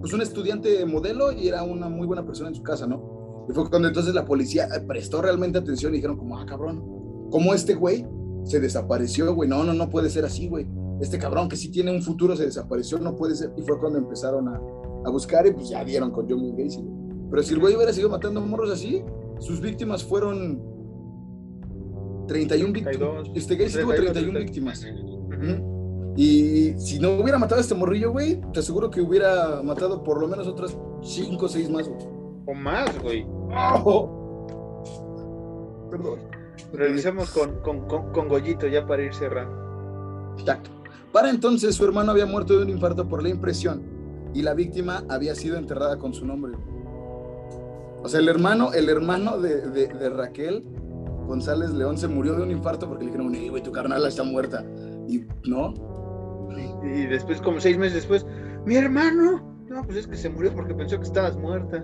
[0.01, 3.45] pues un estudiante modelo y era una muy buena persona en su casa, ¿no?
[3.49, 6.83] Y fue cuando entonces la policía prestó realmente atención y dijeron como, ah, cabrón,
[7.33, 8.05] ¿cómo este güey
[8.43, 9.49] se desapareció, güey?
[9.49, 10.67] No, no, no puede ser así, güey.
[11.01, 13.51] Este cabrón que sí tiene un futuro se desapareció, no puede ser.
[13.57, 14.61] Y fue cuando empezaron a,
[15.03, 16.85] a buscar y pues ya dieron con John Gacy.
[17.31, 19.03] Pero si el güey hubiera seguido matando morros así,
[19.39, 20.61] sus víctimas fueron
[22.27, 23.25] 31 víctimas.
[23.33, 24.85] Este Gacy tuvo 31 víctimas.
[26.15, 30.21] Y si no hubiera matado a este morrillo, güey, te aseguro que hubiera matado por
[30.21, 32.05] lo menos otras 5 o 6 más, güey.
[32.45, 33.25] O más, güey.
[35.89, 36.42] Perdón.
[36.73, 40.35] Revisemos con, con, con, Goyito ya para ir cerrando.
[40.37, 40.69] Exacto.
[41.11, 43.83] Para entonces su hermano había muerto de un infarto por la impresión
[44.33, 46.53] y la víctima había sido enterrada con su nombre.
[48.01, 50.63] O sea, el hermano, el hermano de, de, de Raquel
[51.27, 54.65] González León se murió de un infarto porque le dijeron, güey, tu carnal está muerta.
[55.07, 55.73] Y no.
[56.83, 58.25] Y, después, como seis meses después,
[58.65, 59.49] mi hermano.
[59.69, 61.83] No, pues es que se murió porque pensó que estabas muerta.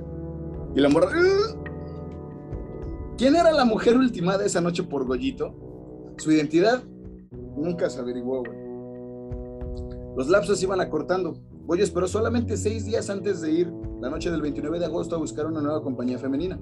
[0.76, 1.10] Y la morra.
[3.20, 5.54] ¿Quién era la mujer ultimada esa noche por Goyito?
[6.16, 6.82] Su identidad
[7.58, 8.58] nunca se averiguó, güey.
[10.16, 11.34] Los lapsos iban acortando.
[11.66, 15.20] Goyo esperó solamente seis días antes de ir, la noche del 29 de agosto, a
[15.20, 16.62] buscar una nueva compañía femenina.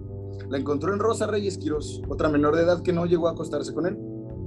[0.49, 3.75] La encontró en Rosa Reyes Quirós, otra menor de edad que no llegó a acostarse
[3.75, 3.95] con él.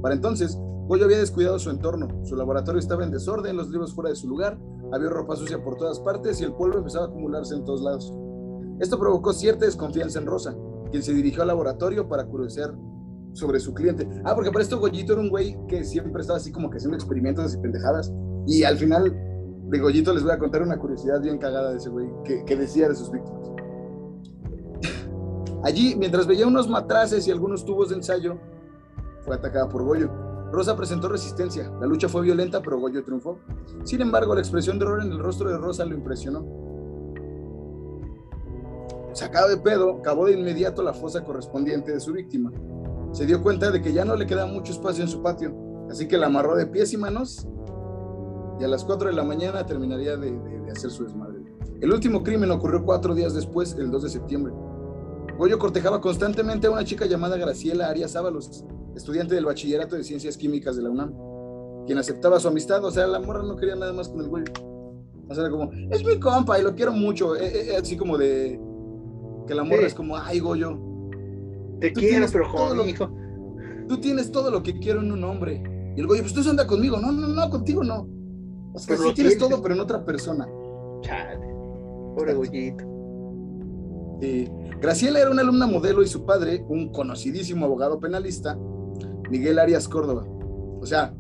[0.03, 0.59] Para entonces,
[0.89, 2.09] Goyo había descuidado su entorno.
[2.25, 4.59] Su laboratorio estaba en desorden, los libros fuera de su lugar,
[4.93, 8.13] había ropa sucia por todas partes y el polvo empezaba a acumularse en todos lados.
[8.81, 10.57] Esto provocó cierta desconfianza en Rosa,
[10.91, 12.75] quien se dirigió al laboratorio para curiosear
[13.33, 14.09] sobre su cliente.
[14.25, 16.97] Ah, porque para esto Goyito era un güey que siempre estaba así como que haciendo
[16.97, 18.13] experimentos y pendejadas.
[18.47, 19.15] Y al final
[19.69, 22.57] de Goyito les voy a contar una curiosidad bien cagada de ese güey que, que
[22.57, 23.41] decía de sus víctimas.
[25.63, 28.39] Allí, mientras veía unos matraces y algunos tubos de ensayo,
[29.21, 30.11] fue atacada por Goyo.
[30.51, 31.71] Rosa presentó resistencia.
[31.81, 33.39] La lucha fue violenta, pero Goyo triunfó.
[33.85, 36.70] Sin embargo, la expresión de horror en el rostro de Rosa lo impresionó.
[39.13, 42.53] Sacado de pedo, cavó de inmediato la fosa correspondiente de su víctima.
[43.13, 45.53] Se dio cuenta de que ya no le queda mucho espacio en su patio,
[45.91, 47.47] así que la amarró de pies y manos
[48.61, 50.39] y a las 4 de la mañana terminaría de,
[50.71, 51.39] hacer su desmadre.
[51.81, 54.53] El último crimen ocurrió cuatro días después, el 2 de septiembre.
[55.37, 58.65] Goyo cortejaba constantemente a una chica llamada Graciela Arias Ábalos,
[58.95, 61.15] estudiante del bachillerato de ciencias químicas de la UNAM,
[61.87, 64.45] quien aceptaba su amistad, o sea, la morra no quería nada más con el güey.
[65.29, 68.19] O sea, era como, es mi compa y lo quiero mucho, e, e, así como
[68.19, 68.61] de
[69.51, 69.87] que la morra Sí.
[69.89, 70.79] es como, ay, Goyo,
[71.81, 73.11] Te quiero, pero joder, hijo.
[73.89, 75.61] tú tienes todo lo que quiero en un hombre.
[75.97, 78.07] Y el Goyo, pues tú anda conmigo, no, no, no, contigo no.
[78.73, 79.39] O sea, Pero sí tienes tienes.
[79.39, 80.47] todo, pero en otra persona.
[81.01, 81.39] Chale.
[82.17, 82.85] Pobre Goyito.
[84.23, 84.49] Eh,
[84.81, 88.57] Graciela era una alumna modelo y su padre, un conocidísimo abogado penalista,
[89.31, 90.25] Miguel Arias Córdoba.
[90.81, 91.13] O sea,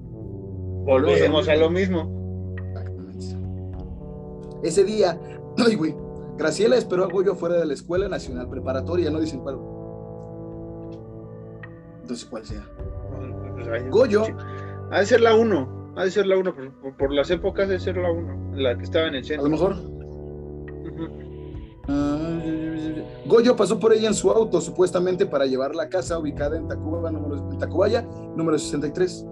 [0.84, 2.54] Volvemos a lo mismo.
[2.68, 3.36] exactamente.
[4.62, 5.18] Ese día,
[5.66, 5.94] ay, güey,
[6.40, 9.60] Graciela esperó a Goyo fuera de la Escuela Nacional Preparatoria, no dicen paro.
[12.00, 12.66] Entonces, ¿cuál sea?
[13.52, 14.22] Pues, Goyo.
[14.90, 15.92] Ha de ser la 1.
[15.96, 16.54] Ha de ser la 1.
[16.96, 18.56] Por, las épocas, ha de ser la 1.
[18.56, 19.44] La que estaba en el A centro.
[19.44, 19.76] lo mejor.
[21.88, 22.40] Ah,
[23.26, 27.10] Goyo pasó por ella en su auto, supuestamente para llevarla a casa ubicada en, Tacuba,
[27.10, 28.00] número, en Tacubaya,
[28.34, 29.26] número 63.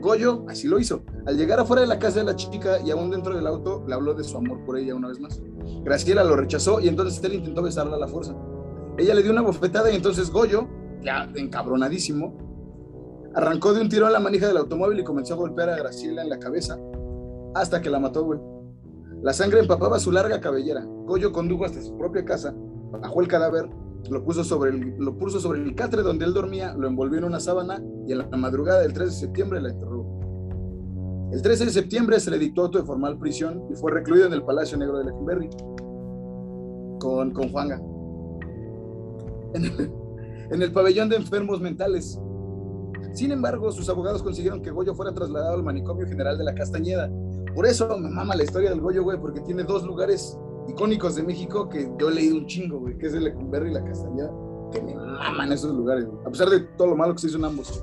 [0.00, 1.02] Goyo así lo hizo.
[1.26, 3.94] Al llegar afuera de la casa de la chica y aún dentro del auto, le
[3.94, 5.40] habló de su amor por ella una vez más.
[5.82, 8.34] Graciela lo rechazó y entonces él intentó besarla a la fuerza.
[8.96, 10.68] Ella le dio una bofetada y entonces Goyo,
[11.02, 15.70] ya encabronadísimo, arrancó de un tiro a la manija del automóvil y comenzó a golpear
[15.70, 16.78] a Graciela en la cabeza
[17.54, 18.40] hasta que la mató, güey.
[19.22, 20.84] La sangre empapaba su larga cabellera.
[20.84, 22.54] Goyo condujo hasta su propia casa,
[23.00, 23.68] bajó el cadáver,
[24.10, 27.24] lo puso sobre el, lo puso sobre el catre donde él dormía, lo envolvió en
[27.24, 30.06] una sábana y en la madrugada del 3 de septiembre la enterró.
[31.32, 34.32] El 13 de septiembre se le dictó auto de formal prisión y fue recluido en
[34.32, 35.50] el Palacio Negro de Lecumberri
[36.98, 37.80] con, con Juanga.
[39.54, 39.92] En el,
[40.50, 42.18] en el pabellón de enfermos mentales.
[43.12, 47.10] Sin embargo, sus abogados consiguieron que Goyo fuera trasladado al manicomio general de la Castañeda.
[47.54, 51.22] Por eso me mama la historia del Goyo, güey, porque tiene dos lugares icónicos de
[51.22, 54.30] México que yo he leído un chingo, güey, que es el Lecumberri y la Castañeda,
[54.70, 57.38] que me maman esos lugares, güey, a pesar de todo lo malo que se hizo
[57.38, 57.82] en ambos.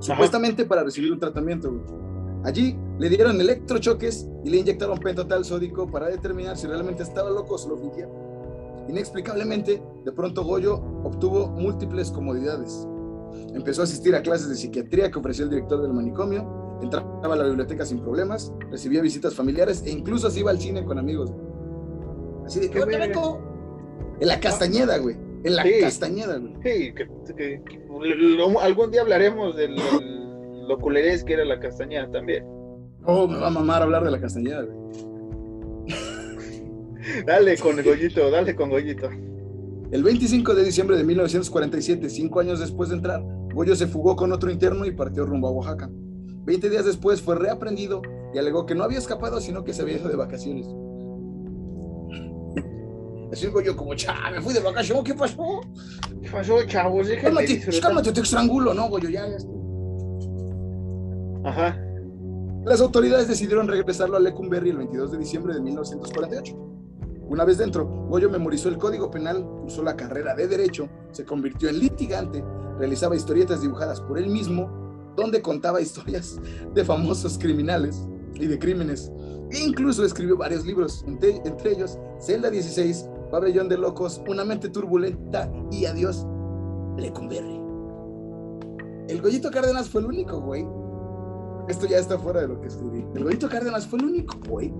[0.00, 2.02] Supuestamente para recibir un tratamiento, güey.
[2.44, 7.54] Allí le dieron electrochoques y le inyectaron pentotal sódico para determinar si realmente estaba loco
[7.54, 8.08] o se lo fingía.
[8.88, 10.74] Inexplicablemente, de pronto Goyo
[11.04, 12.86] obtuvo múltiples comodidades.
[13.54, 17.36] Empezó a asistir a clases de psiquiatría que ofrecía el director del manicomio, entraba a
[17.36, 21.32] la biblioteca sin problemas, recibía visitas familiares e incluso se iba al cine con amigos.
[22.46, 23.06] Así de que "Oye, verga.
[23.06, 23.40] Beto",
[24.20, 25.16] en la Castañeda, güey.
[25.44, 25.70] En la Sí.
[25.80, 26.54] Castañeda, güey.
[26.62, 27.86] Sí, que, que- que-
[28.36, 29.76] lo- algún día hablaremos del-
[30.68, 32.44] lo culerés que era la castañeda también.
[33.04, 34.78] Oh, me va a mamar hablar de la Castañeda, güey.
[37.26, 39.08] Dale con Goyito, dale con Goyito.
[39.90, 43.22] El 25 de diciembre de 1947, cinco años después de entrar,
[43.52, 45.90] Goyo se fugó con otro interno y partió rumbo a Oaxaca.
[46.44, 48.02] Veinte días después fue reaprendido
[48.34, 50.66] y alegó que no había escapado, sino que se había ido de vacaciones.
[53.32, 55.60] Así Goyo como, cha, me fui de vacaciones, ¿qué pasó?
[56.20, 57.08] ¿Qué pasó, chavos?
[57.22, 59.08] Cálmate, cálmate, te estrangulo, ¿no, Goyo?
[59.08, 59.56] Ya, ya estoy.
[61.44, 61.78] Ajá.
[62.64, 66.54] Las autoridades decidieron regresarlo a Lecumberri el 22 de diciembre de 1948.
[67.28, 71.70] Una vez dentro, Goyo memorizó el código penal, cursó la carrera de Derecho, se convirtió
[71.70, 72.44] en litigante,
[72.78, 74.81] realizaba historietas dibujadas por él mismo,
[75.16, 76.40] donde contaba historias
[76.74, 79.10] de famosos criminales y de crímenes.
[79.50, 84.68] E incluso escribió varios libros, entre, entre ellos Celda 16, Pabellón de Locos, Una mente
[84.68, 86.26] turbulenta y Adiós,
[86.96, 87.60] Lecumberri.
[89.08, 90.66] El Goyito Cárdenas fue el único, güey,
[91.68, 93.04] esto ya está fuera de lo que escribí.
[93.14, 94.72] El Goyito Cárdenas fue el único, güey,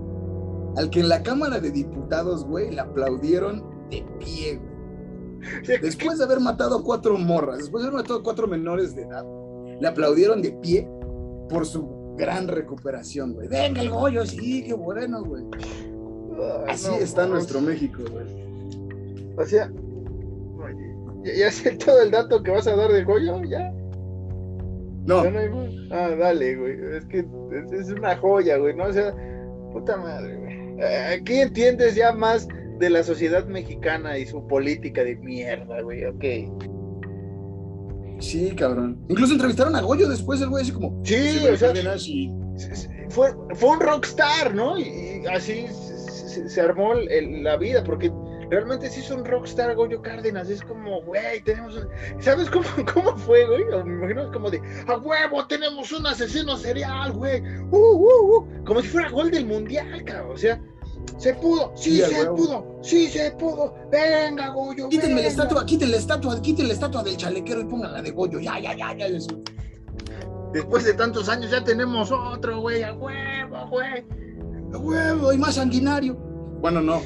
[0.75, 4.73] al que en la Cámara de Diputados, güey, le aplaudieron de pie, güey.
[5.81, 9.25] Después de haber matado cuatro morras, después de haber matado cuatro menores de edad,
[9.79, 10.87] le aplaudieron de pie
[11.49, 13.47] por su gran recuperación, güey.
[13.47, 15.43] Venga el Goyo, sí, qué bueno, güey.
[16.67, 18.25] Así está nuestro México, güey.
[19.37, 19.71] O sea,
[21.23, 23.43] ¿ya, sé todo el dato que vas a dar de Goyo?
[23.43, 23.71] ¿Ya?
[25.05, 25.23] No.
[25.91, 26.77] ah, dale, güey.
[26.97, 28.85] Es que es, una joya, güey, ¿no?
[28.85, 29.13] O sea,
[29.71, 30.81] puta madre, güey.
[31.13, 32.47] Aquí entiendes ya más
[32.79, 36.23] de la sociedad mexicana y su política de mierda, güey, ok.
[38.23, 38.97] Sí, cabrón.
[39.09, 41.01] Incluso entrevistaron a Goyo después, el güey así como...
[41.03, 41.73] Sí, o sea,
[43.09, 44.79] fue, fue un rockstar, ¿no?
[44.79, 48.11] Y, así se, armó la vida, porque
[48.49, 51.85] realmente sí es un rockstar Goyo Cárdenas, es como, güey, tenemos,
[52.19, 53.65] ¿sabes cómo, cómo fue, güey?
[53.83, 57.41] me imagino como de, a huevo, tenemos un asesino serial, güey,
[57.71, 60.61] uh, uh, uh, como si fuera gol del mundial, cabrón, o sea,
[61.17, 64.89] se pudo, sí, se pudo, sí se pudo, venga, Goyo.
[64.89, 68.39] Quítenme la estatua, quítenle la estatua, quítenle la estatua del chalequero y pónganla de Goyo,
[68.39, 69.07] ya, ya, ya, ya.
[70.53, 74.05] Después de tantos años ya tenemos otro, güey, a huevo, güey.
[74.73, 76.15] A huevo, y más sanguinario.
[76.15, 77.01] Bueno, no.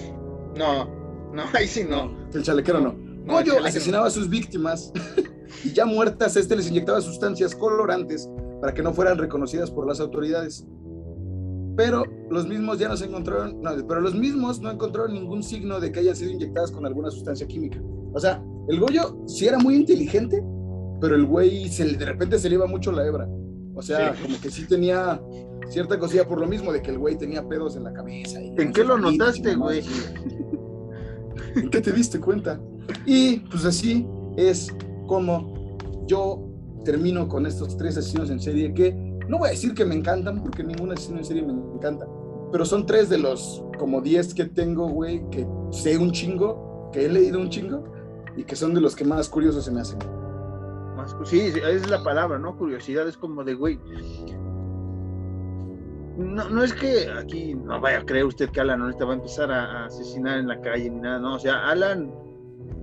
[0.56, 0.86] No,
[1.34, 2.12] no, ahí sí no.
[2.34, 2.96] el chalequero no.
[3.26, 4.92] Goyo asesinaba a sus víctimas
[5.64, 8.30] y ya muertas, este les inyectaba sustancias colorantes
[8.62, 10.66] para que no fueran reconocidas por las autoridades
[11.78, 15.80] pero los mismos ya no se encontraron, no, pero los mismos no encontraron ningún signo
[15.80, 17.80] de que hayan sido inyectadas con alguna sustancia química.
[18.14, 20.44] O sea, el Goyo sí era muy inteligente,
[21.00, 23.30] pero el güey se, de repente se le iba mucho la hebra.
[23.76, 25.22] O sea, como que sí tenía
[25.70, 28.40] cierta cosilla por lo mismo de que el güey tenía pedos en la cabeza.
[28.42, 29.84] ¿En qué lo notaste, güey?
[31.56, 32.60] ¿En qué te diste cuenta?
[33.06, 34.74] Y pues así es
[35.06, 35.78] como
[36.08, 36.44] yo
[36.84, 40.42] termino con estos tres asesinos en serie que no voy a decir que me encantan,
[40.42, 42.08] porque ninguna asesino en serie me encanta,
[42.52, 47.06] pero son tres de los como diez que tengo, güey, que sé un chingo, que
[47.06, 47.84] he leído un chingo,
[48.36, 50.00] y que son de los que más curiosos se me hacen.
[50.96, 52.58] Más, sí, es la palabra, ¿no?
[52.58, 53.80] Curiosidad es como de, güey,
[56.18, 59.16] no, no es que aquí no vaya a creer usted que Alan ahorita va a
[59.18, 62.12] empezar a, asesinar en la calle ni nada, no, o sea, Alan,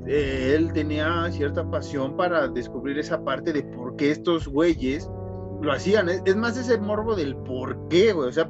[0.07, 5.11] eh, él tenía cierta pasión para descubrir esa parte de por qué estos güeyes
[5.65, 6.09] lo hacían.
[6.09, 8.29] Es, más ese morbo del por qué, güey.
[8.29, 8.49] O sea,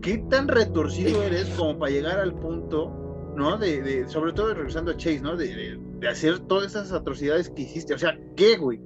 [0.00, 3.56] qué tan retorcido eres como para llegar al punto, ¿no?
[3.58, 5.36] De, sobre todo regresando a Chase, ¿no?
[5.36, 7.94] De, hacer todas esas atrocidades que hiciste.
[7.94, 8.80] O sea, ¿qué, güey?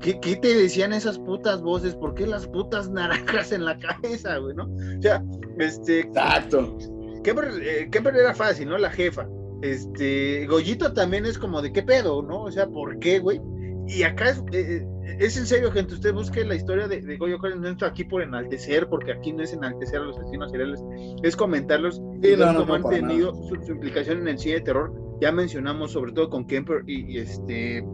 [0.00, 1.94] ¿Qué, ¿Qué, te decían esas putas voces?
[1.94, 4.64] ¿Por qué las putas naranjas en la cabeza, güey, no?
[4.64, 5.22] O sea,
[5.58, 6.00] este...
[6.00, 6.76] Exacto.
[7.22, 8.78] Kemper, eh, era fácil, ¿no?
[8.78, 9.26] La jefa.
[9.62, 12.42] Este, Goyito también es como de qué pedo, ¿no?
[12.42, 13.40] O sea, ¿por qué, güey?
[13.86, 14.86] Y acá es, eh, eh,
[15.18, 15.94] es en serio, gente.
[15.94, 19.42] Usted busque la historia de, de Goyo no estoy aquí por enaltecer, porque aquí no
[19.42, 20.80] es enaltecer a los asesinos seriales,
[21.22, 24.92] es comentarlos no, cómo han tenido su, implicación en el cine de terror.
[25.20, 27.84] Ya mencionamos, sobre todo con Kemper y, este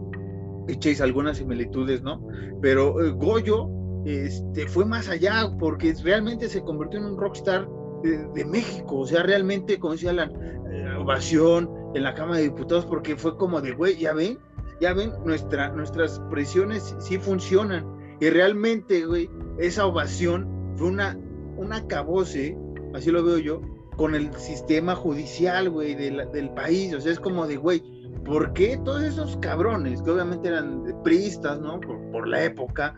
[0.69, 2.27] y Chase, algunas similitudes, ¿no?
[2.63, 3.69] Pero eh, Goyo
[4.05, 7.69] este, fue más allá, porque realmente se convirtió en un rockstar
[8.03, 9.01] de, México.
[9.01, 10.31] O sea, realmente, como decía la
[10.99, 14.39] ovación en la Cámara de Diputados, porque fue como de, güey, ya ven,
[14.81, 17.85] ya ven, nuestra, nuestras presiones sí funcionan.
[18.21, 21.19] Y realmente, güey, esa ovación fue una,
[21.57, 22.57] una cabose,
[22.95, 23.61] así lo veo yo,
[23.97, 26.95] con el sistema judicial, güey, del país.
[26.95, 27.83] O sea, es como de, güey,
[28.25, 31.81] ¿por qué todos esos cabrones, que obviamente eran priistas, ¿no?
[31.81, 32.95] Por, la época,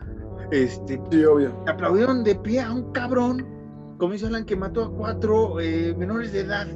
[0.51, 1.63] este, sí, obvio.
[1.67, 3.45] aplaudieron de pie a un cabrón,
[3.97, 6.67] como dice Alan, que mató a cuatro eh, menores de edad,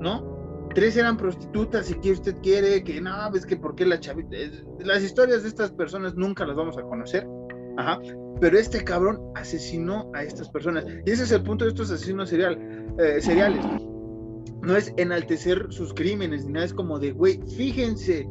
[0.00, 0.31] ¿no?
[0.74, 4.36] Tres eran prostitutas y que usted quiere, que no, ves que por qué la chavita.
[4.80, 7.26] Las historias de estas personas nunca las vamos a conocer.
[7.76, 8.00] Ajá.
[8.40, 10.84] Pero este cabrón asesinó a estas personas.
[11.06, 12.58] Y ese es el punto de estos asesinos serial,
[12.98, 13.64] eh, seriales.
[14.62, 18.28] No es enaltecer sus crímenes, ni nada, es como de, güey, fíjense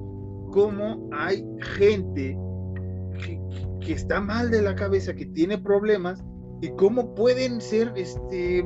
[0.51, 1.45] cómo hay
[1.77, 2.38] gente
[3.23, 3.39] que,
[3.85, 6.23] que está mal de la cabeza, que tiene problemas,
[6.61, 8.63] y cómo pueden ser este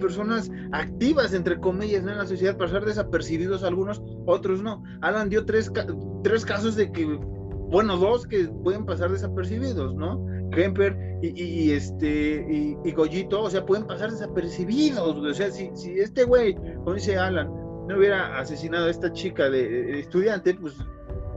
[0.00, 4.82] personas activas, entre comillas, en la sociedad, pasar desapercibidos algunos, otros no.
[5.02, 5.70] Alan dio tres,
[6.24, 10.24] tres casos de que, bueno, dos que pueden pasar desapercibidos, ¿no?
[10.50, 15.16] Kemper y, este y, Goyito, o sea, pueden pasar desapercibidos.
[15.16, 17.48] O sea, si, si este güey, como dice Alan,
[17.88, 20.74] no hubiera asesinado a esta chica de estudiante, pues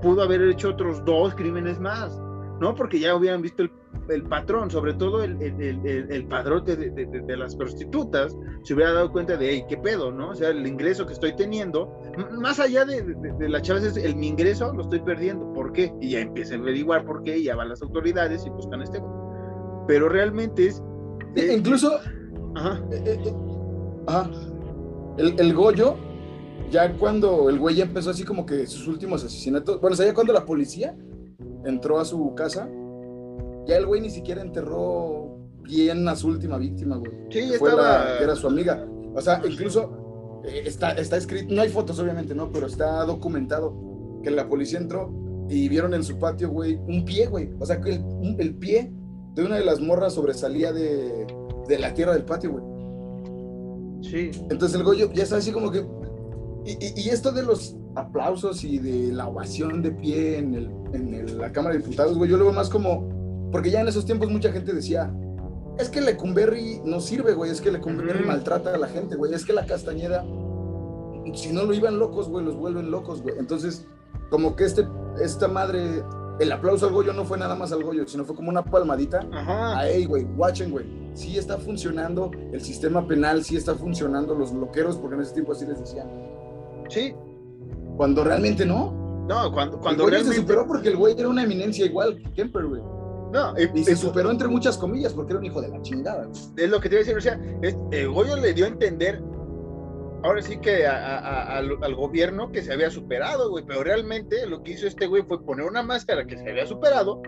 [0.01, 2.19] pudo haber hecho otros dos crímenes más.
[2.59, 2.75] ¿no?
[2.75, 3.71] Porque ya hubieran visto el,
[4.29, 9.65] patrón, sobre todo el, el, padrote de, las prostitutas, se hubiera dado cuenta de, hey,
[9.67, 10.29] ¿qué pedo, no?
[10.29, 11.93] O sea, el ingreso que estoy teniendo,
[12.31, 13.03] más allá de,
[13.49, 15.93] las chavas, es el mi ingreso lo estoy perdiendo, ¿por qué?
[16.01, 19.01] Y ya empiezan a averiguar por qué, y ya van las autoridades y buscan este.
[19.87, 20.81] Pero realmente es.
[21.35, 21.99] incluso.
[22.55, 22.81] Ajá.
[22.91, 23.33] Eh,
[24.07, 24.29] ajá.
[25.17, 25.95] El, Goyo
[26.71, 30.07] ya cuando el güey ya empezó así como que sus últimos asesinatos, bueno, o sea,
[30.07, 30.95] ya cuando la policía
[31.65, 32.67] entró a su casa,
[33.65, 37.11] ya el güey ni siquiera enterró bien a su última víctima, güey.
[37.29, 38.85] Sí, que, fue estaba- la- que era su amiga.
[39.15, 42.51] O sea, incluso eh, está, está escrito, no hay fotos obviamente, ¿no?
[42.51, 43.73] Pero está documentado
[44.23, 45.11] que la policía entró
[45.49, 47.49] y vieron en su patio, güey, un pie, güey.
[47.59, 48.91] O sea, que el, el pie
[49.35, 51.27] de una de las morras sobresalía de,
[51.67, 52.63] de la tierra del patio, güey.
[54.03, 54.31] Sí.
[54.49, 55.85] Entonces el Goyo ya está así como que...
[56.65, 60.71] Y, y- y esto de los aplausos y de la ovación de pie en, el,
[60.93, 63.09] en el- la Cámara de Diputados, güey, yo lo veo más como...
[63.53, 65.13] Porque ya en esos tiempos mucha gente decía,
[65.77, 68.27] es que Lecumberri no sirve, güey, es que Lecumberri Ujú.
[68.27, 70.25] maltrata a la gente, güey, es que la Castañeda,
[71.33, 73.35] si no lo iban locos, güey, los vuelven locos, güey.
[73.39, 73.85] Entonces,
[74.29, 74.85] como que este,
[75.23, 76.03] esta madre,
[76.39, 79.19] el aplauso al Goyo no fue nada más al Goyo, sino fue como una palmadita
[79.31, 79.77] Ajá.
[79.79, 80.85] a ey, güey, watchen, güey.
[81.13, 85.51] Sí está funcionando el sistema penal, sí está funcionando los bloqueros, porque en ese tiempo
[85.51, 86.07] así les decían.
[86.89, 87.13] Sí.
[87.97, 88.91] Cuando realmente no.
[89.29, 90.35] No, cuando, Cuando cuando el güey realmente.
[90.35, 92.81] se superó porque el güey era una eminencia igual que Kemper, güey.
[93.33, 95.81] No, y- Y se y- superó entre muchas comillas porque era un hijo de la
[95.81, 96.29] chingada.
[96.55, 98.67] es lo que te iba a decir, o sea, es- el Goyo le dio a
[98.69, 99.21] entender,
[100.23, 103.83] ahora sí que a- a- a- al, al gobierno que se había superado, güey, pero
[103.83, 107.21] realmente lo que hizo este güey fue poner una máscara que se había superado,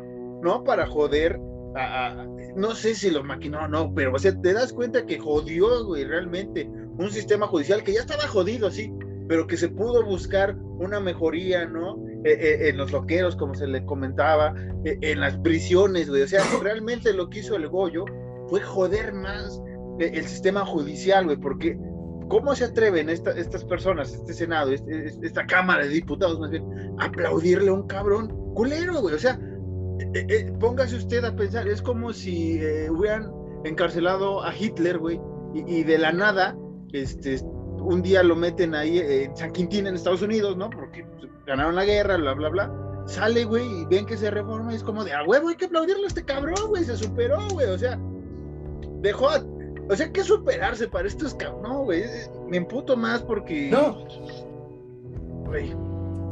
[0.44, 0.64] ¿no?
[0.64, 1.40] Para joder
[1.76, 5.06] a, a- no sé si lo maquinó o no, pero o sea, te das cuenta
[5.06, 8.94] que jodió, güey, realmente un sistema judicial que ya estaba jodido, sí,
[9.28, 11.98] pero que se pudo buscar una mejoría, ¿no?
[12.26, 14.54] Eh, eh, en los loqueros, como se le comentaba,
[14.84, 18.06] eh, en las prisiones, güey, o sea, realmente lo que hizo el Goyo
[18.48, 19.62] fue joder más
[20.00, 21.78] eh, el sistema judicial, güey, porque
[22.28, 26.66] ¿cómo se atreven esta- estas personas, este Senado, este- esta Cámara de Diputados más bien,
[27.00, 29.16] a aplaudirle a un cabrón culero, güey?
[29.16, 29.40] O sea,
[30.14, 33.32] eh, eh, póngase usted a pensar, es como si eh, hubieran
[33.64, 35.20] encarcelado a Hitler, güey,
[35.54, 36.58] y, y de la nada,
[36.92, 37.40] este,
[37.86, 40.70] un día lo meten ahí en San Quintín en Estados Unidos, ¿no?
[40.70, 43.04] Porque pues, ganaron la guerra, bla, bla, bla.
[43.08, 45.66] Sale, güey, y ven que se reforma, y es como de, a huevo, hay que
[45.66, 48.00] aplaudirle a este cabrón, güey, se superó, güey, o sea,
[49.02, 49.46] dejó, a-
[49.88, 54.06] o sea, que superarse para estos cabrones, no, güey, eh, me emputo más porque, No,
[55.46, 55.74] güey,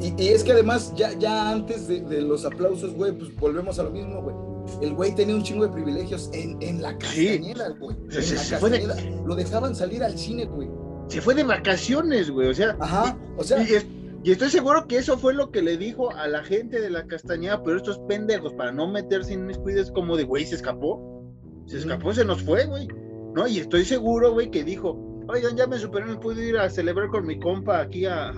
[0.00, 3.78] y, y es que además, ya, ya antes de, de los aplausos, güey, pues volvemos
[3.78, 4.34] a lo mismo, güey.
[4.80, 7.26] El güey tenía un chingo de privilegios en, en la Sí.
[7.38, 7.96] castañeda, güey.
[8.08, 9.22] Se- En la se fue de- castañeda.
[9.26, 10.68] Lo dejaban salir al cine, güey.
[11.08, 13.16] Se fue de vacaciones, güey, o sea, Ajá.
[13.36, 13.86] O sea, Y, es-
[14.22, 17.06] y estoy seguro que eso fue lo que le dijo a la gente de la
[17.06, 21.22] Castañeda, pero estos pendejos, para no meterse en mis cuides, como de, güey, se escapó.
[21.66, 22.88] Se escapó, se nos fue, güey.
[23.34, 23.46] ¿No?
[23.46, 24.96] Y estoy seguro, güey, que dijo,
[25.28, 28.32] oigan, ya me superé, me puedo ir a celebrar con mi compa aquí a...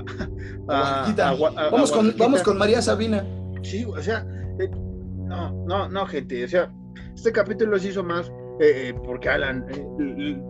[0.67, 2.25] vamos, con, Oaxaquita".
[2.25, 3.25] vamos con María Sabina.
[3.63, 4.27] Sí, o sea,
[4.59, 4.69] eh,
[5.17, 6.73] no, no, no, gente, o sea,
[7.15, 8.29] este capítulo se hizo más
[8.61, 10.41] eh, eh, porque Alan, eh,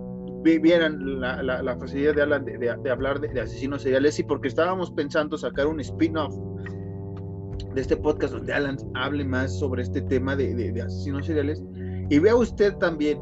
[0.59, 4.19] vieran la, la- la facilidad de Alan de, de- de hablar de, de asesinos seriales
[4.19, 6.35] y porque estábamos pensando sacar un spin-off
[7.75, 11.63] de este podcast donde Alan hable más sobre este tema de, de- de asesinos seriales
[12.09, 13.19] y vea usted también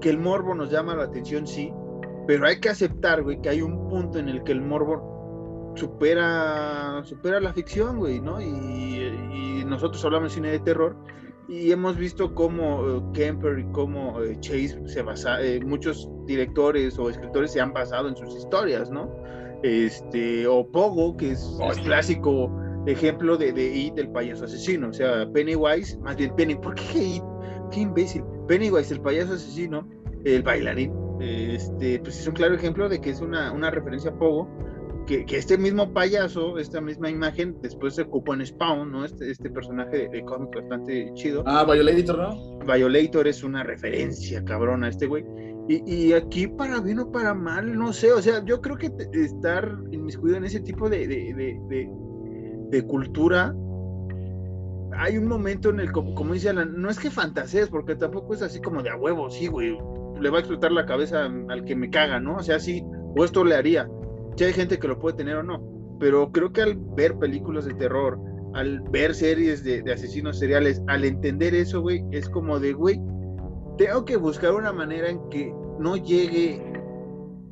[0.00, 1.72] que el morbo nos llama la atención, sí,
[2.26, 7.02] pero hay que aceptar, güey, que hay un punto en el que el morbo supera
[7.04, 8.40] supera la ficción, güey, ¿no?
[8.40, 8.46] Y,
[9.60, 10.96] y nosotros hablamos de cine de terror
[11.48, 16.98] y hemos visto cómo eh, Kemper y cómo eh, Chase se basa, eh, muchos directores
[16.98, 19.10] o escritores se han basado en sus historias, ¿no?
[19.62, 22.54] Este, o Pogo, que es el clásico
[22.86, 27.16] ejemplo de, de It, el payaso asesino, o sea, Pennywise, más bien Penny, ¿por qué
[27.16, 27.22] It?
[27.72, 28.22] Qué imbécil.
[28.46, 29.88] Pennywise, el payaso asesino,
[30.24, 34.18] el bailarín, este, pues es un claro ejemplo de que es una, una referencia a
[34.18, 34.48] Pogo,
[35.08, 39.04] que, que este mismo payaso, esta misma imagen, después se ocupó en Spawn, ¿no?
[39.06, 41.42] Este, este personaje de, de cómic bastante chido.
[41.46, 42.58] Ah, Violator, ¿no?
[42.66, 45.24] Violator es una referencia, cabrón, a este güey.
[45.68, 48.90] Y, y aquí, para bien o para mal, no sé, o sea, yo creo que
[49.14, 51.90] estar inmiscuido en ese tipo de, de, de, de-
[52.70, 53.54] de cultura,
[54.92, 58.34] hay un momento en el, como, como dice Alan, no es que fantasees, porque tampoco
[58.34, 59.78] es así como de a huevo, sí, güey,
[60.20, 62.36] le va a explotar la cabeza al que me caga, ¿no?
[62.36, 62.82] O sea, sí,
[63.16, 63.88] o esto le haría.
[64.38, 65.60] Si hay gente que lo puede tener o no,
[65.98, 68.20] pero creo que al ver películas de terror,
[68.54, 73.02] al ver series de, de asesinos seriales, al entender eso, güey, es como de, güey,
[73.78, 76.62] tengo que buscar una manera en que no llegue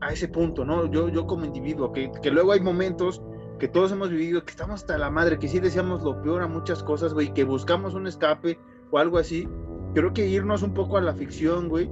[0.00, 0.88] a ese punto, ¿no?
[0.88, 3.20] Yo, yo como individuo, que, que luego hay momentos
[3.58, 6.46] que todos hemos vivido, que estamos hasta la madre, que sí deseamos lo peor a
[6.46, 8.60] muchas cosas, güey, que buscamos un escape
[8.92, 9.48] o algo así.
[9.92, 11.90] Creo que irnos un poco a la ficción, güey,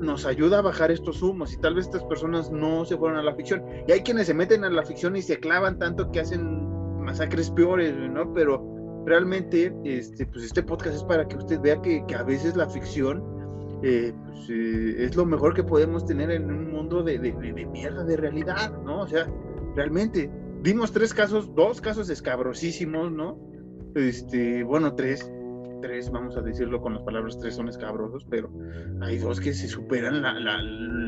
[0.00, 3.22] nos ayuda a bajar estos humos y tal vez estas personas no se fueron a
[3.22, 3.62] la ficción.
[3.86, 7.50] Y hay quienes se meten a la ficción y se clavan tanto que hacen masacres
[7.50, 8.32] peores, ¿no?
[8.32, 12.68] Pero realmente, este, pues este podcast es para que usted vea que, a veces la
[12.68, 13.22] ficción
[13.82, 17.52] eh, pues, eh, es lo mejor que podemos tener en un mundo de, de, de-
[17.52, 19.00] de mierda, de realidad, ¿no?
[19.02, 19.26] O sea,
[19.76, 20.30] realmente.
[20.62, 23.38] Vimos tres casos, dos casos escabrosísimos, ¿no?
[23.94, 25.30] Este, bueno, tres,
[25.84, 28.50] tres, vamos a decirlo con las palabras tres son escabrosos, pero
[29.02, 30.22] hay dos que se superan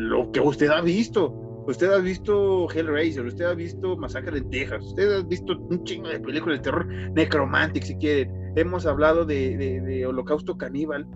[0.09, 1.43] lo que usted ha visto.
[1.66, 6.09] Usted ha visto Hellraiser, usted ha visto Masacre en Texas, usted ha visto un chingo
[6.09, 8.31] de películas de terror, Necromantic si quieren.
[8.55, 11.07] Hemos hablado de, Holocausto Caníbal,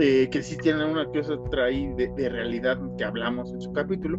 [0.00, 4.18] eh, que sí tiene una cosa otra de, de, realidad que hablamos en su capítulo,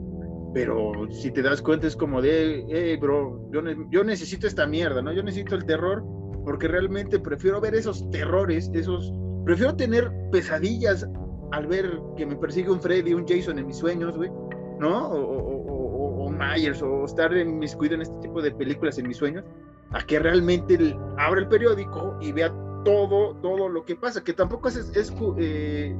[0.53, 5.01] pero si te das cuenta es como de, hey, bro, yo, yo necesito esta mierda,
[5.01, 5.11] ¿no?
[5.11, 6.05] Yo necesito el terror
[6.43, 9.13] porque realmente prefiero ver esos terrores, esos,
[9.45, 11.07] prefiero tener pesadillas
[11.51, 14.31] al ver que me persigue un Freddy, un Jason en mis sueños, güey,
[14.79, 15.09] ¿no?
[15.09, 19.45] O, Myers, o estar en mis cuidados en este tipo de películas en mis sueños,
[19.91, 22.51] a que realmente abra el periódico y vea
[22.83, 25.95] todo, todo lo que pasa, que tampoco es, es eh,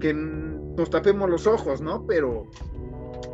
[0.00, 2.06] que nos tapemos los ojos, ¿no?
[2.06, 2.46] Pero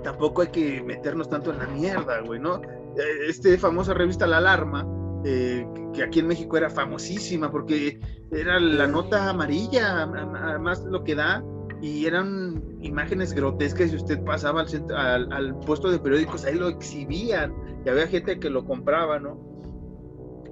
[0.03, 2.57] tampoco hay que meternos tanto en la mierda, güey, ¿no?
[2.57, 4.85] Eh, este famosa revista La Alarma,
[5.25, 7.99] eh, que aquí en México era famosísima porque
[8.31, 11.43] era la nota amarilla, además lo que da,
[11.81, 14.65] y eran imágenes grotescas y usted pasaba
[14.95, 19.39] al, puesto de periódicos, ahí lo exhibían, y había gente que lo compraba, ¿no?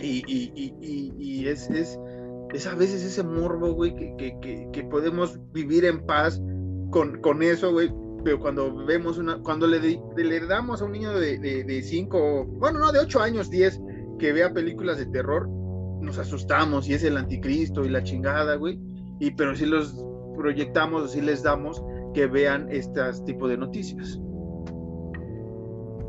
[0.00, 1.98] Y, y, es, es,
[2.52, 6.40] es, a veces ese morbo, güey, que, que, podemos vivir en paz
[6.90, 7.92] con, con eso, güey,
[8.24, 12.90] pero cuando vemos una, cuando le, le damos a un niño de 5, bueno, no,
[12.90, 13.80] de 8 años, 10,
[14.22, 15.48] que vea películas de terror,
[16.00, 18.78] nos asustamos y es el anticristo y la chingada, güey.
[19.18, 19.96] Y pero si los
[20.36, 21.82] proyectamos, si les damos
[22.14, 24.20] que vean este tipo de noticias.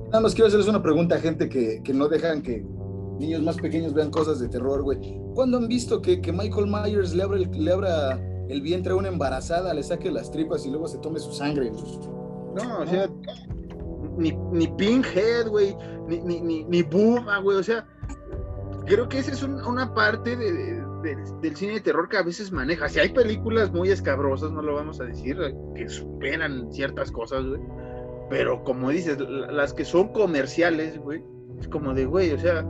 [0.10, 2.64] Nada más quiero hacerles una pregunta a gente que, que no dejan que
[3.18, 5.00] niños más pequeños vean cosas de terror, güey.
[5.34, 8.96] ¿Cuándo han visto que, que Michael Myers le abra, el, le abra el vientre a
[8.96, 11.72] una embarazada, le saque las tripas y luego se tome su sangre?
[11.72, 13.10] No, o sea,
[14.18, 15.76] ni, ni Pinkhead, güey,
[16.08, 17.86] ni, ni, ni, ni güey, o sea,
[18.86, 22.90] creo que esa es una parte del cine de terror que a veces maneja.
[22.90, 25.38] Si hay películas muy escabrosas, no lo vamos a decir,
[25.76, 27.62] que superan ciertas cosas, güey.
[28.30, 31.24] Pero como dices, las que son comerciales, güey,
[31.60, 32.64] es como de, güey, o sea,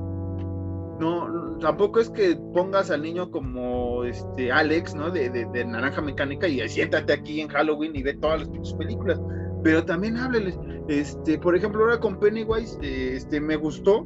[0.99, 5.09] no, tampoco es que pongas al niño como este Alex, ¿no?
[5.09, 9.19] De, de, Naranja Mecánica y siéntate aquí en Halloween y ve todas las películas.
[9.63, 10.57] Pero también hábleles.
[10.87, 14.05] Este, por ejemplo, ahora con Pennywise, este, me gustó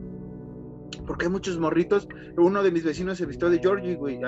[1.05, 2.07] porque hay muchos morritos.
[2.37, 4.19] Uno de mis vecinos se vistió de Georgie, güey,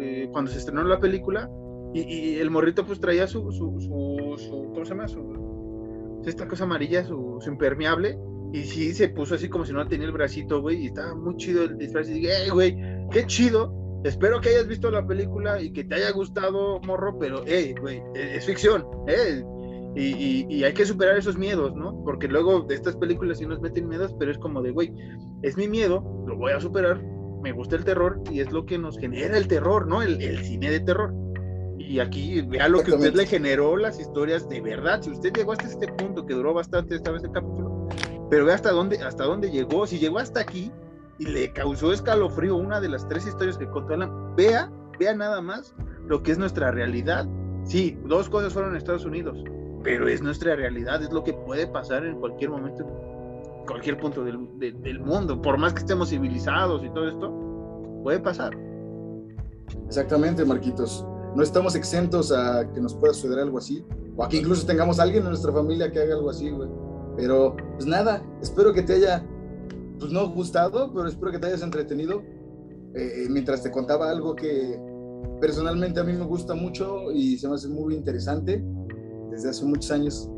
[0.00, 1.50] eh, cuando se estrenó la película,
[1.94, 5.08] y, el morrito pues traía su, su, su, ¿cómo se llama?
[5.08, 8.18] Su, esta cosa amarilla, su, impermeable,
[8.52, 11.36] y sí se puso así como si no tenía el bracito, güey, y estaba muy
[11.36, 12.76] chido el disfraz, y dije, hey, güey,
[13.10, 13.72] qué chido,
[14.04, 18.02] espero que hayas visto la película y que te haya gustado, morro, pero, hey, güey,
[18.14, 19.42] es ficción, eh,
[19.96, 22.02] y, hay que superar esos miedos, ¿no?
[22.04, 24.92] Porque luego de estas películas sí nos meten miedos, pero es como de, güey,
[25.42, 27.02] es mi miedo, lo voy a superar,
[27.42, 30.02] me gusta el terror y es lo que nos genera el terror, ¿no?
[30.02, 31.14] El, cine de terror.
[31.78, 35.00] Y aquí vea lo que usted le generó las historias de verdad.
[35.00, 37.88] Si usted llegó hasta este punto, que duró bastante esta vez el capítulo,
[38.28, 39.86] pero vea hasta dónde, hasta dónde llegó.
[39.86, 40.72] Si llegó hasta aquí
[41.18, 45.40] y le causó escalofrío una de las tres historias que contó Alan, vea, vea nada
[45.40, 45.74] más
[46.06, 47.26] lo que es nuestra realidad.
[47.64, 49.38] Sí, dos cosas fueron en Estados Unidos
[49.86, 54.24] pero es nuestra realidad, es lo que puede pasar en cualquier momento, en cualquier punto
[54.24, 54.36] del,
[54.98, 58.58] mundo, por más que estemos civilizados y todo esto, puede pasar.
[59.86, 61.06] Exactamente, Marquitos.
[61.36, 63.84] No estamos exentos a que nos pueda suceder algo así,
[64.16, 66.68] o a que incluso tengamos a alguien en nuestra familia que haga algo así, güey.
[67.16, 69.24] Pero, pues nada, espero que te haya,
[70.00, 72.24] pues no gustado, pero espero que te hayas entretenido
[72.96, 74.80] eh, mientras te contaba algo que
[75.40, 78.64] personalmente a mí me gusta mucho y se me hace muy interesante
[79.36, 80.30] desde hace muchos años.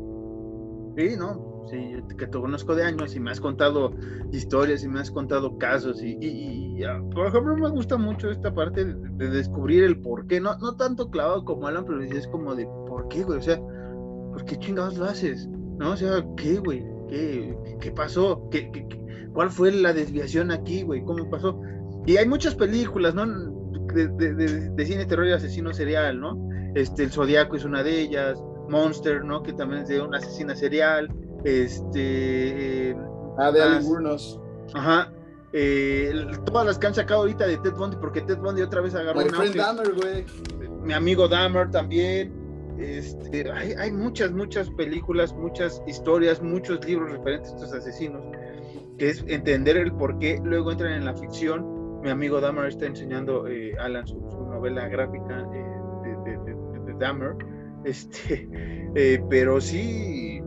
[0.97, 1.65] Sí, ¿no?
[1.71, 1.77] Sí,
[2.17, 3.91] que te conozco de años y me has contado
[4.31, 6.81] historias y me has contado casos y,
[7.13, 11.11] por ejemplo me gusta mucho esta parte de, descubrir el por qué, no, no tanto
[11.11, 14.97] clavado como Alan, pero es como de por qué, güey, o sea, ¿por qué chingados
[14.97, 15.47] lo haces?
[15.77, 15.91] ¿No?
[15.91, 16.83] O sea, ¿qué, güey?
[17.07, 18.49] ¿Qué, qué pasó?
[18.49, 18.87] ¿Qué, qué,
[19.33, 21.03] cuál fue la desviación aquí, güey?
[21.03, 21.61] ¿Cómo pasó?
[22.07, 23.27] Y hay muchas películas, ¿no?
[23.93, 24.33] De, de,
[24.71, 26.49] de, cine terror y asesino serial, ¿no?
[26.75, 29.43] Este, El Zodíaco es una de ellas, Monster, ¿no?
[29.43, 31.09] Que también es de una asesina serial.
[31.43, 32.89] Este.
[32.91, 32.95] Eh,
[33.37, 34.39] ah, de Ali Burnos.
[34.73, 35.11] Ajá.
[35.51, 36.13] Eh,
[36.45, 39.21] todas las que han sacado ahorita de Ted Bundy, porque Ted Bundy otra vez agarró.
[39.21, 40.25] My friend Dahmer, güey.
[40.83, 42.33] Mi amigo Dahmer también.
[42.77, 48.21] Este, hay, hay, muchas, muchas películas, muchas historias, muchos libros referentes a estos asesinos,
[48.97, 52.01] que es entender el por qué luego entran en la ficción.
[52.01, 54.17] Mi amigo Dahmer está enseñando eh, Alan su,
[54.49, 55.59] novela gráfica de,
[56.23, 57.35] de, de, de Dahmer
[57.85, 58.49] este,
[58.95, 60.41] eh, pero sí,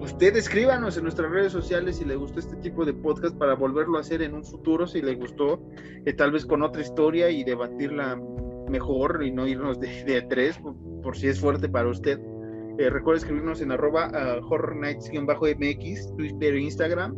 [0.00, 3.98] usted escríbanos en nuestras redes sociales si le gustó este tipo de podcast para volverlo
[3.98, 5.62] a hacer en un futuro, si le gustó,
[6.04, 8.18] eh, tal vez con otra historia y debatirla
[8.68, 10.60] mejor y no irnos de, tres,
[11.02, 12.20] por, si es fuerte para usted.
[12.78, 17.16] Eh, recuerda escribirnos en arroba uh, horror nights-mx, Twitter e Instagram.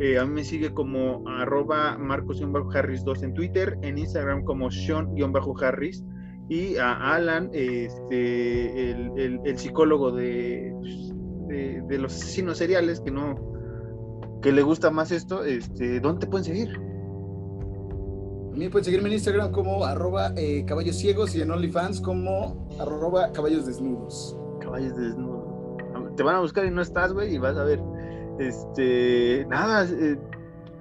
[0.00, 6.04] Eh, a mí me sigue como arroba marcos-harris2 en Twitter, en Instagram como sean-harris
[6.48, 10.74] y a Alan, este, el, el, psicólogo de,
[11.48, 13.34] de, los asesinos seriales que no
[14.42, 16.68] que le gusta más esto, este, ¿dónde te pueden seguir?
[18.54, 22.68] A mí pueden seguirme en Instagram como arroba eh, caballos ciegos y en OnlyFans como
[22.78, 24.38] arroba caballos desnudos.
[24.60, 25.44] Caballos desnudos.
[26.16, 27.80] Te van a buscar y no estás, güey, y vas a ver.
[28.38, 30.18] Este, nada, eh,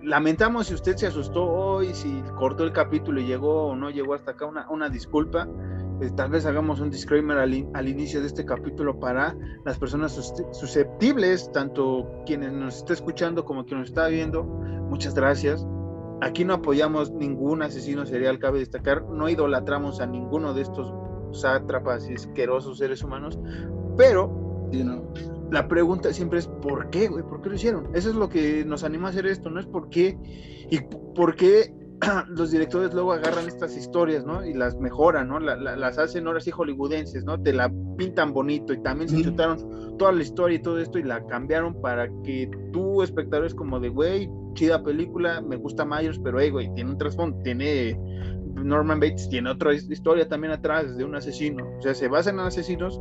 [0.04, 4.14] lamentamos si usted se asustó hoy, si cortó el capítulo y llegó o no llegó
[4.14, 5.48] hasta acá, una, una disculpa.
[6.02, 10.12] Eh, tal vez hagamos un disclaimer al, inicio de este capítulo para las personas
[10.52, 14.44] susceptibles, tanto quienes nos está escuchando como quien nos está viendo.
[14.44, 15.66] Muchas gracias.
[16.22, 19.04] Aquí no apoyamos ningún asesino serial, cabe destacar.
[19.04, 20.94] No idolatramos a ninguno de estos
[21.32, 23.40] sátrapas y asquerosos seres humanos,
[23.98, 24.70] pero
[25.54, 27.24] la pregunta siempre es ¿por qué, güey?
[27.24, 27.96] ¿Por qué lo hicieron?
[27.96, 30.18] Eso es lo que nos anima a hacer esto, no es por qué
[30.72, 30.80] y
[31.16, 31.72] por qué
[32.30, 34.44] los directores luego agarran estas historias, ¿no?
[34.44, 35.40] Y las mejoran, ¿no?
[35.40, 37.40] las hacen ahora sí hollywoodenses, ¿no?
[37.40, 41.04] Te la pintan bonito y también se chutaron toda la historia y todo esto y
[41.04, 46.20] la cambiaron para que tú, espectador, es como de, güey, chida película, me gusta Myers,
[46.24, 47.96] pero, hey, güey, tiene un trasfondo, tiene
[48.56, 51.64] Norman Bates, tiene otra historia también atrás de un asesino.
[51.78, 53.00] O sea, se basan en asesinos,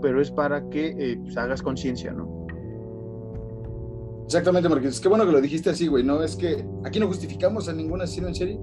[0.00, 2.40] pero es para que eh, pues, hagas conciencia, ¿no?
[4.30, 5.00] Exactamente, Marqués.
[5.00, 6.04] Qué bueno que lo dijiste así, güey.
[6.04, 8.60] No es que aquí no justificamos a ningún asesino en serie.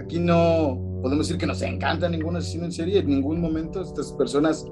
[0.00, 3.00] Aquí no podemos decir que nos encanta ningún asesino en serie.
[3.00, 4.64] En ningún momento estas personas,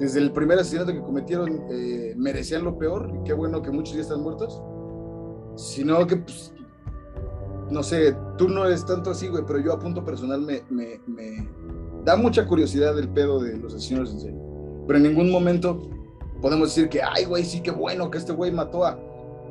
[0.00, 3.12] desde el primer asesinato que cometieron, eh, merecían lo peor.
[3.14, 4.60] Y qué bueno que muchos ya están muertos.
[5.54, 6.52] Sino que, pues,
[7.70, 11.00] no sé, tú no eres tanto así, güey, pero yo a punto personal me, me,
[11.06, 11.48] me
[12.04, 14.49] da mucha curiosidad el pedo de los asesinos en serie.
[14.90, 15.88] Pero en ningún momento
[16.42, 18.98] podemos decir que, ay, güey, sí, qué bueno que este güey mató a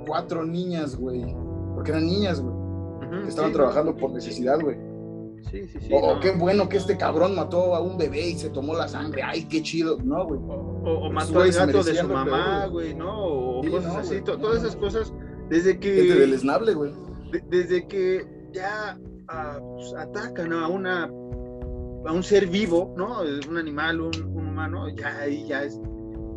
[0.06, 1.34] cuatro niñas, güey.
[1.76, 2.54] Porque eran niñas, güey.
[3.26, 4.76] estaban trabajando por necesidad, güey.
[5.50, 5.90] Sí, sí, sí.
[5.94, 9.22] O, qué bueno que este cabrón mató a un bebé y se tomó la sangre.
[9.24, 9.98] Ay, qué chido.
[10.04, 10.42] No, güey.
[10.44, 13.24] O, mató al gato de su mamá, güey, ¿no?
[13.24, 14.20] O cosas así.
[14.22, 15.14] Todas esas cosas.
[15.48, 15.96] Desde que.
[15.96, 16.92] Gente deleznable, güey.
[17.50, 19.00] desde que ya
[19.30, 21.10] ah, pues, atacan a una.
[22.06, 23.22] A un ser vivo, ¿no?
[23.50, 25.80] Un animal, un, un humano, ya ahí ya es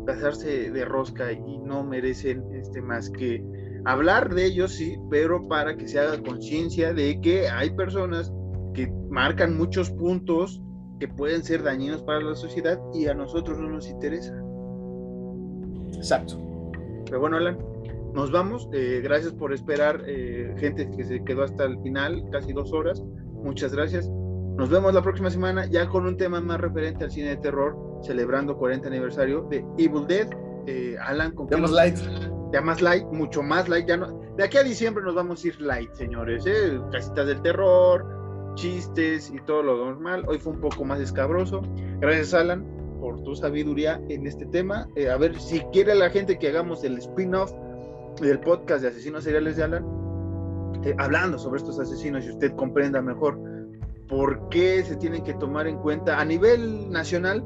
[0.05, 3.43] pasarse de rosca y no merecen este más que
[3.85, 8.31] hablar de ellos, sí, pero para que se haga conciencia de que hay personas
[8.73, 10.61] que marcan muchos puntos
[10.99, 14.33] que pueden ser dañinos para la sociedad y a nosotros no nos interesa.
[15.95, 16.39] Exacto.
[17.05, 17.57] Pero bueno, Alan,
[18.13, 18.69] nos vamos.
[18.73, 23.03] Eh, gracias por esperar, eh, gente que se quedó hasta el final, casi dos horas.
[23.33, 24.09] Muchas gracias.
[24.57, 27.75] Nos vemos la próxima semana ya con un tema más referente al cine de terror,
[28.03, 30.29] celebrando 40 aniversario de Evil Dead.
[30.67, 31.97] Eh, Alan, ¿con ya más light.
[32.51, 33.87] Ya más light, mucho más light.
[33.87, 36.45] Ya no, de aquí a diciembre nos vamos a ir light, señores.
[36.45, 36.79] ¿eh?
[36.91, 38.05] Casitas del terror,
[38.53, 40.23] chistes y todo lo normal.
[40.27, 41.61] Hoy fue un poco más escabroso.
[41.99, 42.63] Gracias, Alan,
[42.99, 44.87] por tu sabiduría en este tema.
[44.95, 47.51] Eh, a ver si quiere la gente que hagamos el spin-off
[48.21, 49.85] del podcast de Asesinos Seriales de Alan,
[50.83, 53.52] eh, hablando sobre estos asesinos y usted comprenda mejor
[54.13, 57.43] por qué se tienen que tomar en cuenta a nivel nacional,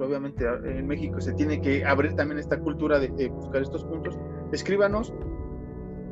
[0.00, 4.18] obviamente en México se tiene que abrir también esta cultura de, buscar estos puntos,
[4.50, 5.12] escríbanos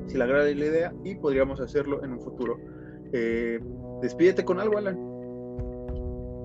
[0.06, 2.58] si le agrada la idea y podríamos hacerlo en un futuro.
[3.14, 3.58] Eh,
[4.02, 4.98] despídete con algo, Alan.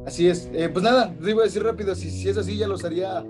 [0.07, 0.49] Así es.
[0.53, 3.26] Eh, pues nada, les iba a decir rápido, si, si es así ya los haría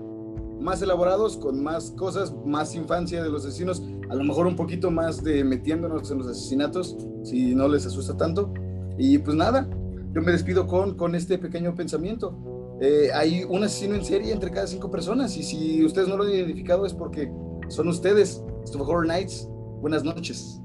[0.60, 4.92] más elaborados, con más cosas, más infancia de los asesinos, a lo mejor un poquito
[4.92, 8.54] más de metiéndonos en los asesinatos, si no les asusta tanto.
[8.96, 9.68] Y pues nada,
[10.12, 12.78] yo me despido con, con este pequeño pensamiento.
[12.80, 16.24] Eh, hay un asesino en serie entre cada cinco personas y si ustedes no lo
[16.24, 17.30] han identificado es porque
[17.68, 18.42] son ustedes.
[18.64, 19.48] Esto Horror Nights.
[19.80, 20.60] Buenas noches.